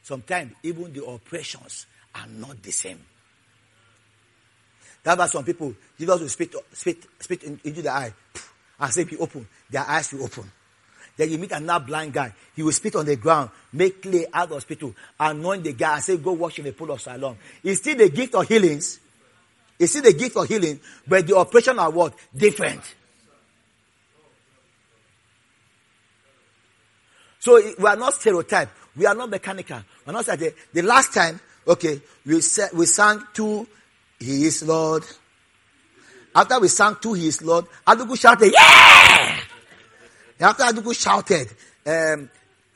Sometimes 0.02 0.52
even 0.62 0.92
the 0.92 1.06
operations 1.06 1.86
are 2.14 2.26
not 2.26 2.62
the 2.62 2.70
same. 2.70 3.00
That's 5.08 5.18
why 5.18 5.26
some 5.26 5.44
people, 5.44 5.74
Jesus 5.98 6.20
will 6.20 6.28
spit, 6.28 6.54
spit, 6.70 6.98
spit 7.18 7.42
into 7.42 7.80
the 7.80 7.88
eye 7.90 8.12
and 8.78 8.92
say, 8.92 9.04
be 9.04 9.16
open. 9.16 9.48
Their 9.70 9.80
eyes 9.88 10.12
will 10.12 10.24
open. 10.24 10.52
Then 11.16 11.30
you 11.30 11.38
meet 11.38 11.50
another 11.52 11.86
blind 11.86 12.12
guy. 12.12 12.34
He 12.54 12.62
will 12.62 12.72
spit 12.72 12.94
on 12.94 13.06
the 13.06 13.16
ground, 13.16 13.48
make 13.72 14.02
clay 14.02 14.26
out 14.34 14.52
of 14.52 14.60
spittle, 14.60 14.94
anoint 15.18 15.64
the 15.64 15.72
guy 15.72 15.94
and 15.94 16.04
say, 16.04 16.18
go 16.18 16.32
wash 16.32 16.58
in 16.58 16.66
the 16.66 16.72
pool 16.72 16.90
of 16.90 17.00
Siloam. 17.00 17.38
It's 17.64 17.80
still 17.80 17.96
the 17.96 18.10
gift 18.10 18.34
of 18.34 18.46
healings. 18.46 19.00
It's 19.78 19.92
still 19.92 20.02
the 20.02 20.12
gift 20.12 20.36
of 20.36 20.46
healing, 20.46 20.78
but 21.06 21.26
the 21.26 21.38
operation 21.38 21.78
are 21.78 21.88
what? 21.88 22.12
Different. 22.36 22.82
So 27.38 27.62
we 27.78 27.86
are 27.86 27.96
not 27.96 28.12
stereotyped. 28.12 28.72
We 28.94 29.06
are 29.06 29.14
not 29.14 29.30
mechanical. 29.30 29.80
We're 30.04 30.12
not 30.12 30.28
like 30.28 30.38
the, 30.38 30.54
the 30.74 30.82
last 30.82 31.14
time, 31.14 31.40
okay, 31.66 32.02
we, 32.26 32.34
we 32.34 32.86
sang 32.86 33.22
to 33.32 33.66
He 34.18 34.44
is 34.44 34.62
Lord. 34.62 35.04
After 36.34 36.60
we 36.60 36.68
sang 36.68 36.96
to 37.02 37.12
He 37.14 37.28
is 37.28 37.42
Lord, 37.42 37.66
Adugu 37.86 38.18
shouted, 38.18 38.52
Yeah! 38.52 39.40
After 40.40 40.62
Adugu 40.64 40.94
shouted, 40.94 41.48
um, 41.86 42.30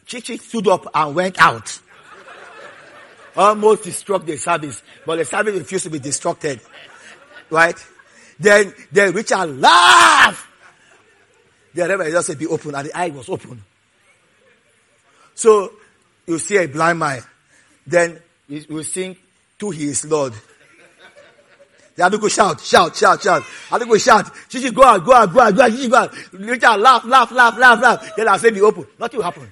Chichi 0.07 0.36
stood 0.36 0.68
up 0.68 0.86
and 0.95 1.14
went 1.14 1.40
out. 1.40 1.80
Almost 3.36 3.84
destruct 3.84 4.26
the 4.26 4.36
service, 4.36 4.82
but 5.07 5.16
the 5.16 5.24
service 5.24 5.59
refused 5.59 5.84
to 5.84 5.90
be 5.90 5.99
destructed. 5.99 6.61
Right? 7.51 7.76
Then, 8.38 8.74
then 8.90 9.14
Richard 9.14 9.47
laughed. 9.59 10.47
The 11.74 11.88
reverend 11.88 12.12
just 12.12 12.26
said, 12.26 12.38
be 12.38 12.47
open, 12.47 12.74
and 12.74 12.88
the 12.88 12.97
eye 12.97 13.09
was 13.09 13.28
open. 13.30 13.64
So, 15.34 15.72
you 16.26 16.38
see 16.38 16.59
a 16.59 16.68
blind 16.68 16.99
man. 16.99 17.22
Then, 17.86 18.20
you 18.49 18.82
sing, 18.82 19.16
to 19.59 19.70
his 19.70 20.05
Lord. 20.05 20.34
The 21.95 22.05
other 22.05 22.18
go 22.18 22.28
shout, 22.28 22.61
shout, 22.61 22.97
shout, 22.97 23.22
shout. 23.22 23.43
Other 23.70 23.84
go 23.84 23.99
shout. 23.99 24.30
She 24.49 24.70
go 24.70 24.82
out, 24.82 25.05
go 25.05 25.12
out, 25.12 25.32
go 25.32 25.40
out, 25.40 25.55
go 25.55 25.62
out. 25.62 25.72
She 25.72 25.88
go 25.88 25.97
out. 25.97 26.32
Richard 26.32 26.78
laugh, 26.78 27.05
laugh, 27.05 27.30
laugh, 27.30 27.59
laugh, 27.59 27.82
laugh. 27.82 28.16
Then 28.16 28.28
I 28.28 28.36
say 28.38 28.51
be 28.51 28.62
open. 28.62 28.86
Nothing 28.99 29.18
will 29.18 29.24
happen. 29.24 29.49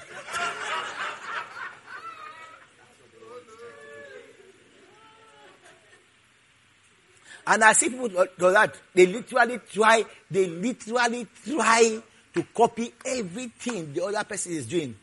and 7.50 7.64
I 7.64 7.72
see 7.72 7.90
people 7.90 8.08
do 8.08 8.52
that. 8.52 8.76
They 8.94 9.06
literally 9.06 9.58
try, 9.72 10.04
they 10.30 10.46
literally 10.46 11.26
try 11.44 12.00
to 12.32 12.42
copy 12.54 12.94
everything 13.04 13.92
the 13.92 14.04
other 14.04 14.22
person 14.22 14.52
is 14.52 14.66
doing. 14.66 14.94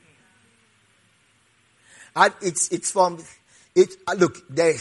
And 2.15 2.33
it's, 2.41 2.71
it's 2.71 2.91
from, 2.91 3.21
it, 3.75 3.95
look, 4.17 4.43
there, 4.49 4.75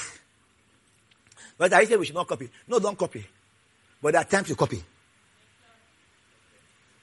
but 1.59 1.73
I 1.73 1.85
say 1.85 1.97
we 1.97 2.07
should 2.07 2.15
not 2.15 2.27
copy. 2.29 2.51
No, 2.69 2.79
don't 2.79 2.99
copy. 2.99 3.25
But 4.03 4.13
there 4.13 4.21
are 4.21 4.25
times 4.25 4.49
you 4.49 4.57
copy. 4.57 4.83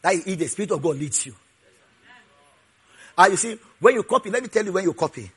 That 0.02 0.14
is 0.16 0.28
if 0.28 0.40
the 0.40 0.48
Spirit 0.48 0.72
of 0.72 0.82
God 0.82 0.98
leads 0.98 1.26
you. 1.26 1.36
And 3.18 3.32
you 3.32 3.38
see, 3.38 3.60
when 3.80 3.96
you 3.96 4.04
copy, 4.04 4.30
let 4.30 4.42
me 4.42 4.50
tell 4.50 4.66
you 4.66 4.72
when 4.72 4.84
you 4.84 4.94
copy. 4.94 5.32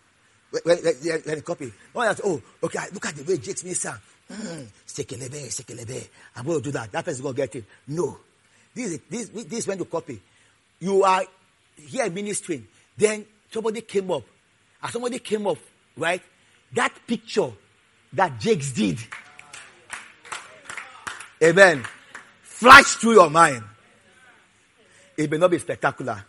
When, 0.51 0.63
when, 0.65 1.21
when 1.25 1.41
copy. 1.43 1.73
When 1.93 2.09
you 2.09 2.17
oh, 2.25 2.43
okay, 2.65 2.79
look 2.93 3.07
at 3.07 3.15
the 3.17 3.25
way 3.25 3.39
Jakes 3.39 3.65
makes 3.65 3.81
sound. 3.81 4.01
Mm, 4.31 4.67
sekelebe. 4.87 6.09
I'm 6.35 6.45
going 6.45 6.59
to 6.59 6.65
do 6.65 6.71
that. 6.73 6.91
That 6.93 7.05
person 7.05 7.19
is 7.19 7.21
going 7.21 7.35
to 7.35 7.41
get 7.43 7.55
it. 7.55 7.65
No. 7.89 8.19
This 8.75 8.93
is, 8.93 9.01
this, 9.09 9.29
this 9.29 9.59
is 9.61 9.67
when 9.67 9.79
you 9.79 9.85
copy. 9.85 10.21
You 10.81 11.03
are 11.05 11.23
here 11.77 12.11
ministering. 12.11 12.67
Then 12.97 13.25
somebody 13.51 13.83
came 13.83 14.11
up. 14.11 14.25
And 14.83 14.93
somebody 14.93 15.19
came 15.19 15.47
up, 15.47 15.59
right? 15.97 16.23
That 16.73 16.93
picture 17.07 17.51
that 18.17 18.41
Jakes 18.41 18.73
did. 18.73 18.99
Amen. 21.43 21.85
Flash 22.43 22.95
through 22.97 23.13
your 23.13 23.31
mind. 23.31 23.63
It 25.17 25.31
may 25.31 25.37
not 25.37 25.51
be 25.51 25.59
spectacular, 25.59 26.25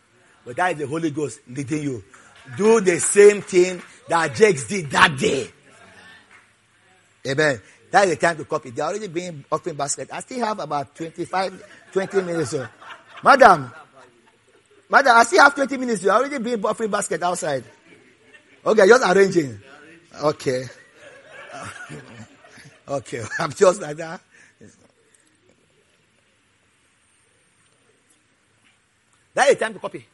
but 0.45 0.55
that 0.57 0.73
is 0.73 0.79
the 0.79 0.88
Holy 0.88 1.11
Ghost 1.11 1.39
leading 1.47 1.83
you. 1.83 2.03
Do 2.57 2.81
the 2.81 2.99
same 2.99 3.41
thing 3.41 3.81
that 4.07 4.35
Jakes 4.35 4.67
did 4.67 4.89
that 4.91 5.17
day. 5.17 5.49
Amen. 7.25 7.61
That 7.91 8.07
is 8.07 8.15
the 8.15 8.15
time 8.17 8.38
to 8.38 8.45
copy. 8.45 8.69
They're 8.71 8.85
already 8.85 9.07
being 9.07 9.43
offering 9.51 9.75
basket. 9.75 10.09
I 10.11 10.19
still 10.19 10.45
have 10.45 10.59
about 10.59 10.93
25, 10.95 11.63
20 11.91 12.21
minutes. 12.21 12.55
Madam, 13.23 13.71
madam, 14.89 15.17
I 15.17 15.23
still 15.23 15.41
have 15.41 15.55
20 15.55 15.77
minutes. 15.77 16.03
You're 16.03 16.13
already 16.13 16.38
being 16.39 16.63
offering 16.65 16.91
basket 16.91 17.23
outside. 17.23 17.63
Okay, 18.65 18.88
just 18.88 19.03
arranging. 19.03 19.59
Okay. 20.21 20.65
okay, 22.87 23.23
I'm 23.39 23.51
just 23.51 23.81
like 23.81 23.97
that. 23.97 24.21
That 29.33 29.49
is 29.49 29.57
time 29.57 29.73
to 29.73 29.79
copy. 29.79 30.05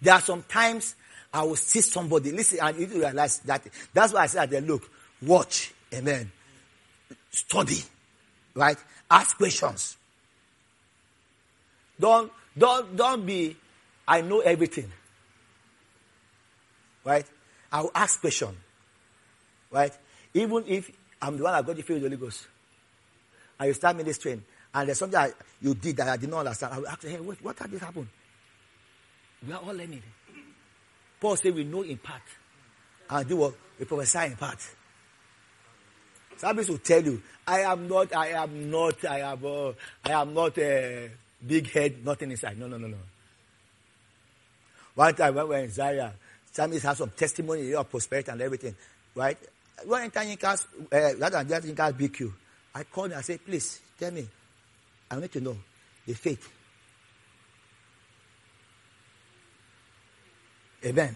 There 0.00 0.14
are 0.14 0.20
some 0.20 0.42
times 0.42 0.94
I 1.32 1.42
will 1.42 1.56
see 1.56 1.80
somebody, 1.80 2.32
listen, 2.32 2.58
and 2.62 2.78
you 2.78 2.86
realize 2.86 3.38
that. 3.40 3.66
That's 3.92 4.12
why 4.12 4.22
I 4.22 4.26
said, 4.26 4.50
look, 4.66 4.90
watch, 5.22 5.72
amen. 5.92 6.30
Study, 7.30 7.82
right? 8.54 8.76
Ask 9.10 9.36
questions. 9.36 9.96
Don't, 11.98 12.30
don't, 12.56 12.96
don't 12.96 13.26
be, 13.26 13.56
I 14.06 14.20
know 14.20 14.40
everything. 14.40 14.90
Right? 17.04 17.26
I 17.70 17.82
will 17.82 17.90
ask 17.94 18.20
question. 18.20 18.56
Right? 19.70 19.92
Even 20.34 20.64
if 20.66 20.90
I'm 21.20 21.36
the 21.36 21.44
one 21.44 21.52
that 21.52 21.66
got 21.66 21.76
the 21.76 21.82
filled 21.82 22.02
with 22.02 22.10
the 22.10 22.16
Holy 22.16 22.26
Ghost. 22.26 22.46
And 23.58 23.68
you 23.68 23.74
start 23.74 23.96
ministering. 23.96 24.42
And 24.74 24.88
there's 24.88 24.98
something 24.98 25.32
you 25.60 25.74
did 25.74 25.96
that 25.96 26.08
I 26.08 26.16
did 26.16 26.30
not 26.30 26.40
understand. 26.40 26.74
I 26.74 26.78
will 26.78 26.88
ask, 26.88 27.02
hey, 27.02 27.18
what, 27.20 27.42
what 27.42 27.58
had 27.58 27.70
this 27.70 27.80
happened? 27.80 28.08
We 29.46 29.52
are 29.52 29.60
all 29.60 29.74
learning. 29.74 30.02
Paul 31.20 31.36
said 31.36 31.54
we 31.54 31.64
know 31.64 31.82
in 31.82 31.98
part. 31.98 32.22
And 33.10 33.28
do 33.28 33.36
what? 33.36 33.54
We 33.78 33.84
prophesy 33.84 34.26
in 34.26 34.36
part. 34.36 34.58
Somebody 36.36 36.70
will 36.70 36.78
tell 36.78 37.02
you, 37.02 37.20
I 37.46 37.60
am 37.60 37.88
not, 37.88 38.14
I 38.14 38.28
am 38.28 38.70
not, 38.70 39.04
I 39.04 39.20
am, 39.20 39.44
uh, 39.44 39.72
I 40.04 40.12
am 40.12 40.34
not 40.34 40.56
a 40.58 41.10
big 41.44 41.68
head, 41.70 42.04
nothing 42.04 42.30
inside. 42.30 42.58
No, 42.58 42.68
no, 42.68 42.78
no, 42.78 42.86
no. 42.86 42.96
One 44.94 45.14
time 45.14 45.34
when 45.34 45.48
we 45.48 45.54
were 45.56 45.62
in 45.62 45.70
Zaria, 45.70 46.12
Somebody 46.58 46.80
has 46.80 46.98
some 46.98 47.10
testimony 47.10 47.72
of 47.72 47.88
prosperity 47.88 48.32
and 48.32 48.42
everything, 48.42 48.74
right? 49.14 49.38
When 49.86 50.02
enter 50.02 50.18
Yinka's, 50.18 50.66
uh, 50.92 51.14
rather 51.16 51.44
than 51.44 51.48
just 51.48 51.68
Yinka's 51.68 51.92
BQ, 51.92 52.32
I 52.74 52.82
called 52.82 53.12
and 53.12 53.24
said, 53.24 53.44
please, 53.46 53.80
tell 53.96 54.10
me, 54.10 54.26
I 55.08 55.20
need 55.20 55.30
to 55.30 55.40
know 55.40 55.56
the 56.04 56.14
faith. 56.14 56.50
Amen. 60.84 61.14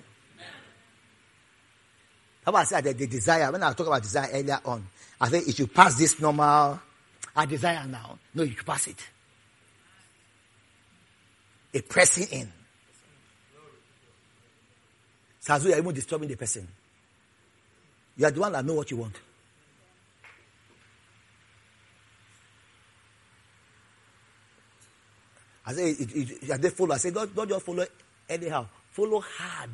How 2.44 2.50
about 2.50 2.58
I 2.60 2.64
said 2.64 2.84
the, 2.84 2.92
the 2.92 3.08
desire? 3.08 3.50
When 3.50 3.64
I 3.64 3.72
talk 3.72 3.88
about 3.88 4.00
desire 4.00 4.28
earlier 4.32 4.60
on, 4.64 4.86
I 5.20 5.28
think 5.28 5.48
it 5.48 5.56
should 5.56 5.74
pass 5.74 5.98
this 5.98 6.20
normal. 6.20 6.80
I 7.34 7.46
desire 7.46 7.84
now. 7.88 8.16
No, 8.32 8.44
you 8.44 8.54
pass 8.64 8.86
it. 8.86 9.08
A 11.74 11.80
pressing 11.80 12.28
in. 12.30 12.52
So 15.42 15.54
as 15.54 15.64
you 15.64 15.72
are 15.72 15.78
even 15.78 15.92
disturbing 15.92 16.28
the 16.28 16.36
person. 16.36 16.66
You 18.16 18.26
are 18.26 18.30
the 18.30 18.40
one 18.40 18.52
that 18.52 18.64
know 18.64 18.74
what 18.74 18.90
you 18.90 18.96
want. 18.96 19.16
I 25.66 25.72
say, 25.72 25.90
it, 25.90 26.16
it, 26.16 26.42
it, 26.48 26.62
they 26.62 26.70
follow. 26.70 26.94
I 26.94 26.98
say, 26.98 27.10
don't, 27.10 27.34
don't 27.34 27.48
just 27.48 27.66
follow 27.66 27.84
anyhow. 28.28 28.66
Follow 28.92 29.20
hard. 29.20 29.70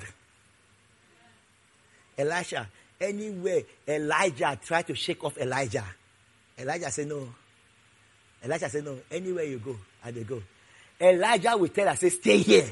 Elisha, 2.17 2.67
anywhere 3.01 3.63
Elijah 3.87 4.59
tried 4.63 4.87
to 4.87 4.95
shake 4.95 5.23
off 5.23 5.37
Elijah, 5.39 5.85
Elijah 6.59 6.91
said 6.91 7.09
no. 7.09 7.29
Elijah 8.43 8.69
said 8.71 8.85
no. 8.85 8.99
Anywhere 9.11 9.45
you 9.45 9.59
go, 9.59 9.77
I 10.03 10.11
they 10.13 10.25
go. 10.25 10.43
Elijah 11.01 11.57
will 11.57 11.69
tell 11.69 11.89
us, 11.89 12.01
say, 12.01 12.09
stay 12.09 12.39
here. 12.39 12.71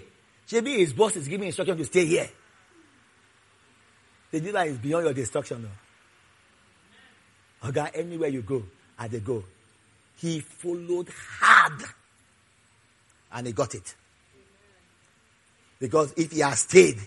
Maybe 0.51 0.79
his 0.79 0.93
boss 0.93 1.17
is 1.17 1.29
giving 1.29 1.47
instruction 1.47 1.77
to 1.77 1.85
stay 1.85 2.07
here. 2.07 2.29
The 4.31 4.41
dealer 4.41 4.65
is 4.65 4.79
beyond 4.79 5.05
your 5.05 5.15
destruction. 5.15 5.69
No? 7.63 7.87
Anywhere 7.95 8.29
you 8.29 8.43
go, 8.43 8.63
as 8.99 9.11
they 9.11 9.21
go. 9.21 9.45
He 10.17 10.41
followed 10.41 11.09
hard. 11.41 11.83
And 13.33 13.47
he 13.47 13.53
got 13.53 13.75
it. 13.75 13.95
Because 15.79 16.15
if 16.17 16.33
he 16.33 16.41
had 16.41 16.55
stayed 16.55 16.99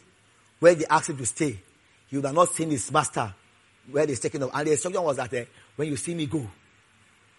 where 0.59 0.75
they 0.75 0.85
asked 0.85 1.09
him 1.09 1.17
to 1.17 1.25
stay, 1.25 1.59
he 2.07 2.15
would 2.15 2.25
have 2.25 2.35
not 2.35 2.49
seen 2.49 2.69
his 2.69 2.91
master 2.91 3.33
where 3.89 4.05
he's 4.05 4.19
taking 4.19 4.43
off. 4.43 4.51
And 4.53 4.67
the 4.67 4.71
instruction 4.71 5.01
was 5.01 5.17
that 5.17 5.33
uh, 5.33 5.45
when 5.75 5.87
you 5.87 5.95
see 5.95 6.13
me 6.13 6.27
go, 6.27 6.47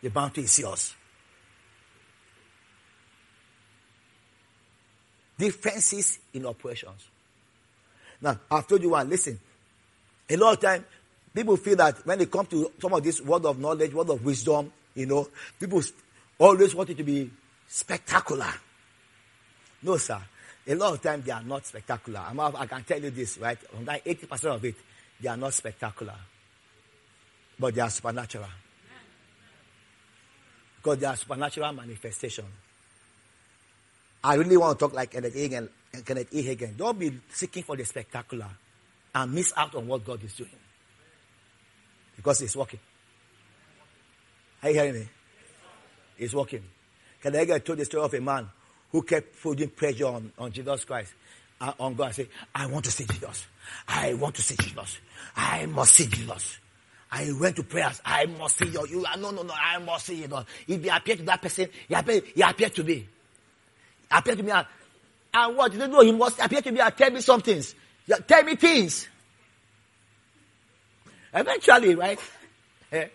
the 0.02 0.08
bounty 0.08 0.42
is 0.42 0.58
yours. 0.58 0.94
Differences 5.38 6.18
in 6.34 6.46
operations. 6.46 7.06
Now, 8.20 8.38
I've 8.50 8.66
told 8.66 8.82
you 8.82 8.90
one, 8.90 9.08
listen. 9.08 9.38
A 10.30 10.36
lot 10.36 10.54
of 10.54 10.60
time, 10.60 10.84
people 11.34 11.56
feel 11.56 11.76
that 11.76 12.06
when 12.06 12.18
they 12.18 12.26
come 12.26 12.46
to 12.46 12.70
some 12.80 12.92
of 12.92 13.02
this 13.02 13.20
word 13.20 13.44
of 13.44 13.58
knowledge, 13.58 13.92
word 13.92 14.10
of 14.10 14.24
wisdom, 14.24 14.72
you 14.94 15.06
know, 15.06 15.28
people 15.58 15.82
always 16.38 16.74
want 16.74 16.88
it 16.90 16.96
to 16.96 17.02
be 17.02 17.28
spectacular. 17.66 18.52
No, 19.82 19.96
sir. 19.96 20.20
A 20.68 20.74
lot 20.74 20.94
of 20.94 21.02
times 21.02 21.24
they 21.24 21.32
are 21.32 21.42
not 21.42 21.66
spectacular. 21.66 22.20
I 22.20 22.66
can 22.66 22.84
tell 22.84 23.00
you 23.00 23.10
this, 23.10 23.38
right? 23.38 23.58
80% 23.84 24.44
of 24.54 24.64
it, 24.64 24.76
they 25.20 25.28
are 25.28 25.36
not 25.36 25.52
spectacular. 25.52 26.14
But 27.58 27.74
they 27.74 27.80
are 27.80 27.90
supernatural. 27.90 28.46
Because 30.76 30.98
they 30.98 31.06
are 31.06 31.16
supernatural 31.16 31.72
manifestation. 31.72 32.44
I 34.22 34.34
really 34.34 34.56
want 34.56 34.78
to 34.78 34.84
talk 34.86 34.94
like 34.94 35.10
Kenneth 35.10 35.34
Hagin. 35.34 35.68
Kenneth 36.04 36.32
E. 36.32 36.42
Hagin. 36.42 36.76
Don't 36.76 36.98
be 36.98 37.18
seeking 37.32 37.62
for 37.62 37.76
the 37.76 37.84
spectacular 37.84 38.48
and 39.14 39.32
miss 39.32 39.52
out 39.56 39.74
on 39.74 39.86
what 39.86 40.04
God 40.04 40.22
is 40.24 40.34
doing. 40.34 40.50
Because 42.16 42.40
He's 42.40 42.56
working. 42.56 42.80
Are 44.62 44.70
you 44.70 44.74
hearing 44.74 44.94
me? 44.94 45.08
He's 46.16 46.34
working. 46.34 46.62
Hagin 47.22 47.64
told 47.64 47.78
the 47.78 47.84
story 47.84 48.04
of 48.04 48.14
a 48.14 48.20
man 48.20 48.48
who 48.92 49.02
kept 49.02 49.40
putting 49.42 49.68
pressure 49.70 50.06
on, 50.06 50.32
on 50.38 50.52
Jesus 50.52 50.84
Christ, 50.84 51.14
uh, 51.60 51.72
on 51.78 51.94
God. 51.94 52.08
I 52.08 52.12
say, 52.12 52.28
I 52.54 52.66
want 52.66 52.84
to 52.86 52.90
see 52.90 53.04
Jesus. 53.04 53.46
I 53.88 54.14
want 54.14 54.34
to 54.36 54.42
see 54.42 54.56
Jesus. 54.56 54.98
I 55.36 55.66
must 55.66 55.94
see 55.94 56.06
Jesus. 56.06 56.58
I 57.12 57.32
went 57.38 57.56
to 57.56 57.62
prayers. 57.62 58.00
I 58.04 58.26
must 58.26 58.58
see 58.58 58.66
you. 58.66 58.86
you 58.86 59.04
no, 59.18 59.30
no, 59.30 59.42
no. 59.42 59.54
I 59.54 59.78
must 59.78 60.06
see 60.06 60.16
you. 60.16 60.28
If 60.68 60.84
you 60.84 60.90
appear 60.94 61.16
to 61.16 61.22
that 61.24 61.42
person, 61.42 61.68
he 61.88 61.94
appear, 61.94 62.20
he 62.34 62.42
appear 62.42 62.68
to 62.68 62.84
me. 62.84 63.08
Appear 64.10 64.36
to 64.36 64.42
me. 64.42 64.50
And, 64.50 64.66
and 65.34 65.56
what? 65.56 65.72
You 65.72 65.86
know, 65.86 66.00
he 66.00 66.12
must 66.12 66.38
appear 66.38 66.62
to 66.62 66.70
me 66.70 66.80
and 66.80 66.96
tell 66.96 67.10
me 67.10 67.20
some 67.20 67.40
things. 67.40 67.74
Tell 68.26 68.42
me 68.44 68.56
things. 68.56 69.08
Eventually, 71.32 71.94
right? 71.94 72.18
Eh, 72.92 73.06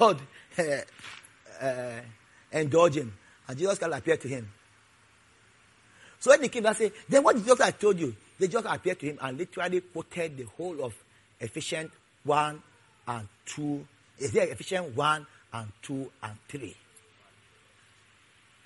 God 0.00 0.20
uh, 0.58 1.64
uh, 1.64 2.00
indulged 2.50 2.96
him. 2.96 3.16
And 3.46 3.56
Jesus 3.56 3.78
can 3.78 3.92
appear 3.92 4.16
to 4.16 4.26
him. 4.26 4.50
So 6.18 6.32
when 6.32 6.42
he 6.42 6.48
came 6.48 6.66
and 6.66 6.76
said, 6.76 6.90
then 7.08 7.22
what 7.22 7.36
just 7.46 7.60
I 7.60 7.70
told 7.70 8.00
you? 8.00 8.16
They 8.36 8.48
just 8.48 8.66
appeared 8.68 8.98
to 8.98 9.06
him 9.06 9.18
and 9.22 9.38
literally 9.38 9.80
quoted 9.80 10.36
the 10.38 10.44
whole 10.56 10.84
of 10.84 10.92
Ephesians 11.38 11.92
1 12.24 12.62
and 13.06 13.28
2. 13.46 13.86
Is 14.18 14.32
there 14.32 14.48
Ephesians 14.48 14.96
1 14.96 15.26
and 15.52 15.72
2 15.82 16.10
and 16.24 16.32
3? 16.48 16.76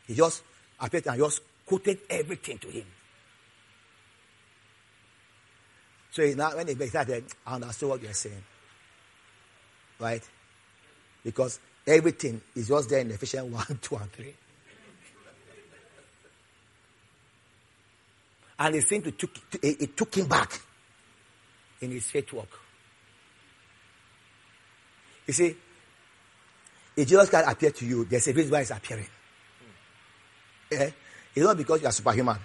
He 0.06 0.14
just 0.14 0.42
appeared 0.80 1.06
and 1.06 1.18
just 1.18 1.42
quoted 1.66 1.98
everything 2.08 2.56
to 2.58 2.68
him. 2.68 2.86
So 6.10 6.22
now 6.36 6.56
when 6.56 6.66
he 6.66 6.86
started, 6.86 7.24
I 7.46 7.54
understood 7.54 7.88
what 7.88 8.02
you're 8.02 8.12
saying. 8.12 8.42
Right? 9.98 10.22
Because 11.24 11.60
everything 11.86 12.40
is 12.56 12.68
just 12.68 12.88
there 12.88 13.00
in 13.00 13.10
Ephesians 13.10 13.52
1, 13.68 13.78
2, 13.80 13.96
and 13.96 14.12
3. 14.12 14.34
And 18.58 18.74
it 18.74 18.86
seemed 18.86 19.04
to 19.04 19.12
took, 19.12 19.30
it, 19.62 19.80
it 19.80 19.96
took 19.96 20.14
him 20.14 20.26
back 20.26 20.60
in 21.80 21.90
his 21.90 22.04
faith 22.04 22.32
walk. 22.32 22.60
You 25.26 25.32
see, 25.32 25.56
if 26.96 27.08
Jesus 27.08 27.30
Christ 27.30 27.48
appear 27.48 27.70
to 27.70 27.86
you, 27.86 28.04
there's 28.04 28.28
a 28.28 28.32
reason 28.32 28.50
why 28.50 28.58
he's 28.58 28.70
appearing. 28.70 29.06
Yeah? 30.70 30.90
It's 31.34 31.46
not 31.46 31.56
because 31.56 31.80
you 31.80 31.88
are 31.88 31.92
superhuman. 31.92 32.36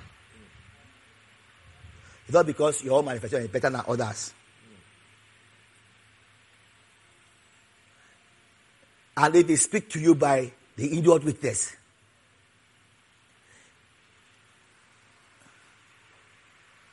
It's 2.25 2.33
not 2.33 2.45
because 2.45 2.83
your 2.83 2.97
own 2.97 3.05
manifestation 3.05 3.45
is 3.45 3.51
better 3.51 3.69
than 3.69 3.81
others. 3.87 4.33
And 9.17 9.35
if 9.35 9.47
they 9.47 9.55
speak 9.55 9.89
to 9.91 9.99
you 9.99 10.15
by 10.15 10.51
the 10.75 10.87
inward 10.87 11.23
witness, 11.23 11.75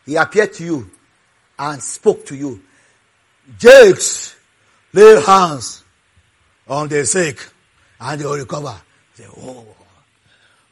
He 0.07 0.17
appeared 0.17 0.53
to 0.55 0.65
you 0.65 0.91
and 1.59 1.83
spoke 1.83 2.27
to 2.27 2.35
you. 2.35 2.63
Jakes, 3.59 4.37
lay 4.93 5.21
hands 5.23 5.85
on 6.67 6.89
the 6.89 7.05
sick 7.07 7.39
and 8.01 8.21
they 8.21 8.25
will 8.25 8.37
recover. 8.37 8.75
Say, 9.15 9.27
oh, 9.37 9.67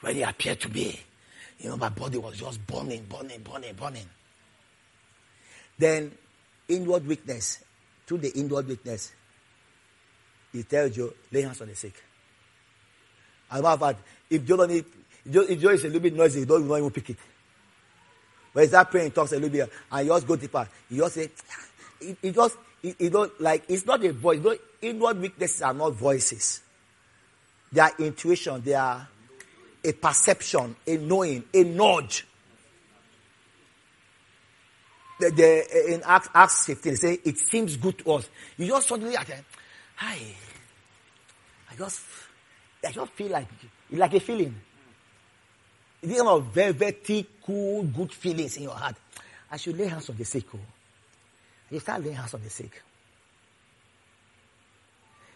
when 0.01 0.15
he 0.15 0.23
appeared 0.23 0.61
to 0.61 0.69
me, 0.69 0.99
you 1.59 1.69
know, 1.69 1.77
my 1.77 1.91
body 1.91 2.19
was 2.19 2.39
just 2.39 2.67
burning, 2.67 3.05
burning, 3.09 3.43
burning, 3.43 3.75
burning. 3.75 4.07
Then, 5.81 6.13
inward 6.69 7.07
witness, 7.07 7.65
through 8.07 8.19
the 8.19 8.39
inward 8.39 8.69
witness, 8.69 9.13
he 10.53 10.63
tells 10.65 10.95
you, 10.95 11.15
lay 11.33 11.41
hands 11.41 11.63
on 11.63 11.69
the 11.69 11.75
sick. 11.75 11.95
As 13.51 13.61
a 13.61 13.63
matter 13.63 13.73
of 13.73 13.81
fact, 13.81 14.01
if 14.29 14.45
Joe, 14.45 14.61
if 14.65 14.85
Joe, 15.31 15.41
if 15.49 15.59
Joe 15.59 15.71
is 15.71 15.85
a 15.85 15.87
little 15.87 16.01
bit 16.03 16.15
noisy, 16.15 16.41
he 16.41 16.45
don't 16.45 16.65
even 16.65 16.91
pick 16.91 17.09
it. 17.11 17.17
But 18.53 18.65
is 18.65 18.73
that 18.73 18.91
praying 18.91 19.13
talks 19.13 19.33
a 19.33 19.37
little 19.37 19.49
bit 19.49 19.73
and 19.91 20.07
you 20.07 20.13
just 20.13 20.27
go 20.27 20.37
deeper. 20.37 20.69
You 20.91 20.99
just 20.99 21.15
say, 21.15 21.31
ah, 21.51 21.67
it, 22.03 22.19
it 22.23 22.35
just, 22.35 22.59
it 22.83 23.11
don't, 23.11 23.41
like, 23.41 23.65
it's 23.69 23.87
not 23.87 24.05
a 24.05 24.13
voice. 24.13 24.41
No, 24.41 24.55
inward 24.83 25.19
witnesses 25.19 25.63
are 25.63 25.73
not 25.73 25.95
voices. 25.95 26.61
They 27.73 27.81
are 27.81 27.93
intuition. 27.99 28.61
They 28.61 28.75
are 28.75 29.09
a 29.83 29.93
perception, 29.93 30.77
a 30.87 30.97
knowing, 30.99 31.45
a 31.55 31.65
nudge. 31.65 32.27
The, 35.21 35.31
the, 35.31 35.67
eh, 35.71 35.95
in 35.95 36.03
Acts, 36.05 36.29
Acts 36.35 36.67
15, 36.67 36.93
they 36.93 36.97
say, 36.97 37.19
it 37.25 37.39
seems 37.39 37.77
good 37.77 37.99
to 37.99 38.13
us. 38.13 38.29
You 38.57 38.67
just 38.67 38.89
suddenly, 38.89 39.17
at 39.17 39.29
hi, 39.97 40.19
I 41.71 41.77
just, 41.77 42.01
I 42.87 42.91
just 42.91 43.13
feel 43.13 43.29
like, 43.29 43.49
like 43.93 44.15
a 44.15 44.21
feeling. 44.21 44.55
It's 46.03 46.13
These 46.13 46.21
are 46.23 46.41
velvety, 46.41 47.27
cool, 47.45 47.83
good 47.83 48.13
feelings 48.13 48.57
in 48.57 48.63
your 48.65 48.75
heart. 48.75 48.97
I 49.51 49.59
should 49.59 49.77
lay 49.77 49.87
hands 49.87 50.09
on 50.09 50.17
the 50.17 50.25
sick. 50.25 50.47
Oh. 50.55 50.59
You 51.71 51.81
start 51.81 52.03
laying 52.03 52.17
hands 52.17 52.33
on 52.33 52.43
the 52.43 52.51
sick. 52.51 52.83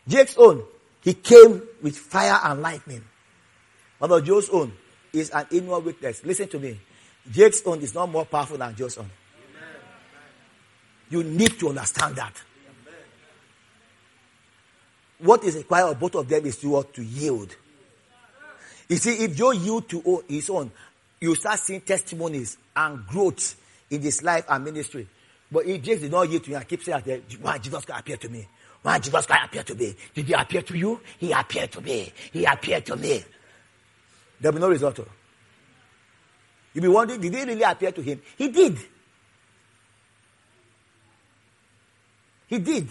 Jake's 0.09 0.37
own, 0.39 0.63
he 1.03 1.15
came 1.15 1.63
with 1.83 1.97
fire 1.97 2.41
and 2.43 2.63
lightning. 2.63 3.05
But 3.99 4.25
Joe's 4.25 4.49
own 4.51 4.73
is 5.13 5.31
an 5.31 5.47
inward 5.51 5.85
witness. 5.85 6.25
Listen 6.25 6.49
to 6.49 6.59
me. 6.59 6.81
Jake's 7.31 7.63
own 7.67 7.81
is 7.81 7.95
not 7.95 8.11
more 8.11 8.25
powerful 8.25 8.57
than 8.57 8.75
Joe's 8.75 8.99
own. 8.99 9.11
You 11.11 11.23
need 11.23 11.59
to 11.61 11.69
understand 11.69 12.17
that. 12.17 12.43
What 15.19 15.45
is 15.45 15.57
required 15.57 15.93
of 15.93 16.01
both 16.01 16.15
of 16.17 16.29
them 16.29 16.45
is 16.45 16.57
to, 16.59 16.85
to 16.93 17.03
yield. 17.03 17.55
You 18.89 18.97
see, 18.97 19.25
if 19.25 19.35
Joe 19.37 19.53
yield 19.53 19.89
to 19.91 20.25
his 20.29 20.51
own, 20.51 20.71
you 21.21 21.35
start 21.35 21.61
seeing 21.61 21.81
testimonies 21.81 22.59
and 22.77 23.07
growth 23.07 23.57
in 23.91 24.03
his 24.03 24.23
life 24.23 24.45
and 24.49 24.65
ministry. 24.65 25.09
But 25.51 25.67
if 25.67 25.83
Jesus 25.83 26.03
did 26.03 26.13
not 26.13 26.29
yield 26.29 26.45
to 26.45 26.55
and 26.55 26.69
keep 26.69 26.83
saying 26.83 27.03
that, 27.07 27.19
eh, 27.19 27.37
why 27.41 27.59
Jesus 27.59 27.85
can 27.85 27.97
appear 27.97 28.17
to 28.17 28.29
me? 28.29 28.47
Why 28.83 28.99
Jesus 28.99 29.25
can 29.25 29.45
appear 29.45 29.63
to 29.63 29.75
me? 29.75 29.95
Did 30.13 30.27
he 30.27 30.33
appear 30.35 30.63
to 30.63 30.77
you? 30.77 31.01
He 31.19 31.33
appeared 31.33 31.73
to 31.73 31.81
me. 31.81 32.13
He 32.33 32.45
appeared 32.45 32.85
to 32.87 32.97
me. 32.97 33.25
There 34.41 34.51
will 34.51 34.59
be 34.59 34.61
no 34.61 34.69
result. 34.69 34.99
Oh. 35.01 35.09
You'll 36.75 36.83
be 36.83 36.89
wondering, 36.89 37.21
did 37.21 37.33
he 37.33 37.45
really 37.45 37.63
appear 37.63 37.93
to 37.93 38.03
him? 38.03 38.21
He 38.37 38.49
did. 38.49 38.79
He 42.55 42.61
did. 42.61 42.89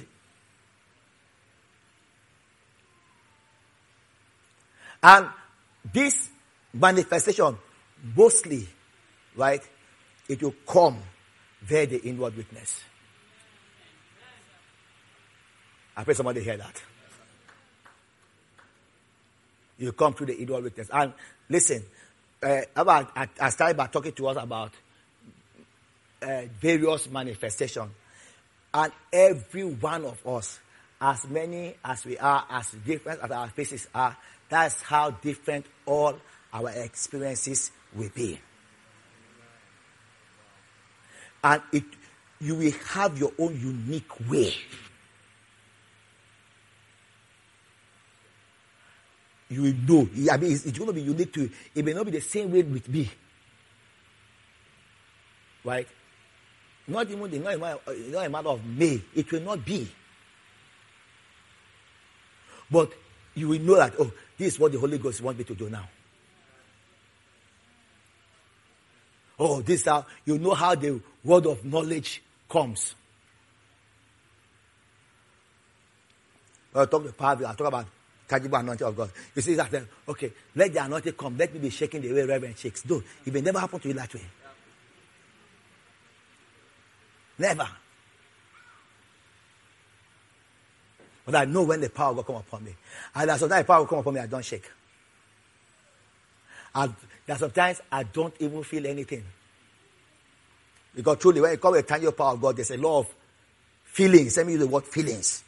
And 5.01 5.29
this 5.93 6.29
manifestation, 6.73 7.57
mostly, 8.13 8.67
right, 9.37 9.61
it 10.27 10.43
will 10.43 10.55
come 10.67 10.97
via 11.61 11.87
the 11.87 12.01
inward 12.03 12.35
witness. 12.35 12.81
I 15.95 16.03
pray 16.03 16.13
somebody 16.13 16.43
hear 16.43 16.57
that. 16.57 16.81
You 19.77 19.93
come 19.93 20.13
through 20.13 20.27
the 20.27 20.37
inward 20.39 20.65
witness. 20.65 20.89
And 20.91 21.13
listen, 21.47 21.85
uh, 22.41 22.61
about, 22.75 23.13
I, 23.15 23.29
I 23.39 23.49
started 23.49 23.77
by 23.77 23.87
talking 23.87 24.11
to 24.11 24.27
us 24.27 24.35
about 24.37 24.73
uh, 26.21 26.41
various 26.59 27.09
manifestations. 27.09 27.91
And 28.73 28.91
every 29.11 29.65
one 29.65 30.05
of 30.05 30.25
us, 30.25 30.59
as 30.99 31.27
many 31.27 31.75
as 31.83 32.05
we 32.05 32.17
are, 32.17 32.45
as 32.49 32.71
different 32.85 33.21
as 33.21 33.29
our 33.29 33.49
faces 33.49 33.87
are, 33.93 34.17
that's 34.49 34.81
how 34.81 35.11
different 35.11 35.65
all 35.85 36.17
our 36.51 36.69
experiences 36.69 37.71
will 37.95 38.09
be. 38.13 38.39
And 41.43 41.61
it, 41.71 41.83
you 42.39 42.55
will 42.55 42.71
have 42.89 43.17
your 43.17 43.31
own 43.37 43.59
unique 43.59 44.29
way. 44.29 44.53
You 49.49 49.61
will 49.61 49.73
know. 49.73 50.09
I 50.31 50.37
mean, 50.37 50.53
it's, 50.53 50.65
it's 50.65 50.77
going 50.77 50.87
to 50.87 50.93
be 50.93 51.01
unique 51.01 51.33
to 51.33 51.41
you. 51.41 51.51
It 51.75 51.85
may 51.85 51.93
not 51.93 52.05
be 52.05 52.11
the 52.11 52.21
same 52.21 52.51
way 52.51 52.63
with 52.63 52.87
me. 52.89 53.09
Right? 55.63 55.87
Not 56.87 57.09
even 57.09 57.31
the, 57.31 57.39
not, 57.39 57.81
a 57.87 58.17
a 58.17 58.29
matter 58.29 58.49
of 58.49 58.65
may. 58.65 59.01
It 59.15 59.31
will 59.31 59.41
not 59.41 59.63
be. 59.63 59.87
But 62.69 62.91
you 63.35 63.47
will 63.49 63.59
know 63.59 63.75
that, 63.75 63.93
oh, 63.99 64.11
this 64.37 64.53
is 64.53 64.59
what 64.59 64.71
the 64.71 64.79
Holy 64.79 64.97
Ghost 64.97 65.21
wants 65.21 65.37
me 65.37 65.45
to 65.45 65.55
do 65.55 65.69
now. 65.69 65.87
Oh, 69.39 69.61
this 69.61 69.85
how 69.85 70.05
you 70.25 70.37
know 70.37 70.53
how 70.53 70.75
the 70.75 71.01
word 71.23 71.45
of 71.47 71.65
knowledge 71.65 72.21
comes. 72.49 72.95
I 76.75 76.85
talk 76.85 77.03
to 77.03 77.13
power, 77.13 77.37
I 77.45 77.53
talk 77.53 77.67
about 77.67 77.87
tangible 78.27 78.57
anointing 78.57 78.87
of 78.87 78.95
God. 78.95 79.11
You 79.35 79.41
see 79.41 79.55
that 79.55 79.73
okay, 80.07 80.31
let 80.55 80.73
the 80.73 80.83
anointing 80.83 81.13
come. 81.13 81.37
Let 81.37 81.53
me 81.53 81.59
be 81.59 81.69
shaking 81.69 82.01
the 82.01 82.13
way 82.13 82.23
Reverend 82.23 82.57
shakes. 82.57 82.85
No, 82.87 83.01
it 83.25 83.33
may 83.33 83.41
never 83.41 83.59
happen 83.59 83.79
to 83.79 83.87
you 83.87 83.93
that 83.95 84.13
way. 84.13 84.21
Never. 87.37 87.67
But 91.25 91.35
I 91.35 91.45
know 91.45 91.63
when 91.63 91.81
the 91.81 91.89
power 91.89 92.13
will 92.13 92.23
come 92.23 92.35
upon 92.35 92.65
me. 92.65 92.75
And 93.15 93.29
that 93.29 93.39
sometimes 93.39 93.61
the 93.61 93.67
power 93.67 93.79
will 93.79 93.87
come 93.87 93.99
upon 93.99 94.13
me, 94.13 94.19
I 94.19 94.27
don't 94.27 94.43
shake. 94.43 94.69
And 96.75 96.93
that 97.25 97.39
sometimes 97.39 97.81
I 97.91 98.03
don't 98.03 98.33
even 98.39 98.63
feel 98.63 98.85
anything. 98.85 99.23
Because 100.95 101.17
truly, 101.17 101.41
when 101.41 101.51
you 101.51 101.57
come 101.57 101.71
with 101.71 101.87
the 101.87 101.93
tangible 101.93 102.11
power 102.13 102.33
of 102.33 102.41
God, 102.41 102.55
there's 102.55 102.71
a 102.71 102.77
lot 102.77 102.99
of 102.99 103.15
feelings. 103.85 104.37
Let 104.37 104.45
me 104.45 104.53
use 104.53 104.61
the 104.61 104.67
word 104.67 104.83
feelings. 104.83 105.43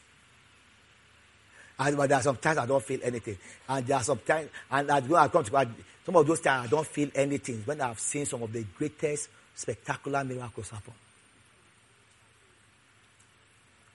And 1.77 1.97
but 1.97 2.07
there 2.07 2.17
are 2.17 2.21
sometimes 2.21 2.57
I 2.57 2.65
don't 2.65 2.83
feel 2.83 3.01
anything. 3.03 3.38
And 3.67 3.86
there 3.86 3.97
are 3.97 4.03
sometimes, 4.03 4.49
and 4.71 4.88
when 5.09 5.21
I 5.21 5.27
come 5.27 5.43
to 5.43 5.69
some 6.05 6.15
of 6.15 6.25
those 6.25 6.39
times 6.39 6.67
I 6.67 6.69
don't 6.69 6.88
feel 6.88 7.09
anything. 7.13 7.61
When 7.65 7.81
I've 7.81 7.99
seen 7.99 8.25
some 8.25 8.43
of 8.43 8.53
the 8.53 8.63
greatest 8.77 9.29
spectacular 9.53 10.23
miracles 10.23 10.69
happen. 10.69 10.93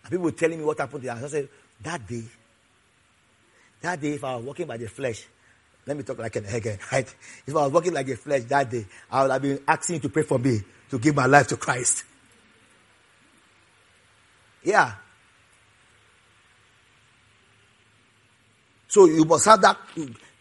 And 0.02 0.10
people 0.10 0.32
telling 0.32 0.58
me 0.58 0.64
what 0.64 0.78
happened 0.78 1.02
to 1.02 1.08
them. 1.08 1.24
I 1.24 1.28
said, 1.28 1.48
that 1.82 2.06
day, 2.06 2.24
that 3.82 4.00
day, 4.00 4.14
if 4.14 4.24
I 4.24 4.36
was 4.36 4.44
walking 4.44 4.66
by 4.66 4.76
the 4.76 4.88
flesh, 4.88 5.26
let 5.86 5.96
me 5.96 6.02
talk 6.02 6.18
like 6.18 6.36
an 6.36 6.46
again, 6.46 6.78
right? 6.92 7.06
If 7.46 7.56
I 7.56 7.64
was 7.64 7.72
walking 7.72 7.92
like 7.92 8.08
a 8.08 8.16
flesh 8.16 8.44
that 8.44 8.70
day, 8.70 8.86
I 9.10 9.22
would 9.22 9.30
have 9.30 9.42
been 9.42 9.60
asking 9.66 9.96
you 9.96 10.00
to 10.02 10.08
pray 10.08 10.22
for 10.22 10.38
me 10.38 10.60
to 10.90 10.98
give 10.98 11.14
my 11.16 11.26
life 11.26 11.48
to 11.48 11.56
Christ. 11.56 12.04
Yeah. 14.62 14.92
So 18.88 19.06
you 19.06 19.24
must 19.24 19.46
have 19.46 19.60
that 19.62 19.78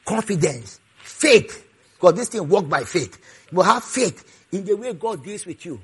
confidence, 0.05 0.79
faith, 0.97 1.65
because 1.93 2.15
this 2.15 2.29
thing 2.29 2.47
works 2.49 2.67
by 2.67 2.83
faith. 2.83 3.17
You 3.51 3.57
must 3.57 3.69
have 3.69 3.83
faith 3.83 4.47
in 4.51 4.65
the 4.65 4.75
way 4.75 4.93
God 4.93 5.23
deals 5.23 5.45
with 5.45 5.65
you. 5.65 5.79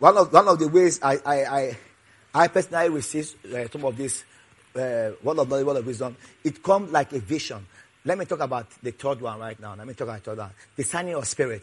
One 0.00 0.16
of, 0.16 0.32
one 0.32 0.48
of 0.48 0.58
the 0.58 0.66
ways 0.66 0.98
I, 1.02 1.18
I, 1.24 1.44
I, 1.44 1.78
I 2.34 2.48
personally 2.48 2.88
receive 2.88 3.34
uh, 3.54 3.68
some 3.68 3.84
of 3.84 3.96
this 3.96 4.24
uh, 4.74 5.12
word 5.22 5.38
of 5.38 5.48
knowledge, 5.48 5.66
word 5.66 5.76
of 5.76 5.86
wisdom, 5.86 6.16
it 6.42 6.62
comes 6.62 6.90
like 6.90 7.12
a 7.12 7.18
vision. 7.18 7.66
Let 8.04 8.16
me 8.16 8.24
talk 8.24 8.40
about 8.40 8.66
the 8.82 8.92
third 8.92 9.20
one 9.20 9.38
right 9.38 9.60
now. 9.60 9.74
Let 9.74 9.86
me 9.86 9.92
talk 9.92 10.08
about 10.08 10.24
the 10.24 10.30
third 10.30 10.38
one. 10.38 10.50
Discerning 10.74 11.14
of 11.14 11.26
spirit. 11.26 11.62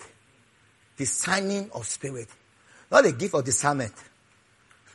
Discerning 0.96 1.72
of 1.74 1.86
spirit. 1.88 2.28
Not 2.92 3.06
the 3.06 3.12
gift 3.14 3.34
of 3.34 3.44
discernment. 3.44 3.94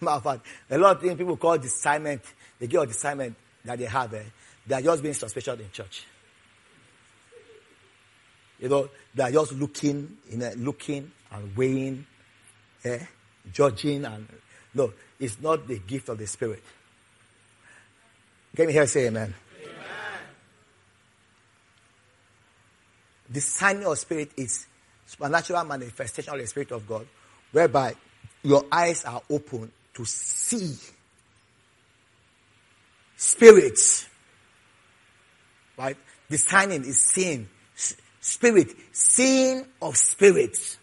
Matter 0.01 0.17
of 0.17 0.23
fact, 0.23 0.47
a 0.71 0.79
lot 0.79 0.97
of 0.97 1.03
things 1.03 1.17
people 1.17 1.37
call 1.37 1.59
discernment, 1.59 2.23
the 2.61 2.69
gift 2.69 2.83
of 2.83 2.89
discernment 2.89 3.35
that 3.65 3.77
they 3.77 3.87
have, 3.87 4.15
eh, 4.15 4.23
they 4.67 4.77
are 4.77 4.83
just 4.83 5.03
being 5.03 5.15
suspicious 5.15 5.59
in 5.59 5.71
church. 5.73 6.07
You 8.61 8.69
know, 8.69 8.89
they 9.13 9.25
are 9.25 9.33
just 9.33 9.53
looking, 9.55 10.19
you 10.31 10.39
know, 10.39 10.53
looking 10.57 11.11
and 11.33 11.57
weighing, 11.57 12.07
eh, 12.85 13.01
judging 13.51 14.05
and 14.05 14.29
no, 14.75 14.93
it's 15.19 15.41
not 15.41 15.67
the 15.67 15.79
gift 15.79 16.09
of 16.09 16.19
the 16.19 16.27
Spirit. 16.27 16.63
Can 18.57 18.67
me 18.67 18.73
hear 18.73 18.87
say 18.87 19.07
amen? 19.07 19.35
amen. 19.63 19.75
Discerning 23.31 23.87
of 23.87 23.99
spirit 23.99 24.31
is 24.37 24.67
supernatural 25.07 25.65
manifestation 25.65 26.35
of 26.35 26.41
the 26.41 26.47
Spirit 26.47 26.73
of 26.73 26.87
God, 26.87 27.07
whereby 27.51 27.95
your 28.43 28.65
eyes 28.71 29.05
are 29.05 29.23
open 29.31 29.71
to 29.95 30.05
see 30.05 30.75
spirits. 33.17 34.07
Right? 35.79 35.97
Discerning 36.29 36.85
is 36.85 37.01
seeing 37.01 37.49
spirit, 38.21 38.75
seeing 38.93 39.67
of 39.81 39.97
spirits. 39.97 40.79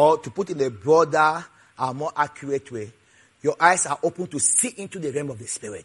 Or 0.00 0.16
to 0.16 0.30
put 0.30 0.48
in 0.48 0.58
a 0.62 0.70
broader 0.70 1.44
and 1.78 1.98
more 1.98 2.10
accurate 2.16 2.72
way, 2.72 2.90
your 3.42 3.54
eyes 3.60 3.84
are 3.84 3.98
open 4.02 4.28
to 4.28 4.38
see 4.38 4.72
into 4.78 4.98
the 4.98 5.10
realm 5.10 5.28
of 5.28 5.38
the 5.38 5.46
spirit. 5.46 5.84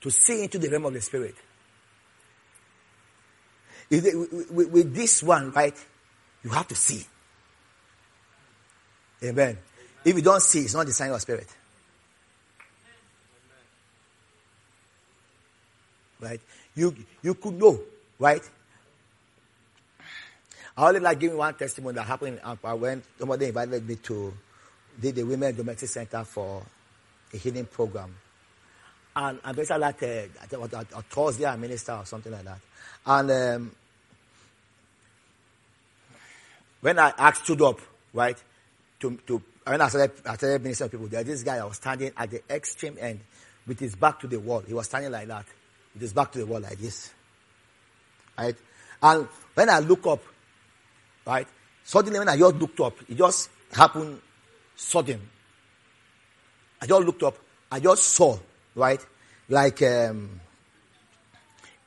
To 0.00 0.10
see 0.10 0.42
into 0.42 0.58
the 0.58 0.68
realm 0.68 0.86
of 0.86 0.94
the 0.94 1.00
spirit. 1.00 1.36
With 3.88 4.92
this 4.92 5.22
one, 5.22 5.52
right, 5.52 5.76
you 6.42 6.50
have 6.50 6.66
to 6.66 6.74
see. 6.74 7.06
Amen. 9.22 9.56
If 10.04 10.16
you 10.16 10.22
don't 10.22 10.42
see, 10.42 10.62
it's 10.62 10.74
not 10.74 10.86
discerning 10.86 11.14
of 11.14 11.20
spirit. 11.20 11.46
Right? 16.18 16.40
You 16.74 16.96
you 17.22 17.34
could 17.34 17.54
know, 17.54 17.78
right? 18.18 18.42
I 20.76 20.88
only 20.88 21.00
like 21.00 21.20
giving 21.20 21.36
one 21.36 21.54
testimony 21.54 21.94
that 21.96 22.06
happened 22.06 22.38
in 22.38 22.44
Ampa 22.44 22.78
when 22.78 23.02
somebody 23.18 23.46
invited 23.46 23.86
me 23.86 23.96
to 23.96 24.32
did 25.00 25.16
the 25.16 25.22
Women 25.22 25.54
Domestic 25.54 25.88
Center 25.88 26.24
for 26.24 26.62
a 27.32 27.36
healing 27.36 27.66
program. 27.66 28.14
And 29.14 29.38
I 29.44 29.52
basically 29.52 29.80
like 29.80 30.02
a, 30.02 30.28
a, 30.52 30.56
a 30.58 31.02
Thursday 31.02 31.46
I 31.46 31.56
minister 31.56 31.92
or 31.92 32.06
something 32.06 32.32
like 32.32 32.44
that. 32.44 32.58
And 33.04 33.30
um, 33.30 33.70
when 36.80 36.98
I 36.98 37.12
asked 37.18 37.44
stood 37.44 37.62
up, 37.62 37.80
right, 38.14 38.36
to, 39.00 39.18
to 39.26 39.42
when 39.64 39.80
I 39.80 39.88
started, 39.88 40.12
I 40.26 40.36
started 40.36 40.62
ministering 40.62 40.90
people, 40.90 41.06
there 41.08 41.24
this 41.24 41.42
guy 41.42 41.62
was 41.64 41.76
standing 41.76 42.12
at 42.16 42.30
the 42.30 42.42
extreme 42.50 42.96
end 42.98 43.20
with 43.66 43.78
his 43.78 43.94
back 43.94 44.20
to 44.20 44.26
the 44.26 44.40
wall. 44.40 44.60
He 44.60 44.74
was 44.74 44.86
standing 44.86 45.12
like 45.12 45.28
that, 45.28 45.44
with 45.94 46.02
his 46.02 46.12
back 46.12 46.32
to 46.32 46.38
the 46.38 46.46
wall 46.46 46.60
like 46.60 46.78
this. 46.78 47.12
Right? 48.38 48.56
And 49.02 49.28
when 49.54 49.68
I 49.68 49.80
look 49.80 50.06
up, 50.06 50.22
Right? 51.26 51.46
Suddenly 51.84 52.18
when 52.18 52.28
I 52.28 52.36
just 52.36 52.56
looked 52.56 52.80
up, 52.80 52.96
it 53.08 53.16
just 53.16 53.50
happened 53.72 54.20
sudden. 54.76 55.20
I 56.80 56.86
just 56.86 57.02
looked 57.02 57.22
up, 57.22 57.36
I 57.70 57.80
just 57.80 58.04
saw, 58.04 58.38
right? 58.74 59.04
Like 59.48 59.82
um, 59.82 60.40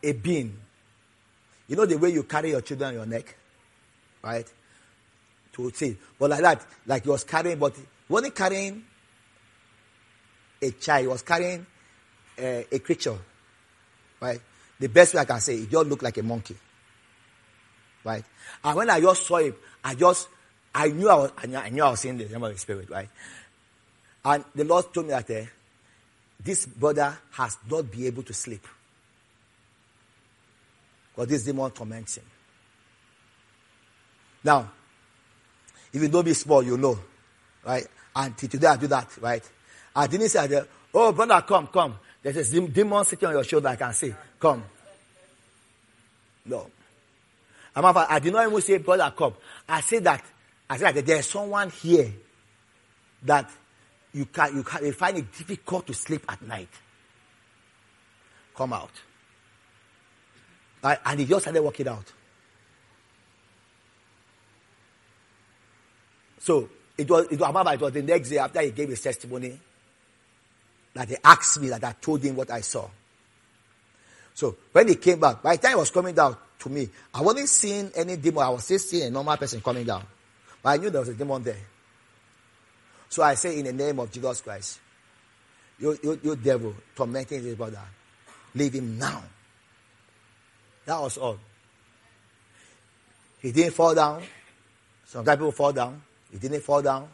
a 0.01 0.11
bean. 0.13 0.57
You 1.67 1.75
know 1.75 1.85
the 1.85 1.97
way 1.97 2.09
you 2.11 2.23
carry 2.23 2.51
your 2.51 2.61
children 2.61 2.89
on 2.89 2.93
your 2.93 3.05
neck? 3.05 3.35
Right? 4.23 4.51
To 5.53 5.71
see. 5.71 5.97
But 6.19 6.29
like 6.29 6.41
that, 6.41 6.65
like 6.85 7.03
he 7.03 7.09
was 7.09 7.23
carrying, 7.23 7.57
but 7.57 7.75
he 7.75 7.83
wasn't 8.07 8.35
carrying 8.35 8.83
a 10.61 10.71
child, 10.71 11.01
he 11.01 11.07
was 11.07 11.21
carrying 11.21 11.65
uh, 12.39 12.61
a 12.71 12.79
creature. 12.79 13.17
Right? 14.21 14.39
The 14.79 14.87
best 14.87 15.13
way 15.13 15.21
I 15.21 15.25
can 15.25 15.39
say, 15.39 15.55
it 15.55 15.69
just 15.69 15.87
looked 15.87 16.03
like 16.03 16.17
a 16.17 16.23
monkey. 16.23 16.55
Right? 18.05 18.23
And 18.63 18.77
when 18.77 18.89
I 18.89 19.01
just 19.01 19.27
saw 19.27 19.37
him, 19.37 19.55
I 19.83 19.95
just, 19.95 20.29
I 20.73 20.87
knew 20.87 21.09
I 21.09 21.15
was, 21.15 21.31
I 21.37 21.45
knew 21.47 21.57
I, 21.57 21.69
knew 21.69 21.83
I 21.83 21.89
was 21.89 21.99
seeing 21.99 22.17
the 22.17 22.25
name 22.25 22.43
of 22.43 22.53
the 22.53 22.57
Spirit, 22.57 22.89
right? 22.89 23.09
And 24.23 24.45
the 24.55 24.63
Lord 24.63 24.93
told 24.93 25.07
me 25.07 25.11
that 25.11 25.29
uh, 25.29 25.45
this 26.39 26.65
brother 26.65 27.17
has 27.31 27.57
not 27.69 27.91
been 27.91 28.05
able 28.05 28.23
to 28.23 28.33
sleep. 28.33 28.65
Because 31.13 31.29
this 31.29 31.43
demon 31.43 31.71
torments 31.71 32.17
him. 32.17 32.25
Now, 34.43 34.69
If 35.95 36.01
you 36.01 36.09
don't 36.09 36.25
be 36.25 36.33
small, 36.33 36.61
you 36.61 36.77
know. 36.77 36.99
Right? 37.65 37.87
And 38.13 38.37
today 38.37 38.67
I 38.67 38.75
do 38.75 38.87
that, 38.87 39.17
right? 39.21 39.41
I 39.95 40.07
didn't 40.07 40.27
say, 40.27 40.61
oh, 40.93 41.13
brother, 41.13 41.41
come, 41.47 41.67
come. 41.67 41.97
There's 42.21 42.53
a 42.53 42.67
demon 42.67 43.05
sitting 43.05 43.29
on 43.29 43.33
your 43.33 43.45
shoulder, 43.45 43.69
I 43.69 43.77
can 43.77 43.93
see. 43.93 44.13
Come. 44.37 44.63
No. 46.45 46.69
I 47.75 48.19
did 48.19 48.33
not 48.33 48.47
even 48.47 48.61
say, 48.61 48.77
brother, 48.77 49.13
come. 49.15 49.33
I 49.67 49.81
said 49.81 50.03
that, 50.05 50.23
I 50.69 50.77
said 50.77 50.95
that 50.95 51.05
there's 51.05 51.25
someone 51.25 51.69
here 51.69 52.11
that 53.23 53.49
you 54.13 54.25
can, 54.25 54.55
you 54.55 54.63
can 54.63 54.85
you 54.85 54.93
find 54.93 55.17
it 55.17 55.31
difficult 55.33 55.87
to 55.87 55.93
sleep 55.93 56.23
at 56.29 56.41
night. 56.41 56.69
Come 58.55 58.71
out. 58.73 58.91
And 60.83 61.19
he 61.19 61.25
just 61.25 61.43
started 61.43 61.61
working 61.61 61.87
out. 61.87 62.13
So 66.39 66.69
it 66.97 67.09
was, 67.09 67.25
it 67.31 67.39
was, 67.39 67.73
it 67.73 67.81
was 67.81 67.93
the 67.93 68.01
next 68.03 68.29
day 68.29 68.37
after 68.37 68.61
he 68.61 68.71
gave 68.71 68.89
his 68.89 69.01
testimony 69.01 69.59
that 70.93 71.09
he 71.09 71.17
asked 71.23 71.59
me 71.59 71.69
that 71.69 71.83
I 71.83 71.93
told 71.99 72.23
him 72.23 72.35
what 72.35 72.51
I 72.51 72.61
saw. 72.61 72.87
So 74.33 74.55
when 74.71 74.87
he 74.87 74.95
came 74.95 75.19
back, 75.19 75.41
by 75.41 75.55
the 75.55 75.61
time 75.61 75.71
he 75.71 75.77
was 75.77 75.91
coming 75.91 76.15
down 76.15 76.37
to 76.59 76.69
me, 76.69 76.89
I 77.13 77.21
wasn't 77.21 77.49
seeing 77.49 77.91
any 77.95 78.17
demon. 78.17 78.43
I 78.43 78.49
was 78.49 78.67
just 78.67 78.89
seeing 78.89 79.03
a 79.03 79.09
normal 79.09 79.37
person 79.37 79.61
coming 79.61 79.85
down. 79.85 80.05
But 80.61 80.69
I 80.69 80.77
knew 80.77 80.89
there 80.89 81.01
was 81.01 81.09
a 81.09 81.13
demon 81.13 81.43
there. 81.43 81.57
So 83.09 83.23
I 83.23 83.35
say, 83.35 83.59
in 83.59 83.65
the 83.65 83.73
name 83.73 83.99
of 83.99 84.11
Jesus 84.11 84.41
Christ, 84.41 84.79
you, 85.79 85.97
you, 86.01 86.19
you 86.23 86.35
devil 86.35 86.75
tormenting 86.95 87.43
his 87.43 87.55
brother, 87.55 87.81
leave 88.53 88.73
him 88.73 88.97
now. 88.97 89.23
That 90.85 90.99
was 91.01 91.17
all. 91.17 91.39
He 93.41 93.51
didn't 93.51 93.73
fall 93.73 93.93
down. 93.93 94.23
Sometimes 95.05 95.37
people 95.37 95.51
fall 95.51 95.71
down. 95.71 96.01
He 96.31 96.37
didn't 96.37 96.61
fall 96.61 96.81
down. 96.81 97.07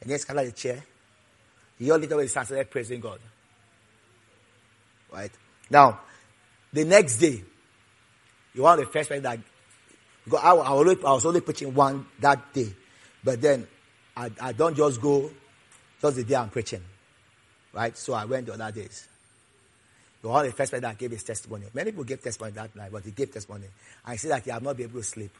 And 0.00 0.10
then 0.10 0.18
scattered 0.18 0.46
the 0.46 0.52
chair. 0.52 0.82
He 1.78 1.90
all 1.90 1.98
little 1.98 2.26
started 2.28 2.70
praising 2.70 3.00
God. 3.00 3.18
Right? 5.12 5.30
Now, 5.70 6.00
the 6.72 6.84
next 6.84 7.18
day, 7.18 7.42
you 8.54 8.62
want 8.62 8.80
the 8.80 8.86
first 8.86 9.08
person 9.08 9.22
that 9.24 9.38
because 10.24 10.40
I, 10.42 10.50
I, 10.50 11.10
I 11.10 11.12
was 11.12 11.26
only 11.26 11.40
preaching 11.40 11.74
one 11.74 12.06
that 12.20 12.52
day. 12.52 12.68
But 13.22 13.40
then 13.40 13.66
I, 14.16 14.30
I 14.40 14.52
don't 14.52 14.76
just 14.76 15.00
go 15.00 15.30
just 16.00 16.16
the 16.16 16.24
day 16.24 16.36
I'm 16.36 16.48
preaching. 16.48 16.82
Right? 17.72 17.96
So 17.96 18.14
I 18.14 18.24
went 18.24 18.46
the 18.46 18.54
other 18.54 18.72
days. 18.72 19.08
You 20.22 20.30
are 20.30 20.42
the 20.42 20.52
first 20.52 20.72
person 20.72 20.82
that 20.82 20.96
gave 20.96 21.10
his 21.10 21.22
testimony. 21.22 21.66
Many 21.74 21.90
people 21.90 22.04
gave 22.04 22.22
testimony 22.22 22.52
that 22.52 22.74
night, 22.74 22.90
but 22.90 23.04
he 23.04 23.10
gave 23.10 23.32
testimony. 23.32 23.66
He 24.10 24.16
said 24.16 24.30
that 24.30 24.44
he 24.44 24.50
had 24.50 24.62
not 24.62 24.76
been 24.76 24.88
able 24.88 25.00
to 25.00 25.06
sleep. 25.06 25.32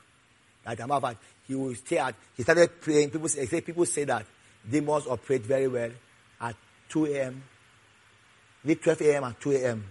Like 0.67 0.81
a 0.81 0.87
matter 0.87 1.17
he 1.47 1.55
will 1.55 1.75
stay 1.75 1.99
at, 1.99 2.15
he 2.37 2.43
started 2.43 2.81
praying. 2.81 3.11
People 3.11 3.29
say, 3.29 3.61
people 3.61 3.87
say 3.87 4.05
that 4.05 4.27
demons 4.69 5.07
operate 5.07 5.43
very 5.43 5.69
well 5.69 5.91
at 6.41 6.57
2 6.89 7.07
a.m., 7.07 7.43
12 8.65 9.01
a.m. 9.03 9.25
and 9.25 9.41
2 9.41 9.53
a.m. 9.53 9.85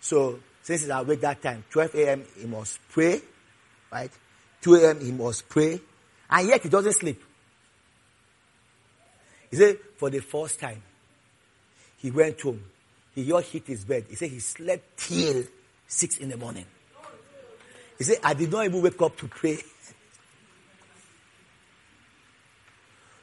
So, 0.00 0.38
since 0.64 0.80
he's 0.80 0.90
awake 0.90 1.20
that 1.20 1.42
time, 1.42 1.62
12 1.70 1.94
a.m., 1.96 2.24
he 2.40 2.46
must 2.46 2.78
pray, 2.88 3.20
right? 3.92 4.10
2 4.62 4.74
a.m., 4.76 5.00
he 5.00 5.12
must 5.12 5.46
pray, 5.46 5.78
and 6.30 6.48
yet 6.48 6.62
he 6.62 6.70
doesn't 6.70 6.94
sleep. 6.94 7.22
He 9.50 9.56
said, 9.56 9.78
for 9.98 10.08
the 10.08 10.20
first 10.20 10.58
time, 10.58 10.82
he 11.98 12.10
went 12.10 12.40
home. 12.40 12.64
He 13.14 13.26
just 13.26 13.50
hit 13.52 13.66
his 13.66 13.84
bed. 13.84 14.06
He 14.08 14.16
said 14.16 14.30
he 14.30 14.40
slept 14.40 14.96
till 14.96 15.44
6 15.86 16.16
in 16.18 16.30
the 16.30 16.38
morning. 16.38 16.64
He 17.98 18.04
said, 18.04 18.18
I 18.24 18.32
did 18.32 18.50
not 18.50 18.64
even 18.64 18.80
wake 18.82 19.00
up 19.00 19.16
to 19.18 19.28
pray. 19.28 19.58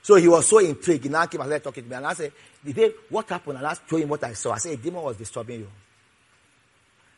So 0.04 0.16
he 0.16 0.28
was 0.28 0.48
so 0.48 0.58
intrigued. 0.58 1.04
He 1.04 1.10
now 1.12 1.28
came 1.28 1.42
and 1.42 1.48
started 1.48 1.64
talking 1.64 1.84
to 1.84 1.90
me. 1.90 1.96
And 1.96 2.08
I 2.08 2.14
said, 2.14 2.34
what 3.10 3.30
happened? 3.30 3.60
And 3.60 3.68
I 3.68 3.76
told 3.76 4.02
him 4.02 4.10
what 4.10 4.24
I 4.24 4.34
saw. 4.34 4.54
I 4.54 4.58
said, 4.58 4.74
a 4.74 4.78
demon 4.78 5.04
was 5.04 5.16
disturbing 5.16 5.60
you. 5.60 5.68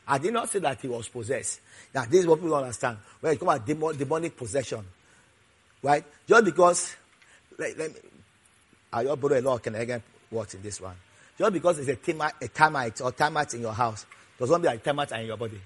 I 0.07 0.17
did 0.17 0.33
not 0.33 0.49
say 0.49 0.59
that 0.59 0.81
he 0.81 0.87
was 0.87 1.07
possessed. 1.07 1.61
Now, 1.93 2.05
this 2.05 2.21
is 2.21 2.27
what 2.27 2.39
people 2.39 2.55
understand. 2.55 2.97
When 3.21 3.33
it 3.33 3.39
comes 3.39 3.59
to 3.59 3.65
demon, 3.65 3.97
demonic 3.97 4.35
possession, 4.35 4.85
right? 5.81 6.03
Just 6.27 6.45
because, 6.45 6.95
let, 7.57 7.77
let 7.77 7.93
me, 7.93 7.99
I 8.91 9.03
just 9.03 9.21
borrow 9.21 9.39
a 9.39 9.41
lot 9.41 9.55
of 9.55 9.63
Canadian 9.63 10.03
words 10.29 10.55
in 10.55 10.61
this 10.61 10.81
one. 10.81 10.95
Just 11.37 11.53
because 11.53 11.79
it's 11.79 11.89
a, 11.89 11.95
termite, 11.95 12.33
a 12.41 12.47
termite 12.47 13.01
or 13.01 13.11
termites 13.11 13.53
in 13.53 13.61
your 13.61 13.73
house, 13.73 14.05
does 14.37 14.49
not 14.49 14.61
mean 14.61 14.71
that 14.71 14.83
termites 14.83 15.11
are 15.13 15.19
in 15.19 15.27
your 15.27 15.37
body. 15.37 15.61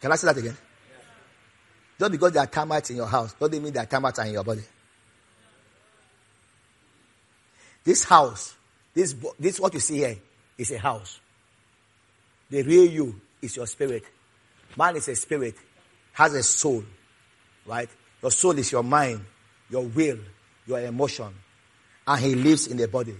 Can 0.00 0.12
I 0.12 0.16
say 0.16 0.26
that 0.28 0.36
again? 0.36 0.56
Just 1.98 2.12
because 2.12 2.32
there 2.32 2.42
are 2.42 2.46
termites 2.46 2.90
in 2.90 2.96
your 2.96 3.06
house 3.06 3.34
doesn't 3.34 3.62
mean 3.62 3.72
there 3.72 3.82
are 3.82 3.86
termites 3.86 4.18
in 4.20 4.32
your 4.32 4.44
body. 4.44 4.62
This 7.84 8.04
house, 8.04 8.54
this, 8.94 9.14
this 9.38 9.58
what 9.58 9.74
you 9.74 9.80
see 9.80 9.98
here 9.98 10.16
is 10.58 10.70
a 10.72 10.78
house. 10.78 11.20
The 12.50 12.62
real 12.62 12.86
you 12.86 13.20
is 13.40 13.56
your 13.56 13.66
spirit. 13.66 14.04
Man 14.76 14.96
is 14.96 15.08
a 15.08 15.16
spirit, 15.16 15.54
has 16.12 16.34
a 16.34 16.42
soul, 16.42 16.84
right? 17.64 17.88
Your 18.20 18.30
soul 18.30 18.58
is 18.58 18.70
your 18.72 18.82
mind, 18.82 19.24
your 19.70 19.84
will, 19.84 20.18
your 20.66 20.80
emotion, 20.80 21.32
and 22.06 22.20
he 22.20 22.34
lives 22.34 22.66
in 22.66 22.76
the 22.76 22.88
body. 22.88 23.14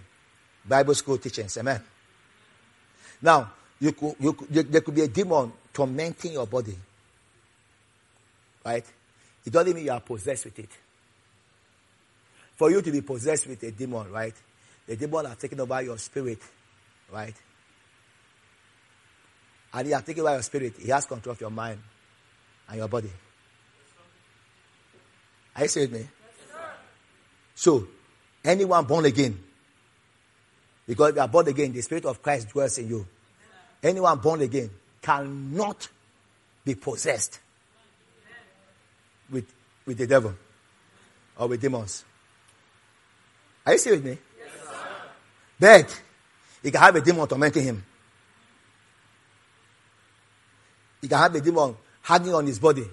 Bible 0.67 0.95
school 0.95 1.19
teachings, 1.19 1.57
amen. 1.57 1.81
Now, 3.23 3.53
you 3.81 3.93
could, 3.93 4.15
you 4.19 4.33
could, 4.33 4.49
there 4.73 4.81
could 4.81 4.95
be 4.95 5.03
a 5.03 5.09
demon 5.09 5.53
tormenting 5.73 6.33
your 6.33 6.47
body. 6.47 6.77
Right? 8.65 8.85
It 9.45 9.53
doesn't 9.53 9.75
mean 9.75 9.85
you 9.85 9.93
are 9.93 10.01
possessed 10.01 10.45
with 10.45 10.59
it. 10.59 10.71
For 12.57 12.71
you 12.71 12.83
to 12.83 12.91
be 12.91 13.01
possessed 13.01 13.47
with 13.47 13.63
a 13.63 13.71
demon, 13.71 14.11
right? 14.11 14.35
The 14.87 14.97
demon 14.97 15.27
has 15.27 15.37
taken 15.37 15.61
over 15.61 15.81
your 15.81 15.97
spirit, 15.99 16.39
right? 17.13 17.35
And 19.73 19.87
he 19.87 19.93
has 19.93 20.03
taken 20.03 20.23
away 20.23 20.33
your 20.33 20.43
spirit. 20.43 20.75
He 20.79 20.89
has 20.89 21.07
control 21.07 21.33
of 21.33 21.41
your 21.41 21.51
mind 21.51 21.81
and 22.69 22.79
your 22.79 22.89
body. 22.89 23.11
Are 25.57 25.63
you 25.63 25.69
saying 25.69 25.93
me? 25.93 26.07
so, 27.55 27.87
anyone 28.45 28.85
born 28.85 29.05
again, 29.05 29.39
because 30.87 31.15
you 31.15 31.21
are 31.21 31.29
born 31.29 31.49
again, 31.49 31.73
the 31.73 31.83
Spirit 31.83 32.05
of 32.07 32.23
Christ 32.23 32.49
dwells 32.49 32.79
in 32.79 32.89
you. 32.89 33.07
Anyone 33.83 34.19
born 34.19 34.41
again 34.41 34.71
cannot 35.03 35.89
be 36.65 36.75
possessed 36.75 37.41
with, 39.31 39.53
with 39.85 39.99
the 39.99 40.07
devil 40.07 40.35
or 41.37 41.49
with 41.49 41.61
demons. 41.61 42.05
Are 43.67 43.73
you 43.73 43.79
still 43.79 43.95
with 43.97 44.05
me? 44.05 44.19
Yes, 44.39 44.51
but 45.61 46.03
he 46.63 46.71
can 46.71 46.81
have 46.81 46.97
a 46.97 47.01
demon 47.01 47.27
tormenting 47.27 47.65
him. 47.65 47.85
He 51.01 51.09
can 51.09 51.19
have 51.19 51.35
a 51.35 51.41
demon 51.41 51.77
hanging 52.03 52.35
on 52.35 52.47
his 52.47 52.59
body. 52.59 52.85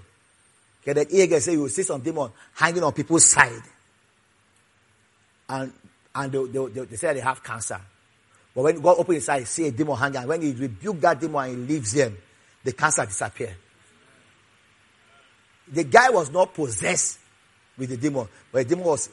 Ear 0.85 1.27
can 1.27 1.41
say 1.41 1.53
you 1.53 1.61
will 1.61 1.69
see 1.69 1.83
some 1.83 2.01
demon 2.01 2.31
hanging 2.53 2.83
on 2.83 2.93
people's 2.93 3.25
side. 3.25 3.63
And 5.49 5.73
and 6.13 6.31
they, 6.31 6.45
they, 6.45 6.85
they 6.85 6.95
say 6.95 7.13
they 7.13 7.19
have 7.19 7.43
cancer. 7.43 7.79
But 8.53 8.63
when 8.63 8.79
God 8.79 8.95
opens 8.99 9.17
his 9.17 9.29
eyes, 9.29 9.49
see 9.49 9.67
a 9.67 9.71
demon 9.71 9.97
hanging, 9.97 10.17
and 10.17 10.29
when 10.29 10.41
he 10.41 10.53
rebuke 10.53 11.01
that 11.01 11.19
demon 11.19 11.49
and 11.49 11.67
he 11.67 11.75
leaves 11.75 11.91
them, 11.91 12.15
the 12.63 12.71
cancer 12.71 13.05
disappear. 13.05 13.55
The 15.67 15.83
guy 15.83 16.09
was 16.09 16.31
not 16.31 16.53
possessed 16.53 17.19
with 17.77 17.89
the 17.89 17.97
demon, 17.97 18.27
but 18.51 18.59
the 18.59 18.75
demon 18.75 18.85
was 18.85 19.09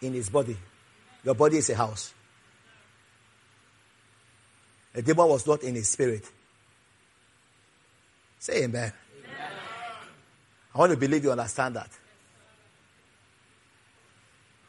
in 0.00 0.14
his 0.14 0.28
body. 0.28 0.56
Your 1.22 1.34
body 1.34 1.58
is 1.58 1.70
a 1.70 1.76
house. 1.76 2.14
The 4.92 5.02
demon 5.02 5.28
was 5.28 5.46
not 5.46 5.62
in 5.62 5.74
his 5.74 5.88
spirit. 5.88 6.28
Say 8.38 8.64
amen. 8.64 8.92
amen. 9.24 9.52
I 10.74 10.78
want 10.78 10.92
to 10.92 10.98
believe 10.98 11.24
you 11.24 11.30
understand 11.30 11.76
that. 11.76 11.90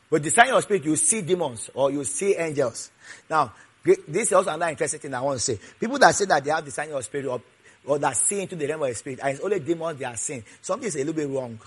With 0.09 0.23
discerning 0.23 0.53
of 0.53 0.63
spirit, 0.63 0.83
you 0.83 0.95
see 0.97 1.21
demons 1.21 1.69
or 1.73 1.89
you 1.89 2.03
see 2.03 2.35
angels. 2.35 2.91
Now, 3.29 3.53
this 3.83 4.27
is 4.27 4.33
also 4.33 4.51
another 4.51 4.69
interesting 4.71 4.99
thing 4.99 5.13
I 5.13 5.21
want 5.21 5.39
to 5.39 5.43
say. 5.43 5.59
People 5.79 5.97
that 5.99 6.13
say 6.13 6.25
that 6.25 6.43
they 6.43 6.51
have 6.51 6.65
discerning 6.65 6.93
of 6.93 7.03
spirit 7.05 7.27
or, 7.27 7.41
or 7.85 7.97
that 7.97 8.17
see 8.17 8.41
into 8.41 8.57
the 8.57 8.67
realm 8.67 8.83
of 8.83 8.89
the 8.89 8.95
spirit, 8.95 9.19
and 9.23 9.31
it's 9.31 9.39
only 9.39 9.59
demons 9.61 9.97
they 9.97 10.05
are 10.05 10.17
seeing. 10.17 10.43
Something 10.61 10.87
is 10.87 10.95
a 10.95 10.99
little 10.99 11.13
bit 11.13 11.29
wrong. 11.29 11.57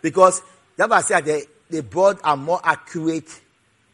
Because 0.00 0.42
that's 0.76 0.90
why 0.90 0.96
I 0.96 1.00
said 1.02 1.24
the, 1.24 1.46
the 1.68 1.82
broad 1.82 2.18
and 2.24 2.42
more 2.42 2.60
accurate 2.64 3.40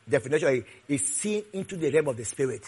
definition 0.08 0.64
is 0.88 1.06
seeing 1.06 1.44
into 1.52 1.76
the 1.76 1.90
realm 1.90 2.08
of 2.08 2.16
the 2.16 2.24
spirit. 2.24 2.62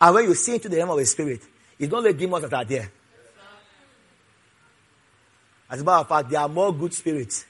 And 0.00 0.14
when 0.14 0.24
you 0.24 0.34
see 0.34 0.54
into 0.54 0.68
the 0.68 0.76
realm 0.76 0.90
of 0.90 0.98
the 0.98 1.06
spirit, 1.06 1.40
it's 1.78 1.92
not 1.92 2.04
the 2.04 2.12
demons 2.12 2.42
that 2.42 2.54
are 2.54 2.64
there. 2.64 2.90
As 5.70 5.80
a 5.80 5.84
matter 5.84 5.98
of 5.98 6.08
fact, 6.08 6.30
there 6.30 6.40
are 6.40 6.48
more 6.48 6.72
good 6.72 6.94
spirits 6.94 7.44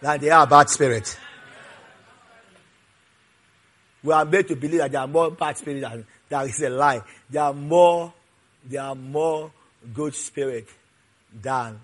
than 0.00 0.20
there 0.20 0.34
are 0.34 0.46
bad 0.46 0.68
spirits. 0.68 1.16
We 4.02 4.12
are 4.12 4.24
made 4.24 4.48
to 4.48 4.56
believe 4.56 4.78
that 4.78 4.92
there 4.92 5.00
are 5.02 5.06
more 5.06 5.30
bad 5.30 5.58
spirits 5.58 5.86
than 5.86 6.06
that 6.30 6.46
is 6.46 6.62
a 6.62 6.70
lie. 6.70 7.02
There 7.28 7.42
are 7.42 7.52
more, 7.52 8.12
there 8.64 8.82
are 8.82 8.94
more 8.94 9.52
good 9.92 10.14
spirit 10.14 10.66
than 11.40 11.78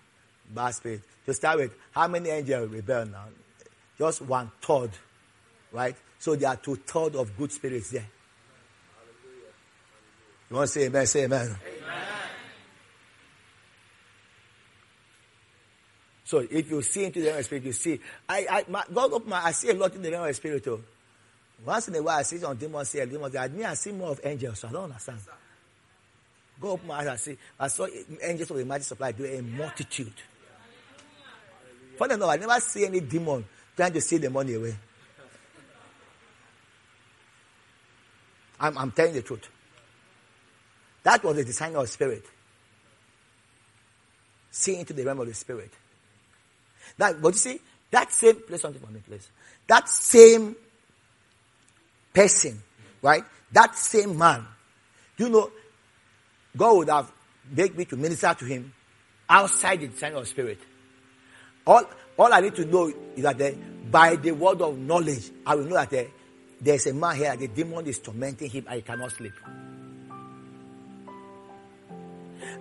bad 0.53 0.75
spirit. 0.75 1.03
To 1.27 1.35
start 1.35 1.59
with, 1.59 1.73
how 1.93 2.09
many 2.09 2.31
angels 2.31 2.71
rebel 2.71 3.07
now? 3.07 3.27
Just 3.99 4.23
one 4.23 4.51
third, 4.63 4.91
right? 5.77 5.97
So 6.19 6.35
there 6.35 6.49
are 6.49 6.57
two 6.57 6.77
thirds 6.77 7.15
of 7.17 7.37
good 7.37 7.53
spirits 7.53 7.91
there. 7.91 8.07
You 10.49 10.57
want 10.57 10.69
to 10.69 10.73
say 10.73 10.87
amen? 10.87 11.07
Say 11.07 11.25
amen. 11.25 11.43
amen. 11.43 11.59
So 16.25 16.39
if 16.39 16.71
you 16.71 16.83
see 16.83 17.05
into 17.05 17.21
the 17.21 17.27
realm 17.27 17.39
of 17.39 17.45
spirit, 17.45 17.65
you 17.65 17.73
see. 17.73 18.01
I, 18.29 18.47
I 18.51 18.65
my, 18.69 18.83
God 18.93 19.13
open 19.13 19.31
my 19.31 19.45
I 19.45 19.53
see 19.53 19.71
a 19.71 19.75
lot 19.75 19.95
in 19.95 20.03
the 20.03 20.11
realm 20.11 20.29
of 20.29 20.35
spirit 20.35 20.65
too. 20.65 20.83
Once 21.65 21.89
in 21.89 21.95
a 21.95 22.03
while 22.03 22.19
I 22.19 22.23
see 22.23 22.39
some 22.39 22.57
demons 22.57 22.89
say 22.89 23.07
demons. 23.07 23.37
I 23.37 23.49
mean 23.49 23.65
I 23.65 23.75
see 23.75 23.93
more 23.93 24.11
of 24.11 24.21
angels, 24.25 24.59
so 24.59 24.69
I 24.69 24.73
don't 24.73 24.85
understand. 24.85 25.19
Go 26.61 26.71
open 26.71 26.89
my 26.89 27.01
eyes 27.01 27.07
and 27.07 27.21
see. 27.21 27.37
I 27.61 27.69
saw 27.69 27.87
angels 28.23 28.51
of 28.51 28.57
the 28.57 28.65
mighty 28.65 28.85
supply 28.85 29.13
do 29.13 29.25
a 29.25 29.41
multitude. 29.43 30.13
Funny 31.97 32.15
enough, 32.15 32.31
I 32.31 32.37
never 32.37 32.61
see 32.61 32.87
any 32.87 33.01
demon 33.01 33.45
trying 33.77 33.93
to 33.93 34.01
steal 34.01 34.21
the 34.21 34.31
money 34.31 34.55
away. 34.55 34.75
I'm, 38.59 38.77
I'm 38.79 38.91
telling 38.93 39.15
the 39.15 39.23
truth. 39.23 39.49
That 41.03 41.23
was 41.23 41.37
the 41.37 41.45
discerning 41.45 41.77
of 41.77 41.89
spirit. 41.89 42.25
See 44.51 44.77
into 44.77 44.93
the 44.93 45.05
realm 45.05 45.21
of 45.21 45.27
the 45.29 45.35
spirit. 45.35 45.73
That, 46.99 47.21
but 47.21 47.29
you 47.29 47.39
see, 47.39 47.61
that 47.91 48.13
same, 48.13 48.37
place 48.37 48.63
something 48.63 48.81
for 48.81 48.91
me, 48.91 49.01
please. 49.07 49.29
That 49.67 49.89
same 49.89 50.57
person, 52.13 52.63
right? 53.03 53.23
That 53.53 53.77
same 53.77 54.17
man, 54.19 54.47
Do 55.17 55.25
you 55.25 55.31
know, 55.31 55.51
God 56.57 56.77
would 56.79 56.89
have 56.89 57.13
begged 57.51 57.77
me 57.77 57.85
to 57.87 57.97
minister 57.97 58.35
to 58.35 58.45
him 58.45 58.73
outside 59.29 59.81
the 59.81 59.89
discerning 59.89 60.19
of 60.19 60.29
spirit. 60.29 60.59
All, 61.67 61.85
all 62.17 62.33
I 62.33 62.41
need 62.41 62.55
to 62.57 62.65
know 62.65 62.93
is 63.15 63.23
that 63.23 63.39
the, 63.39 63.57
by 63.91 64.17
the 64.17 64.33
word 64.33 64.63
of 64.63 64.79
knowledge, 64.79 65.31
I 65.45 65.55
will 65.55 65.65
know 65.65 65.75
that 65.75 65.91
the, 65.91 66.09
there's 66.61 66.87
a 66.87 66.95
man 66.95 67.17
here, 67.17 67.37
the 67.37 67.49
demon 67.49 67.87
is 67.87 67.99
tormenting 67.99 68.51
him, 68.51 68.65
I 68.69 68.81
cannot 68.81 69.13
sleep. 69.13 69.35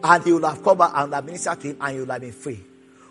And 0.04 0.24
he 0.24 0.34
will 0.34 0.48
have 0.48 0.64
come 0.64 0.78
back 0.78 0.92
and 0.96 1.14
have 1.14 1.26
ministered 1.26 1.62
to 1.62 1.68
him 1.70 1.78
and 1.80 1.94
he 1.94 2.00
will 2.00 2.12
have 2.12 2.22
been 2.22 2.32
free. 2.32 2.64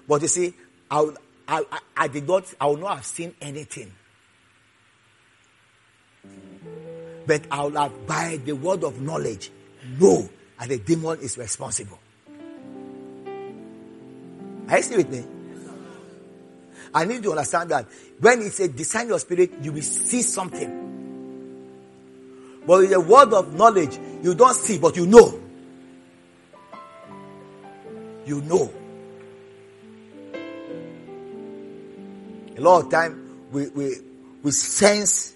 But 0.07 0.23
you 0.23 0.29
see, 0.29 0.55
I, 0.91 1.01
will, 1.01 1.17
I, 1.49 1.65
I, 1.71 1.79
I 1.97 2.09
did 2.09 2.27
not, 2.29 2.53
I 2.61 2.67
will 2.67 2.77
not 2.77 2.97
have 2.97 3.07
seen 3.07 3.35
anything. 3.41 3.93
But 7.27 7.43
I 7.51 7.63
will 7.63 7.81
have, 7.81 8.07
by 8.07 8.39
the 8.45 8.53
word 8.53 8.85
of 8.85 9.01
knowledge, 9.01 9.51
know 9.99 10.29
that 10.59 10.69
the 10.69 10.79
demon 10.79 11.19
is 11.21 11.39
responsible. 11.39 11.99
Are 14.69 14.77
you 14.77 14.83
still 14.83 14.99
with 14.99 15.11
me? 15.11 15.25
I 16.95 17.05
need 17.05 17.23
to 17.25 17.31
understand 17.31 17.71
that 17.71 17.87
when 18.21 18.41
it's 18.43 18.61
a 18.61 18.69
design 18.69 19.09
your 19.09 19.19
spirit, 19.19 19.53
you 19.61 19.73
will 19.73 19.83
see 19.83 20.23
something. 20.23 20.83
But 22.67 22.79
with 22.79 22.91
the 22.91 23.01
word 23.01 23.33
of 23.35 23.55
knowledge, 23.55 23.99
you 24.23 24.35
don't 24.35 24.55
see, 24.55 24.79
but 24.79 24.97
you 24.97 25.07
know. 25.07 25.41
You 28.25 28.41
know. 28.43 28.73
A 32.57 32.61
lot 32.61 32.85
of 32.85 32.91
time 32.91 33.49
we, 33.51 33.69
we, 33.71 33.97
we 34.43 34.51
sense 34.53 35.35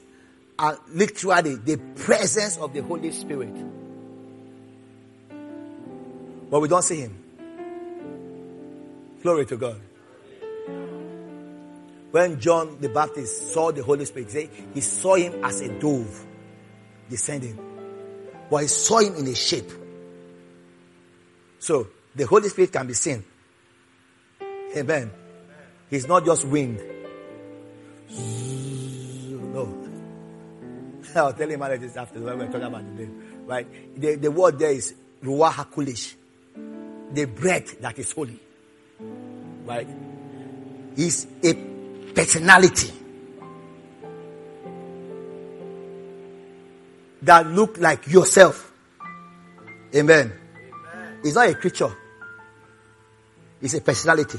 uh, 0.58 0.76
literally 0.90 1.56
the 1.56 1.76
presence 1.76 2.56
of 2.56 2.72
the 2.72 2.82
Holy 2.82 3.10
Spirit. 3.10 3.54
But 6.50 6.60
we 6.60 6.68
don't 6.68 6.82
see 6.82 7.00
him. 7.00 7.24
Glory 9.22 9.44
to 9.46 9.56
God. 9.56 9.80
When 12.18 12.40
John 12.40 12.78
the 12.80 12.88
Baptist 12.88 13.52
saw 13.52 13.70
the 13.70 13.84
Holy 13.84 14.04
Spirit, 14.04 14.50
he 14.74 14.80
saw 14.80 15.14
him 15.14 15.44
as 15.44 15.60
a 15.60 15.68
dove 15.78 16.26
descending. 17.08 17.56
But 18.50 18.62
he 18.62 18.66
saw 18.66 18.98
him 18.98 19.14
in 19.14 19.28
a 19.28 19.36
shape. 19.36 19.70
So 21.60 21.86
the 22.16 22.26
Holy 22.26 22.48
Spirit 22.48 22.72
can 22.72 22.88
be 22.88 22.94
seen. 22.94 23.22
Amen. 24.76 25.12
He's 25.88 26.08
not 26.08 26.24
just 26.24 26.44
wind. 26.44 26.82
No. 29.54 29.88
I'll 31.14 31.32
tell 31.32 31.48
him 31.48 31.62
about 31.62 31.78
this 31.78 31.96
after 31.96 32.18
when 32.18 32.36
we're 32.36 32.46
talking 32.46 32.62
about 32.62 32.84
the 32.96 33.04
name. 33.04 33.44
Right? 33.46 33.94
The, 33.94 34.16
the 34.16 34.30
word 34.32 34.58
there 34.58 34.72
is 34.72 34.92
Ruach 35.22 35.52
HaKodesh. 35.52 36.14
The 37.12 37.26
breath 37.26 37.80
that 37.80 37.96
is 37.96 38.10
holy. 38.10 38.40
Right? 39.64 39.86
Is 40.96 41.28
a 41.44 41.77
personality 42.14 42.92
that 47.22 47.46
look 47.46 47.78
like 47.78 48.06
yourself. 48.08 48.72
Amen. 49.94 50.32
Amen. 50.32 51.18
It's 51.24 51.34
not 51.34 51.48
a 51.48 51.54
creature. 51.54 51.94
It's 53.60 53.74
a 53.74 53.80
personality. 53.80 54.38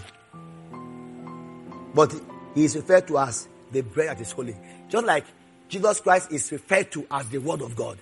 But 1.94 2.14
he 2.56 2.66
is 2.66 2.76
referred 2.76 3.08
to 3.08 3.18
as 3.20 3.48
the 3.72 3.82
bread 3.82 4.10
that 4.10 4.22
is 4.22 4.32
holy. 4.32 4.56
Just 4.88 5.06
like 5.06 5.26
Jesus 5.68 6.00
Christ 6.00 6.32
is 6.32 6.52
referred 6.52 6.92
to 6.92 7.06
as 7.12 7.28
the 7.30 7.40
word 7.40 7.62
of 7.62 7.76
God. 7.76 7.98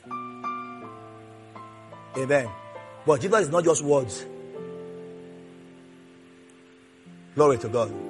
Amen. 2.18 2.50
But 3.06 3.22
Jesus 3.22 3.42
is 3.42 3.50
not 3.50 3.64
just 3.64 3.84
words. 3.84 4.26
Glory 7.36 7.58
to 7.60 7.70
God. 7.70 8.07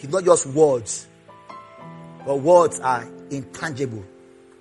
He's 0.00 0.08
not 0.08 0.24
just 0.24 0.46
words, 0.46 1.06
but 2.24 2.36
words 2.36 2.80
are 2.80 3.06
intangible, 3.30 4.02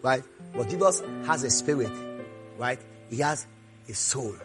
right? 0.02 0.22
But 0.54 0.68
Jesus 0.68 1.02
has 1.26 1.46
a 1.46 1.50
spirit, 1.50 1.92
right? 2.58 2.78
He 3.10 3.18
has 3.20 3.48
a 3.88 3.94
soul. 3.94 4.36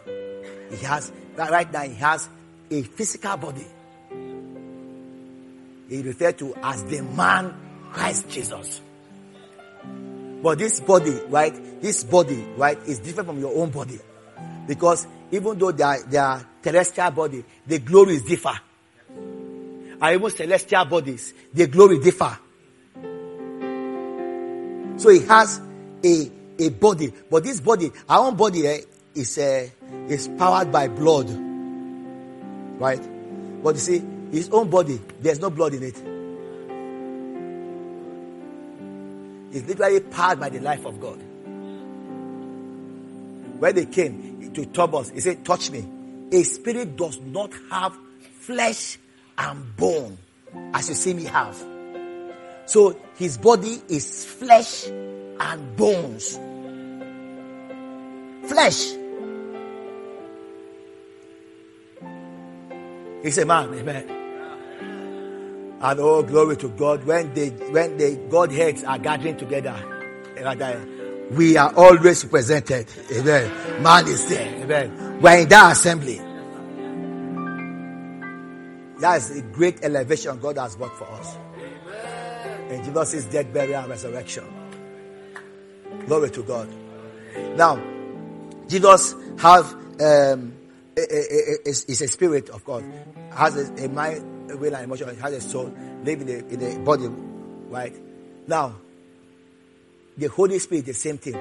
He 0.71 0.85
has, 0.85 1.11
right 1.37 1.73
now, 1.73 1.83
he 1.83 1.95
has 1.95 2.29
a 2.71 2.83
physical 2.83 3.37
body. 3.37 3.67
He 5.89 6.03
referred 6.03 6.39
to 6.39 6.55
as 6.63 6.85
the 6.85 7.03
man 7.03 7.55
Christ 7.93 8.29
Jesus. 8.29 8.81
But 10.45 10.59
this 10.59 10.79
body, 10.79 11.21
right? 11.29 11.83
This 11.83 12.05
body, 12.05 12.41
right, 12.57 12.79
is 12.87 13.01
different 13.01 13.31
from 13.31 13.41
your 13.41 13.57
own 13.57 13.71
body. 13.71 13.99
Because 14.69 15.09
even 15.33 15.59
though 15.59 15.73
they 15.73 15.83
are, 15.83 16.01
they 16.05 16.19
are 16.19 16.47
terrestrial 16.63 17.11
body, 17.11 17.45
the 17.67 17.81
glory 17.81 18.15
is 18.15 18.23
different 18.23 18.61
are 20.01 20.15
even 20.15 20.31
celestial 20.31 20.85
bodies. 20.85 21.35
Their 21.53 21.67
glory 21.67 21.99
differ. 22.01 22.39
So 24.97 25.11
he 25.11 25.21
has 25.27 25.61
a, 26.05 26.31
a 26.59 26.69
body. 26.71 27.13
But 27.31 27.45
this 27.45 27.61
body, 27.61 27.91
our 28.09 28.27
own 28.27 28.37
body 28.37 28.67
eh, 28.67 28.81
is, 29.15 29.39
uh, 29.39 29.69
is 30.09 30.29
powered 30.39 30.71
by 30.71 30.89
blood. 30.89 31.29
Right? 32.79 33.63
But 33.63 33.75
you 33.75 33.81
see, 33.81 34.03
his 34.31 34.51
own 34.51 34.71
body, 34.71 35.01
there's 35.21 35.41
no 35.41 35.51
blood 35.51 35.75
in 35.75 35.83
it. 35.83 35.97
It's 39.57 39.69
literally 39.69 40.01
powered 40.01 40.41
by 40.41 40.49
the 40.49 40.61
life 40.61 40.85
of 40.85 41.01
God. 41.01 41.19
When 43.61 43.75
they 43.75 43.87
came 43.87 44.53
to 44.53 44.67
Thomas, 44.67 45.11
he 45.11 45.21
said, 45.21 45.45
Touch 45.45 45.71
me. 45.71 45.89
A 46.33 46.43
spirit 46.43 46.97
does 46.97 47.21
not 47.21 47.53
have 47.71 47.97
flesh 48.41 48.99
and 49.39 49.77
bone 49.77 50.19
as 50.73 50.89
you 50.89 50.95
see 50.95 51.15
me 51.15 51.25
have. 51.25 51.57
So 52.67 52.99
his 53.17 53.37
body 53.39 53.83
is 53.89 54.25
flesh 54.25 54.87
and 54.87 55.77
bones. 55.77 56.39
Flesh. 58.49 58.95
He's 63.23 63.39
a 63.39 63.47
man, 63.47 63.73
amen. 63.75 64.11
And 65.81 66.01
oh, 66.01 66.23
glory 66.23 66.57
to 66.59 66.69
God. 66.71 67.05
When 67.05 67.33
they, 67.35 67.49
when 67.49 67.97
the 67.97 68.17
Godheads 68.31 68.85
are 68.85 68.99
gathering 68.99 69.37
together, 69.37 69.75
we 71.31 71.57
are 71.57 71.75
always 71.75 72.25
represented. 72.25 72.87
Amen. 73.13 73.83
Man 73.83 74.07
is 74.09 74.27
there. 74.29 74.63
Amen. 74.63 75.21
We're 75.21 75.39
in 75.41 75.49
that 75.49 75.73
assembly. 75.73 76.21
That 79.05 79.19
is 79.19 79.37
a 79.37 79.43
great 79.43 79.85
elevation 79.85 80.39
God 80.39 80.57
has 80.57 80.77
brought 80.77 80.97
for 80.97 81.05
us. 81.05 81.37
And 82.71 82.83
Jesus' 82.83 83.27
death, 83.27 83.53
burial, 83.53 83.83
and 83.83 83.91
resurrection. 83.91 84.45
Glory 86.07 86.31
to 86.31 86.43
God. 86.43 86.71
Now, 87.55 87.79
Jesus 88.67 89.15
have 89.37 89.71
um, 90.01 90.55
is 90.97 92.01
a, 92.01 92.05
a, 92.05 92.09
spirit 92.09 92.49
of 92.49 92.65
God, 92.65 92.83
has 93.35 93.69
a, 93.69 93.85
a 93.85 93.89
mind, 93.91 94.51
a 94.51 94.57
will, 94.57 94.75
and 94.75 94.85
emotion, 94.85 95.15
has 95.19 95.35
a 95.35 95.41
soul, 95.43 95.71
live 96.03 96.23
in 96.23 96.29
a, 96.31 96.39
in 96.49 96.59
the 96.59 96.79
body, 96.79 97.09
right? 97.69 97.95
Now, 98.47 98.75
the 100.17 100.29
Holy 100.29 100.59
Spirit, 100.61 100.87
the 100.87 100.95
same 100.95 101.19
thing. 101.19 101.37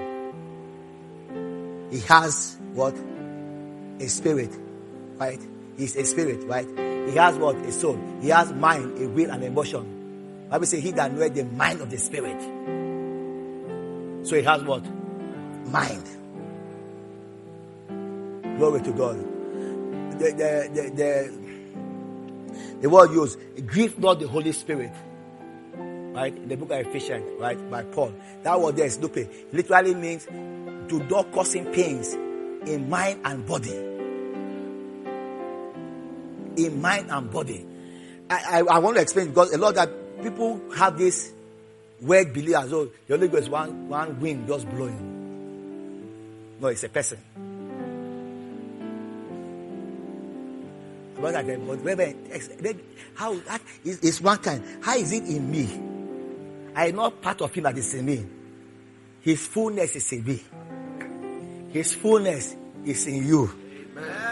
He 1.91 2.01
has 2.09 2.57
what? 2.73 2.93
A 4.01 4.07
spirit, 4.09 4.51
right? 5.15 5.39
He's 5.77 5.95
a 5.95 6.03
spirit, 6.03 6.43
right? 6.43 6.92
He 7.07 7.15
has 7.17 7.37
what? 7.37 7.55
A 7.57 7.71
soul. 7.71 7.99
He 8.21 8.29
has 8.29 8.51
mind, 8.53 8.97
a 9.01 9.07
will, 9.07 9.31
and 9.31 9.43
emotion. 9.43 10.47
Bible 10.49 10.65
say 10.65 10.79
he 10.79 10.91
that 10.91 11.11
knoweth 11.11 11.33
the 11.33 11.45
mind 11.45 11.81
of 11.81 11.89
the 11.89 11.97
spirit. 11.97 12.39
So 14.25 14.35
he 14.35 14.43
has 14.43 14.63
what? 14.63 14.83
Mind. 15.67 16.07
Glory 18.57 18.81
to 18.81 18.91
God. 18.91 19.17
The, 20.19 20.31
the, 20.31 20.69
the, 20.73 20.89
the, 20.95 21.33
the 22.81 22.89
word 22.89 23.11
used, 23.11 23.39
grieve 23.65 23.97
not 23.97 24.19
the 24.19 24.27
Holy 24.27 24.51
Spirit. 24.51 24.93
Right? 25.75 26.35
In 26.35 26.47
the 26.47 26.55
book 26.55 26.69
of 26.69 26.85
Ephesians, 26.85 27.25
right? 27.39 27.57
By 27.71 27.83
Paul. 27.83 28.13
That 28.43 28.61
word 28.61 28.75
there 28.75 28.85
is 28.85 28.99
lupe. 28.99 29.27
Literally 29.51 29.95
means 29.95 30.27
do 30.87 31.03
not 31.09 31.31
cause 31.31 31.53
him 31.53 31.65
pains 31.71 32.13
in 32.13 32.87
mind 32.89 33.21
and 33.25 33.45
body. 33.45 33.92
In 36.57 36.81
mind 36.81 37.09
and 37.09 37.31
body. 37.31 37.65
I, 38.29 38.59
I, 38.59 38.75
I 38.75 38.79
want 38.79 38.95
to 38.97 39.01
explain 39.01 39.29
because 39.29 39.53
a 39.53 39.57
lot 39.57 39.77
of 39.77 39.89
people 40.23 40.61
have 40.75 40.97
this 40.97 41.33
weird 42.01 42.33
belief 42.33 42.55
as 42.55 42.69
though 42.69 42.85
the 43.07 43.15
Holy 43.15 43.27
Ghost 43.27 43.43
is 43.43 43.49
one, 43.49 43.89
one 43.89 44.19
wind 44.19 44.47
just 44.47 44.69
blowing. 44.69 46.57
No, 46.59 46.67
it's 46.67 46.83
a 46.83 46.89
person. 46.89 47.19
But 51.19 51.35
how 53.15 53.33
that 53.35 53.61
is, 53.85 53.99
is 53.99 54.21
one 54.21 54.37
kind. 54.39 54.63
How 54.81 54.97
is 54.97 55.11
it 55.13 55.23
in 55.23 55.49
me? 55.49 55.69
I 56.75 56.87
am 56.87 56.95
not 56.97 57.21
part 57.21 57.41
of 57.41 57.53
him 57.53 57.63
that 57.63 57.77
is 57.77 57.93
in 57.93 58.05
me. 58.05 58.25
His 59.21 59.47
fullness 59.47 59.95
is 59.95 60.11
in 60.11 60.25
me. 60.25 60.43
His 61.71 61.93
fullness 61.93 62.55
is 62.85 63.07
in 63.07 63.25
you. 63.25 63.49
Amen. 63.97 64.22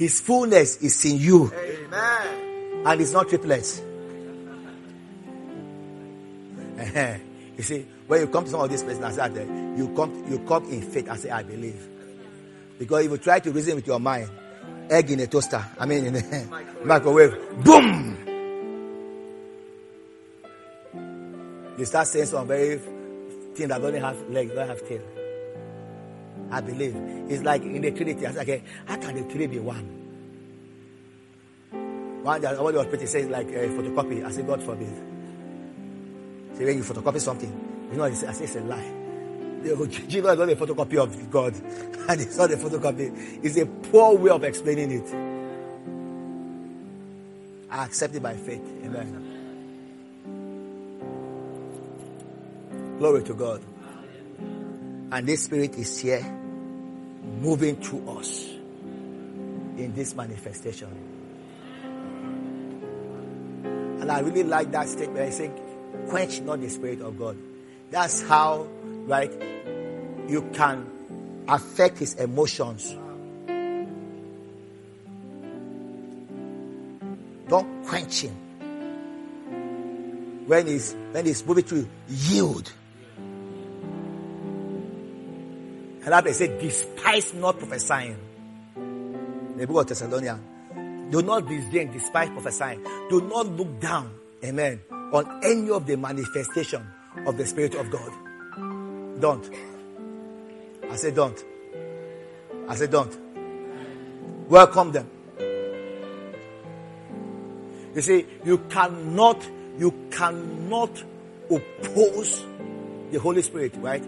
His 0.00 0.18
fullness 0.22 0.78
is 0.78 1.04
in 1.04 1.18
you. 1.18 1.52
Amen. 1.52 2.86
And 2.86 3.00
it's 3.02 3.12
not 3.12 3.28
triplets. 3.28 3.82
you 7.58 7.62
see, 7.62 7.86
when 8.06 8.20
you 8.22 8.28
come 8.28 8.44
to 8.44 8.50
some 8.50 8.60
of 8.60 8.70
these 8.70 8.82
places, 8.82 9.02
I 9.02 9.10
said, 9.10 9.46
you 9.76 9.92
come, 9.94 10.24
you 10.26 10.38
come 10.48 10.64
in 10.72 10.80
faith 10.80 11.06
and 11.06 11.20
say, 11.20 11.28
I 11.28 11.42
believe. 11.42 11.86
Because 12.78 13.04
if 13.04 13.10
you 13.10 13.18
try 13.18 13.40
to 13.40 13.52
reason 13.52 13.74
with 13.74 13.86
your 13.86 14.00
mind, 14.00 14.30
egg 14.88 15.10
in 15.10 15.20
a 15.20 15.26
toaster, 15.26 15.62
I 15.78 15.84
mean 15.84 16.06
in 16.06 16.16
a 16.16 16.46
microwave, 16.46 16.86
microwave 16.86 17.62
boom! 17.62 18.16
You 21.76 21.84
start 21.84 22.06
saying 22.06 22.24
some 22.24 22.48
very 22.48 22.78
thing 23.54 23.68
that 23.68 23.82
don't 23.82 23.92
have 23.96 24.30
legs, 24.30 24.54
don't 24.54 24.66
have 24.66 24.88
tail. 24.88 25.02
I 26.50 26.60
believe. 26.60 26.96
It's 27.28 27.42
like 27.42 27.62
in 27.62 27.82
the 27.82 27.90
Trinity. 27.92 28.26
I 28.26 28.32
said, 28.32 28.42
okay, 28.42 28.62
how 28.86 28.96
can 28.96 29.14
the 29.14 29.22
three 29.32 29.46
be 29.46 29.58
one? 29.58 30.00
One 32.22 32.40
that 32.40 32.60
what 32.60 32.74
the 32.74 32.82
hospital 32.82 33.06
says 33.06 33.28
like 33.28 33.48
a 33.48 33.68
photocopy. 33.68 34.24
I 34.24 34.30
say, 34.30 34.42
God 34.42 34.62
forbid. 34.62 34.94
Say 36.54 36.64
when 36.64 36.76
you 36.76 36.82
photocopy 36.82 37.20
something, 37.20 37.88
you 37.90 37.96
know, 37.96 38.04
I 38.04 38.12
say, 38.12 38.44
it's 38.44 38.56
a 38.56 38.60
lie. 38.60 38.96
Jesus 39.90 40.14
is 40.14 40.22
not 40.22 40.48
a 40.48 40.56
photocopy 40.56 41.02
of 41.02 41.30
God, 41.30 41.54
and 42.08 42.20
it's 42.20 42.36
not 42.36 42.50
a 42.50 42.56
photocopy. 42.56 43.44
It's 43.44 43.56
a 43.58 43.66
poor 43.66 44.16
way 44.16 44.30
of 44.30 44.42
explaining 44.44 44.90
it. 44.90 45.14
I 47.70 47.84
accept 47.84 48.14
it 48.14 48.22
by 48.22 48.34
faith. 48.34 48.62
Amen. 48.84 49.26
Glory 52.98 53.22
to 53.24 53.34
God. 53.34 53.62
And 55.12 55.26
this 55.26 55.44
spirit 55.44 55.74
is 55.76 55.98
here 56.00 56.39
moving 57.40 57.76
through 57.76 58.08
us 58.18 58.46
in 59.78 59.92
this 59.94 60.14
manifestation. 60.14 60.88
And 64.00 64.10
I 64.10 64.20
really 64.20 64.44
like 64.44 64.70
that 64.72 64.88
statement. 64.88 65.20
I 65.20 65.30
say, 65.30 65.50
quench 66.08 66.40
not 66.42 66.60
the 66.60 66.68
spirit 66.68 67.00
of 67.00 67.18
God. 67.18 67.36
That's 67.90 68.22
how, 68.22 68.68
right, 69.06 69.32
you 70.28 70.48
can 70.52 70.86
affect 71.48 71.98
his 71.98 72.14
emotions. 72.14 72.94
Don't 77.48 77.84
quench 77.86 78.20
him. 78.20 78.36
When 80.46 80.66
he's 80.66 80.94
when 81.12 81.26
he's 81.26 81.44
moving 81.44 81.64
through, 81.64 81.88
yield. 82.08 82.72
And 86.12 86.26
that 86.26 86.34
said, 86.34 86.58
despise 86.58 87.32
not 87.34 87.56
prophesying. 87.56 88.16
The 89.56 89.64
book 89.64 89.82
of 89.82 89.86
Thessalonians. 89.86 90.40
Do 91.12 91.22
not 91.22 91.46
disdain, 91.46 91.92
despise 91.92 92.30
prophesying. 92.30 92.82
Do 93.08 93.20
not 93.20 93.46
look 93.46 93.78
down, 93.78 94.12
amen, 94.44 94.80
on 94.90 95.40
any 95.44 95.70
of 95.70 95.86
the 95.86 95.96
manifestation 95.96 96.84
of 97.26 97.36
the 97.36 97.46
Spirit 97.46 97.76
of 97.76 97.90
God. 97.90 98.10
Don't. 99.20 99.48
I 100.90 100.96
say 100.96 101.12
don't. 101.12 101.44
I 102.68 102.74
say 102.74 102.88
don't. 102.88 103.16
Welcome 104.48 104.90
them. 104.90 105.08
You 107.94 108.00
see, 108.00 108.26
you 108.44 108.58
cannot, 108.68 109.48
you 109.78 110.08
cannot 110.10 111.04
oppose 111.48 112.44
the 113.12 113.20
Holy 113.20 113.42
Spirit, 113.42 113.76
right? 113.76 114.02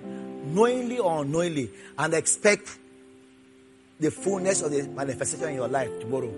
Knowingly 0.45 0.99
or 0.99 1.23
unknowingly, 1.23 1.71
and 1.97 2.15
expect 2.15 2.79
the 4.01 4.11
fullness 4.11 4.63
of 4.63 4.73
the 4.73 4.83
manifestation 4.89 5.49
in 5.51 5.55
your 5.55 5.69
life 5.69 5.91
tomorrow. 6.01 6.33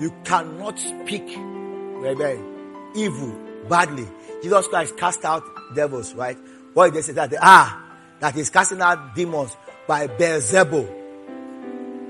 You 0.00 0.12
cannot 0.24 0.78
speak 0.78 1.28
evil, 2.96 3.38
badly. 3.68 4.08
Jesus 4.42 4.66
Christ 4.68 4.96
cast 4.96 5.24
out 5.24 5.44
devils, 5.74 6.14
right? 6.14 6.38
What 6.72 6.92
they 6.94 7.02
say 7.02 7.12
that 7.12 7.30
they 7.30 7.36
are, 7.36 7.82
that 8.20 8.34
he's 8.34 8.50
casting 8.50 8.80
out 8.80 9.14
demons 9.14 9.56
by 9.86 10.06
Beelzebub. 10.06 10.88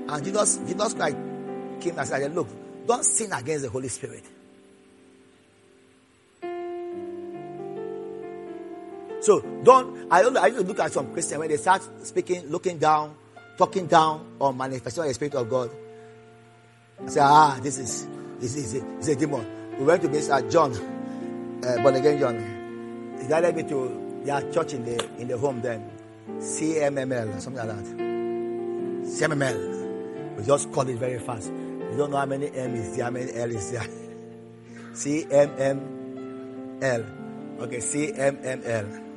And 0.07 0.23
Jesus, 0.25 0.57
Jesus 0.65 0.93
Christ 0.93 1.17
came 1.81 1.99
and 1.99 2.07
said, 2.07 2.33
look, 2.33 2.47
don't 2.87 3.03
sin 3.03 3.31
against 3.33 3.63
the 3.65 3.69
Holy 3.69 3.89
Spirit. 3.89 4.23
So 9.21 9.39
don't, 9.63 10.11
I, 10.11 10.21
I 10.21 10.47
used 10.47 10.59
to 10.61 10.65
look 10.65 10.79
at 10.79 10.91
some 10.91 11.13
Christians 11.13 11.39
when 11.39 11.49
they 11.49 11.57
start 11.57 11.83
speaking, 12.03 12.49
looking 12.49 12.79
down, 12.79 13.15
talking 13.55 13.85
down 13.85 14.35
on 14.41 14.57
manifestation 14.57 15.03
of 15.03 15.07
the 15.09 15.13
Spirit 15.13 15.35
of 15.35 15.47
God. 15.47 15.69
I 17.05 17.07
say, 17.07 17.19
ah, 17.21 17.59
this 17.61 17.77
is, 17.77 18.07
this 18.39 18.55
is, 18.55 18.73
a, 18.75 18.79
this 18.97 19.07
is 19.07 19.15
a 19.15 19.19
demon. 19.19 19.77
We 19.77 19.85
went 19.85 20.01
to 20.01 20.09
Mr. 20.09 20.51
John, 20.51 20.73
uh, 21.63 21.81
born 21.83 21.95
again 21.95 22.19
John. 22.19 23.17
He 23.21 23.27
guided 23.27 23.55
me 23.55 23.63
to 23.69 24.21
their 24.25 24.51
church 24.51 24.73
in 24.73 24.85
the, 24.85 25.07
in 25.19 25.27
the 25.27 25.37
home 25.37 25.61
then. 25.61 25.87
CMML, 26.39 27.39
something 27.39 27.67
like 27.67 27.77
that. 27.77 27.85
CMML. 29.05 30.37
We 30.37 30.43
just 30.45 30.71
call 30.71 30.89
it 30.89 30.97
very 30.97 31.19
fast. 31.19 31.51
We 31.51 31.95
don't 31.95 32.09
know 32.09 32.17
how 32.17 32.25
many 32.25 32.47
M 32.47 32.73
is 32.73 32.95
there, 32.95 33.05
how 33.05 33.11
many 33.11 33.31
L 33.33 33.51
is 33.51 33.71
there. 33.71 33.81
CMML. 34.93 35.81
Okay, 37.59 37.77
CMML. 37.77 39.10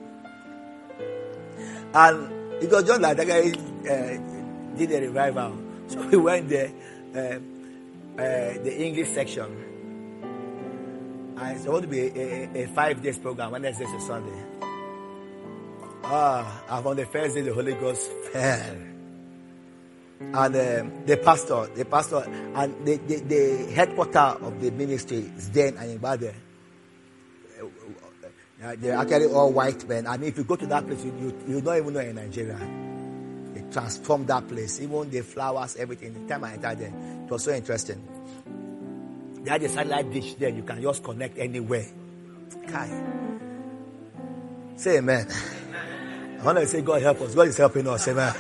And 1.95 2.63
it 2.63 2.71
was 2.71 2.83
just 2.85 3.01
like 3.01 3.17
that 3.17 3.27
guy 3.27 3.53
uh, 3.89 4.77
did 4.77 4.93
a 4.93 5.01
revival. 5.01 5.61
So 5.87 6.01
we 6.09 6.17
went 6.17 6.49
there, 6.49 6.73
uh, 7.15 7.19
uh, 7.19 8.55
the 8.65 8.75
English 8.83 9.11
section. 9.11 9.45
And 11.37 11.51
it's 11.53 11.65
supposed 11.65 11.83
to 11.83 11.89
be 11.89 12.01
a, 12.01 12.49
a, 12.55 12.65
a 12.65 12.67
five 12.69 13.03
days 13.03 13.19
program, 13.19 13.53
Wednesday 13.53 13.85
to 13.85 14.01
Sunday. 14.01 14.43
Ah, 16.05 16.63
and 16.71 16.87
on 16.87 16.97
the 16.97 17.05
first 17.05 17.35
day, 17.35 17.43
the 17.43 17.53
Holy 17.53 17.75
Ghost 17.75 18.11
fell. 18.33 18.77
And 20.21 20.37
um, 20.37 21.07
the 21.07 21.21
pastor, 21.23 21.67
the 21.75 21.85
pastor, 21.85 22.25
and 22.27 22.87
the, 22.87 22.97
the, 22.97 23.17
the 23.17 23.73
headquarter 23.73 24.39
of 24.43 24.61
the 24.61 24.71
ministry 24.71 25.31
is 25.37 25.51
then 25.51 25.77
and 25.77 25.91
in 25.91 25.99
Bade. 25.99 26.35
Uh, 28.65 28.75
they're 28.79 28.97
actually 28.97 29.27
all 29.27 29.53
white 29.53 29.87
men. 29.87 30.07
I 30.07 30.17
mean, 30.17 30.31
if 30.31 30.39
you 30.39 30.45
go 30.45 30.57
to 30.57 30.67
that 30.67 30.87
place, 30.87 31.05
you, 31.05 31.13
you, 31.21 31.55
you 31.55 31.61
don't 31.61 31.77
even 31.77 31.93
know 31.93 32.01
in 32.01 32.15
Nigeria. 32.15 32.59
They 33.53 33.71
transformed 33.71 34.29
that 34.29 34.49
place. 34.49 34.81
Even 34.81 35.11
the 35.11 35.21
flowers, 35.21 35.77
everything. 35.77 36.15
The 36.15 36.33
time 36.33 36.45
I 36.45 36.55
entered 36.55 36.79
there, 36.79 36.93
it 37.25 37.31
was 37.31 37.45
so 37.45 37.53
interesting. 37.53 38.03
They 39.43 39.51
had 39.51 39.63
a 39.63 39.69
satellite 39.69 40.11
dish 40.11 40.35
there. 40.35 40.49
You 40.49 40.63
can 40.63 40.81
just 40.81 41.05
connect 41.05 41.37
anywhere. 41.37 41.85
Kai. 42.67 43.05
Say 44.77 44.97
amen. 44.97 45.29
I 46.41 46.45
want 46.45 46.59
to 46.59 46.67
say, 46.67 46.81
God 46.81 47.03
help 47.03 47.21
us. 47.21 47.35
God 47.35 47.49
is 47.49 47.57
helping 47.59 47.87
us. 47.87 48.09
Amen. 48.09 48.35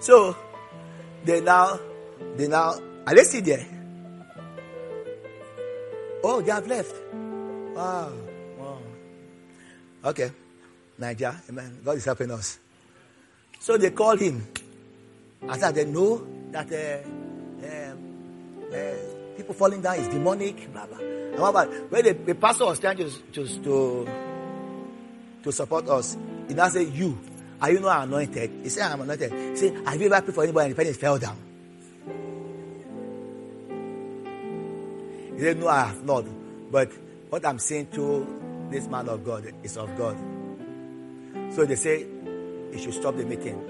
So, 0.00 0.34
they 1.24 1.42
now, 1.42 1.78
they 2.36 2.48
now, 2.48 2.80
are 3.06 3.14
they 3.14 3.24
still 3.24 3.42
there? 3.42 3.66
Oh, 6.24 6.40
they 6.40 6.52
have 6.52 6.66
left. 6.66 6.94
Wow. 7.76 8.12
Wow. 8.58 8.78
Okay. 10.06 10.30
Niger. 10.98 11.36
Amen. 11.50 11.78
God 11.84 11.98
is 11.98 12.04
helping 12.06 12.30
us. 12.30 12.58
So 13.60 13.76
they 13.76 13.90
called 13.90 14.20
him. 14.20 14.46
I 15.46 15.58
said, 15.58 15.74
they 15.74 15.84
know 15.84 16.26
that 16.52 16.72
uh, 16.72 17.06
um, 17.66 17.98
uh, 18.72 19.36
people 19.36 19.54
falling 19.54 19.82
down 19.82 19.96
is 19.96 20.08
demonic, 20.08 20.72
blah, 20.72 20.86
blah. 20.86 20.98
And 20.98 21.90
when 21.90 22.04
the, 22.04 22.14
the 22.14 22.34
pastor 22.34 22.64
was 22.64 22.80
trying 22.80 22.96
to, 22.96 23.10
to, 23.32 23.46
to, 23.62 24.08
to 25.42 25.52
support 25.52 25.86
us, 25.88 26.16
he 26.48 26.54
now 26.54 26.68
said, 26.68 26.88
you, 26.88 27.18
are 27.60 27.70
you 27.70 27.80
not 27.80 28.04
anointed? 28.04 28.50
He 28.62 28.70
said, 28.70 28.90
I'm 28.90 29.02
anointed. 29.02 29.32
He 29.32 29.56
said, 29.56 29.86
have 29.86 30.00
you 30.00 30.10
ever 30.10 30.22
prayed 30.22 30.34
for 30.34 30.44
anybody 30.44 30.70
and 30.70 30.74
the 30.74 30.76
person 30.76 30.94
fell 30.94 31.18
down? 31.18 31.36
He 35.34 35.42
said, 35.42 35.58
no, 35.58 35.68
I 35.68 35.84
have 35.84 36.02
not. 36.04 36.24
But 36.70 36.90
what 37.30 37.44
I'm 37.44 37.58
saying 37.58 37.88
to 37.92 38.68
this 38.70 38.86
man 38.86 39.08
of 39.08 39.24
God 39.24 39.52
is 39.62 39.76
of 39.76 39.96
God. 39.96 40.16
So 41.54 41.64
they 41.64 41.76
say 41.76 42.06
he 42.72 42.78
should 42.78 42.94
stop 42.94 43.16
the 43.16 43.24
meeting. 43.24 43.68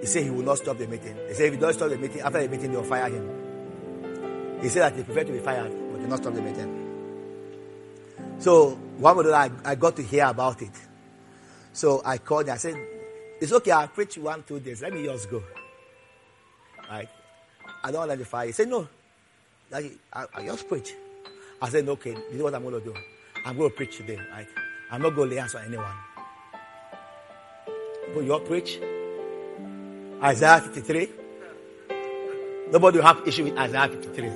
He 0.00 0.06
said 0.06 0.24
he 0.24 0.30
will 0.30 0.42
not 0.42 0.58
stop 0.58 0.78
the 0.78 0.86
meeting. 0.86 1.16
They 1.28 1.34
say 1.34 1.46
if 1.48 1.54
he 1.54 1.60
doesn't 1.60 1.74
stop 1.74 1.90
the 1.90 1.98
meeting, 1.98 2.20
after 2.22 2.40
the 2.42 2.48
meeting, 2.48 2.72
they'll 2.72 2.82
fire 2.82 3.08
him. 3.08 4.60
He 4.62 4.68
said 4.68 4.82
that 4.82 4.96
he 4.96 5.02
prefer 5.02 5.24
to 5.24 5.32
be 5.32 5.38
fired, 5.38 5.72
but 5.92 6.00
they 6.00 6.08
not 6.08 6.18
stop 6.18 6.34
the 6.34 6.42
meeting. 6.42 6.80
So 8.38 8.70
one 8.98 9.16
the 9.16 9.34
I, 9.34 9.50
I 9.64 9.74
got 9.74 9.96
to 9.96 10.02
hear 10.02 10.26
about 10.26 10.62
it. 10.62 10.70
So 11.72 12.02
I 12.04 12.18
called 12.18 12.46
him. 12.46 12.54
I 12.54 12.56
said, 12.56 12.74
It's 13.40 13.52
okay, 13.52 13.70
I'll 13.70 13.88
preach 13.88 14.16
one, 14.18 14.42
two 14.42 14.60
days. 14.60 14.82
Let 14.82 14.92
me 14.92 15.04
just 15.04 15.30
go. 15.30 15.42
Right? 16.90 17.08
I 17.84 17.90
don't 17.90 18.08
want 18.08 18.18
to 18.18 18.24
fire. 18.24 18.46
He 18.46 18.52
said, 18.52 18.68
No. 18.68 18.88
Like, 19.70 19.92
I, 20.12 20.26
I 20.34 20.44
just 20.46 20.66
preach. 20.68 20.94
I 21.62 21.68
said, 21.68 21.88
Okay, 21.88 22.12
this 22.12 22.34
is 22.34 22.42
what 22.42 22.54
I'm 22.54 22.62
going 22.62 22.74
to 22.74 22.80
do. 22.80 22.94
I'm 23.44 23.56
going 23.56 23.70
to 23.70 23.76
preach 23.76 23.96
today. 23.96 24.18
Right? 24.32 24.46
I'm 24.90 25.02
not 25.02 25.14
going 25.14 25.28
to 25.28 25.34
lay 25.34 25.40
hands 25.40 25.54
on 25.54 25.64
anyone. 25.64 25.94
But 28.14 28.24
you 28.24 28.38
preach. 28.40 28.80
Isaiah 30.22 30.60
53. 30.60 31.08
Nobody 32.72 32.98
will 32.98 33.06
have 33.06 33.26
issue 33.26 33.44
with 33.44 33.56
Isaiah 33.56 33.88
53. 33.88 34.30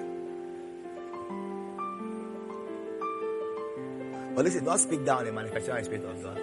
But 4.35 4.45
listen, 4.45 4.65
don't 4.65 4.79
speak 4.79 5.05
down 5.05 5.25
the 5.25 5.33
manifestation 5.33 5.85
spirit 5.85 6.05
of 6.05 6.23
God. 6.23 6.41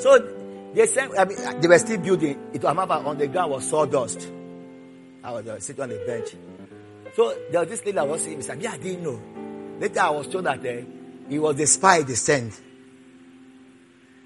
So 0.00 0.18
they 0.74 0.86
said, 0.86 1.10
I 1.18 1.24
mean, 1.24 1.60
they 1.60 1.68
were 1.68 1.78
still 1.78 1.98
building. 1.98 2.38
It 2.52 2.62
was 2.62 2.76
on 2.90 3.18
the 3.18 3.26
ground 3.26 3.50
was 3.50 3.68
sawdust. 3.68 4.30
I 5.22 5.32
was 5.32 5.46
uh, 5.46 5.58
sitting 5.58 5.82
on 5.82 5.88
the 5.88 6.02
bench. 6.06 6.34
So 7.14 7.34
there 7.50 7.60
was 7.60 7.68
this 7.68 7.84
lady 7.84 7.98
I 7.98 8.02
was 8.02 8.22
saying, 8.22 8.38
Mr. 8.38 8.60
Yeah, 8.60 8.72
I 8.72 8.78
didn't 8.78 9.02
know. 9.02 9.20
Later 9.80 10.00
I 10.00 10.10
was 10.10 10.28
told 10.28 10.44
that 10.44 10.64
uh, 10.64 10.82
he 11.28 11.38
was 11.38 11.56
the 11.56 11.66
spy 11.66 12.02
they 12.02 12.14
sent 12.14 12.60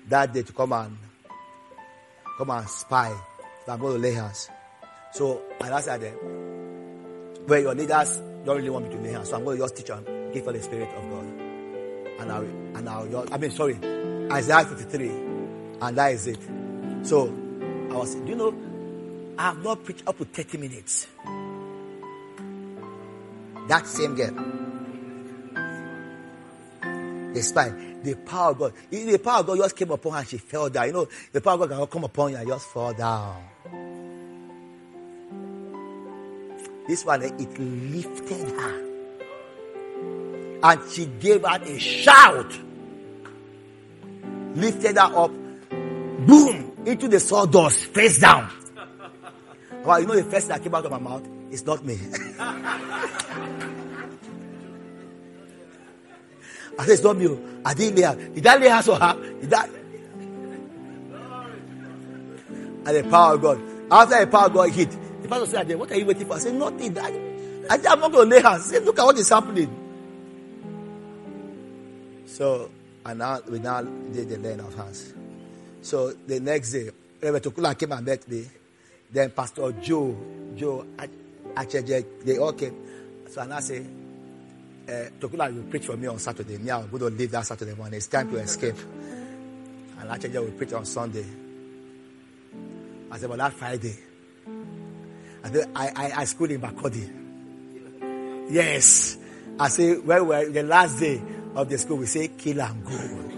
that 0.08 0.32
day 0.32 0.42
to 0.42 0.52
come 0.52 0.72
and 0.72 0.96
come 2.36 2.50
and 2.50 2.68
spy. 2.68 3.14
So 3.64 3.72
I'm 3.72 3.80
going 3.80 3.94
to 3.94 3.98
lay 4.00 4.12
hands. 4.12 4.48
So 5.12 5.42
I 5.60 5.68
asked 5.68 5.86
them, 5.86 7.46
well, 7.46 7.60
your 7.60 7.74
leaders 7.74 8.20
don't 8.44 8.56
really 8.56 8.70
want 8.70 8.88
me 8.88 8.96
to 8.96 9.00
lay 9.00 9.12
hands, 9.12 9.30
so 9.30 9.36
I'm 9.36 9.44
going 9.44 9.58
to 9.58 9.64
just 9.64 9.76
teach 9.76 9.90
and 9.90 10.32
give 10.34 10.44
for 10.44 10.52
the 10.52 10.62
Spirit 10.62 10.88
of 10.88 11.10
God. 11.10 11.24
And 12.20 12.32
I'll, 12.32 12.42
and 12.42 12.88
I'll, 12.88 13.32
I 13.32 13.38
mean, 13.38 13.50
sorry, 13.50 13.78
Isaiah 14.30 14.64
53, 14.64 15.08
and 15.80 15.96
that 15.96 16.12
is 16.12 16.26
it. 16.26 16.40
So 17.02 17.26
I 17.90 17.94
was, 17.94 18.16
you 18.26 18.34
know, 18.34 18.54
I 19.38 19.42
have 19.48 19.62
not 19.62 19.84
preached 19.84 20.06
up 20.06 20.18
to 20.18 20.24
30 20.24 20.58
minutes. 20.58 21.06
That 23.68 23.86
same 23.86 24.14
girl. 24.14 24.34
The 27.32 27.42
spy, 27.42 27.70
the 28.02 28.14
power 28.14 28.50
of 28.52 28.58
God. 28.58 28.72
The 28.90 29.18
power 29.18 29.40
of 29.40 29.46
God 29.46 29.58
just 29.58 29.76
came 29.76 29.90
upon 29.90 30.12
her 30.12 30.18
and 30.18 30.28
she 30.28 30.38
fell 30.38 30.70
down. 30.70 30.86
You 30.86 30.92
know, 30.92 31.08
the 31.32 31.40
power 31.40 31.62
of 31.62 31.68
God 31.68 31.90
come 31.90 32.04
upon 32.04 32.32
you 32.32 32.36
and 32.36 32.46
just 32.46 32.66
fall 32.66 32.92
down. 32.92 33.42
This 36.86 37.04
one, 37.04 37.22
eh, 37.22 37.30
it 37.38 37.58
lifted 37.58 38.50
her. 38.50 38.84
And 40.62 40.90
she 40.90 41.06
gave 41.06 41.44
out 41.44 41.66
a 41.66 41.78
shout. 41.78 42.52
Lifted 44.54 44.96
her 44.96 45.16
up. 45.16 45.30
Boom! 46.26 46.72
Into 46.86 47.08
the 47.08 47.18
sawdust, 47.20 47.86
face 47.86 48.18
down. 48.20 48.50
Well, 49.84 50.00
you 50.00 50.06
know 50.06 50.14
the 50.14 50.24
first 50.24 50.46
thing 50.46 50.56
that 50.56 50.62
came 50.62 50.74
out 50.74 50.86
of 50.86 50.90
my 50.92 50.98
mouth? 50.98 51.28
It's 51.50 51.66
not 51.66 51.84
me. 51.84 51.98
I 56.78 56.84
said, 56.86 56.92
it's 56.94 57.02
not 57.02 57.16
me. 57.16 57.38
I 57.64 57.74
didn't 57.74 57.96
lay 57.96 58.02
hands. 58.02 58.34
Did 58.34 58.46
I 58.46 58.56
lay 58.56 58.68
hands 58.68 58.88
on 58.88 59.00
her? 59.00 59.40
Did 59.40 59.50
that? 59.50 59.70
And 62.86 62.96
the 62.96 63.04
power 63.10 63.34
of 63.34 63.42
God. 63.42 63.60
After 63.90 64.20
the 64.20 64.26
power 64.26 64.46
of 64.46 64.52
God 64.54 64.70
hit, 64.70 64.90
the 65.22 65.28
pastor 65.28 65.46
said, 65.46 65.74
What 65.74 65.90
are 65.90 65.96
you 65.96 66.04
waiting 66.04 66.26
for? 66.26 66.34
I 66.34 66.38
said, 66.38 66.54
Nothing. 66.54 66.98
I, 66.98 67.06
I 67.70 67.76
said, 67.78 67.86
I'm 67.86 68.00
not 68.00 68.12
going 68.12 68.28
to 68.28 68.36
lay 68.36 68.42
hands. 68.42 68.66
He 68.70 68.76
said, 68.76 68.84
Look 68.84 68.98
at 68.98 69.04
what 69.04 69.16
is 69.16 69.28
happening. 69.28 69.80
So, 72.26 72.70
and 73.06 73.18
now 73.18 73.40
we 73.48 73.58
now 73.58 73.82
did 73.82 74.28
the 74.28 74.38
laying 74.38 74.60
of 74.60 74.74
hands. 74.74 75.14
So 75.80 76.12
the 76.12 76.40
next 76.40 76.72
day, 76.72 76.90
Reverend 77.22 77.44
Tokula 77.44 77.78
came 77.78 77.92
and 77.92 78.04
met 78.04 78.28
me. 78.28 78.46
Then 79.10 79.30
Pastor 79.30 79.72
Joe, 79.72 80.16
Joe, 80.56 80.84
Acheje, 81.54 82.04
they 82.24 82.38
all 82.38 82.52
came. 82.52 82.74
So 83.30 83.40
and 83.42 83.54
I 83.54 83.60
say, 83.60 83.86
uh, 84.88 85.10
Tokula 85.18 85.54
will 85.54 85.62
preach 85.64 85.86
for 85.86 85.96
me 85.96 86.06
on 86.06 86.18
Saturday. 86.18 86.58
Me, 86.58 86.70
I'm 86.70 86.88
going 86.90 87.00
to 87.00 87.10
leave 87.10 87.30
that 87.30 87.46
Saturday 87.46 87.74
morning. 87.74 87.94
It's 87.94 88.06
time 88.06 88.30
to 88.30 88.36
escape. 88.38 88.76
And 89.98 90.10
Acheje 90.10 90.34
will 90.34 90.52
preach 90.52 90.72
on 90.72 90.84
Sunday. 90.84 91.24
I 93.10 93.18
said, 93.18 93.28
but 93.28 93.38
that 93.38 93.52
Friday, 93.52 93.96
I 95.42 95.50
said, 95.50 95.70
I, 95.74 95.88
I, 95.94 96.12
I 96.20 96.24
schooled 96.24 96.50
in 96.50 96.60
Makurdi. 96.60 98.50
Yes. 98.50 99.16
I 99.58 99.68
say, 99.68 99.96
well, 99.98 100.24
well, 100.24 100.50
the 100.50 100.62
last 100.62 100.98
day 100.98 101.22
of 101.54 101.68
the 101.68 101.78
school, 101.78 101.98
we 101.98 102.06
say, 102.06 102.28
kill 102.28 102.60
and 102.60 102.84
go. 102.84 103.30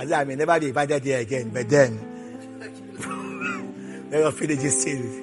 I 0.00 0.06
said, 0.06 0.20
I 0.20 0.24
may 0.24 0.36
never 0.36 0.58
be 0.60 0.68
invited 0.68 1.02
there 1.02 1.20
again, 1.20 1.50
but 1.50 1.68
then, 1.68 1.98
us 4.14 4.34
finish 4.38 4.58
this 4.58 4.84
thing. 4.84 5.18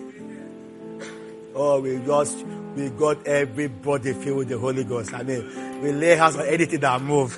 Oh, 1.55 1.79
we 1.81 1.97
just, 2.05 2.45
we 2.79 2.89
got 2.91 3.27
everybody 3.27 4.13
filled 4.13 4.37
with 4.37 4.47
the 4.49 4.57
Holy 4.57 4.85
Ghost. 4.85 5.13
I 5.13 5.23
mean, 5.23 5.81
we 5.81 5.91
lay 5.91 6.15
hands 6.15 6.37
on 6.37 6.45
anything 6.45 6.79
that 6.79 7.01
move. 7.01 7.37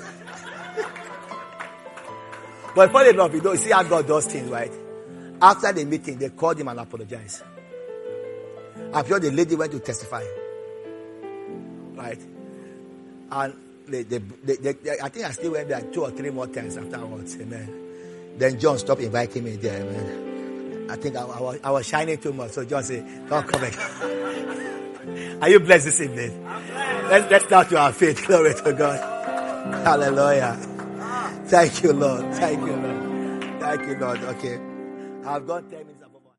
but 2.76 2.92
funny 2.92 3.10
enough, 3.10 3.34
you 3.34 3.40
know, 3.40 3.52
you 3.52 3.58
see 3.58 3.70
how 3.70 3.82
God 3.82 4.06
does 4.06 4.26
things, 4.26 4.48
right? 4.48 4.72
After 5.40 5.72
the 5.72 5.84
meeting, 5.84 6.18
they 6.18 6.28
called 6.28 6.60
him 6.60 6.68
and 6.68 6.78
apologized. 6.78 7.42
I'm 8.94 9.04
the 9.04 9.30
lady 9.32 9.56
went 9.56 9.72
to 9.72 9.80
testify. 9.80 10.22
Right? 11.94 12.20
And 13.32 13.54
they, 13.88 14.02
they, 14.04 14.18
they, 14.18 15.00
I 15.02 15.08
think 15.08 15.26
I 15.26 15.30
still 15.32 15.52
went 15.52 15.68
there 15.68 15.80
two 15.80 16.04
or 16.04 16.10
three 16.12 16.30
more 16.30 16.46
times 16.46 16.76
afterwards. 16.76 17.36
Amen. 17.40 18.36
Then 18.36 18.60
John 18.60 18.78
stopped 18.78 19.00
inviting 19.00 19.44
me 19.44 19.56
there. 19.56 19.82
Amen. 19.82 20.86
I 20.90 20.96
think 20.96 21.16
I, 21.16 21.22
I, 21.22 21.40
was, 21.40 21.60
I 21.64 21.70
was 21.72 21.86
shining 21.86 22.18
too 22.18 22.32
much. 22.32 22.52
So 22.52 22.64
John 22.64 22.84
said, 22.84 23.28
Don't 23.28 23.48
come 23.48 23.60
back. 23.60 23.74
Are 25.40 25.48
you 25.48 25.58
blessed 25.58 25.86
this 25.86 26.00
evening? 26.00 26.44
Let's, 26.44 27.30
let's 27.30 27.44
start 27.44 27.68
to 27.70 27.78
our 27.78 27.92
faith. 27.92 28.24
Glory 28.26 28.54
to 28.54 28.72
God. 28.72 28.98
Hallelujah. 29.84 30.54
Thank 31.46 31.82
you, 31.82 31.92
Lord. 31.92 32.32
Thank 32.34 32.60
you, 32.60 32.76
Lord. 32.76 33.60
Thank 33.60 33.86
you, 33.86 33.96
Lord. 33.98 34.22
Okay. 34.22 34.60
I've 35.24 35.46
got 35.46 35.68
10 35.70 35.78
minutes. 35.78 36.01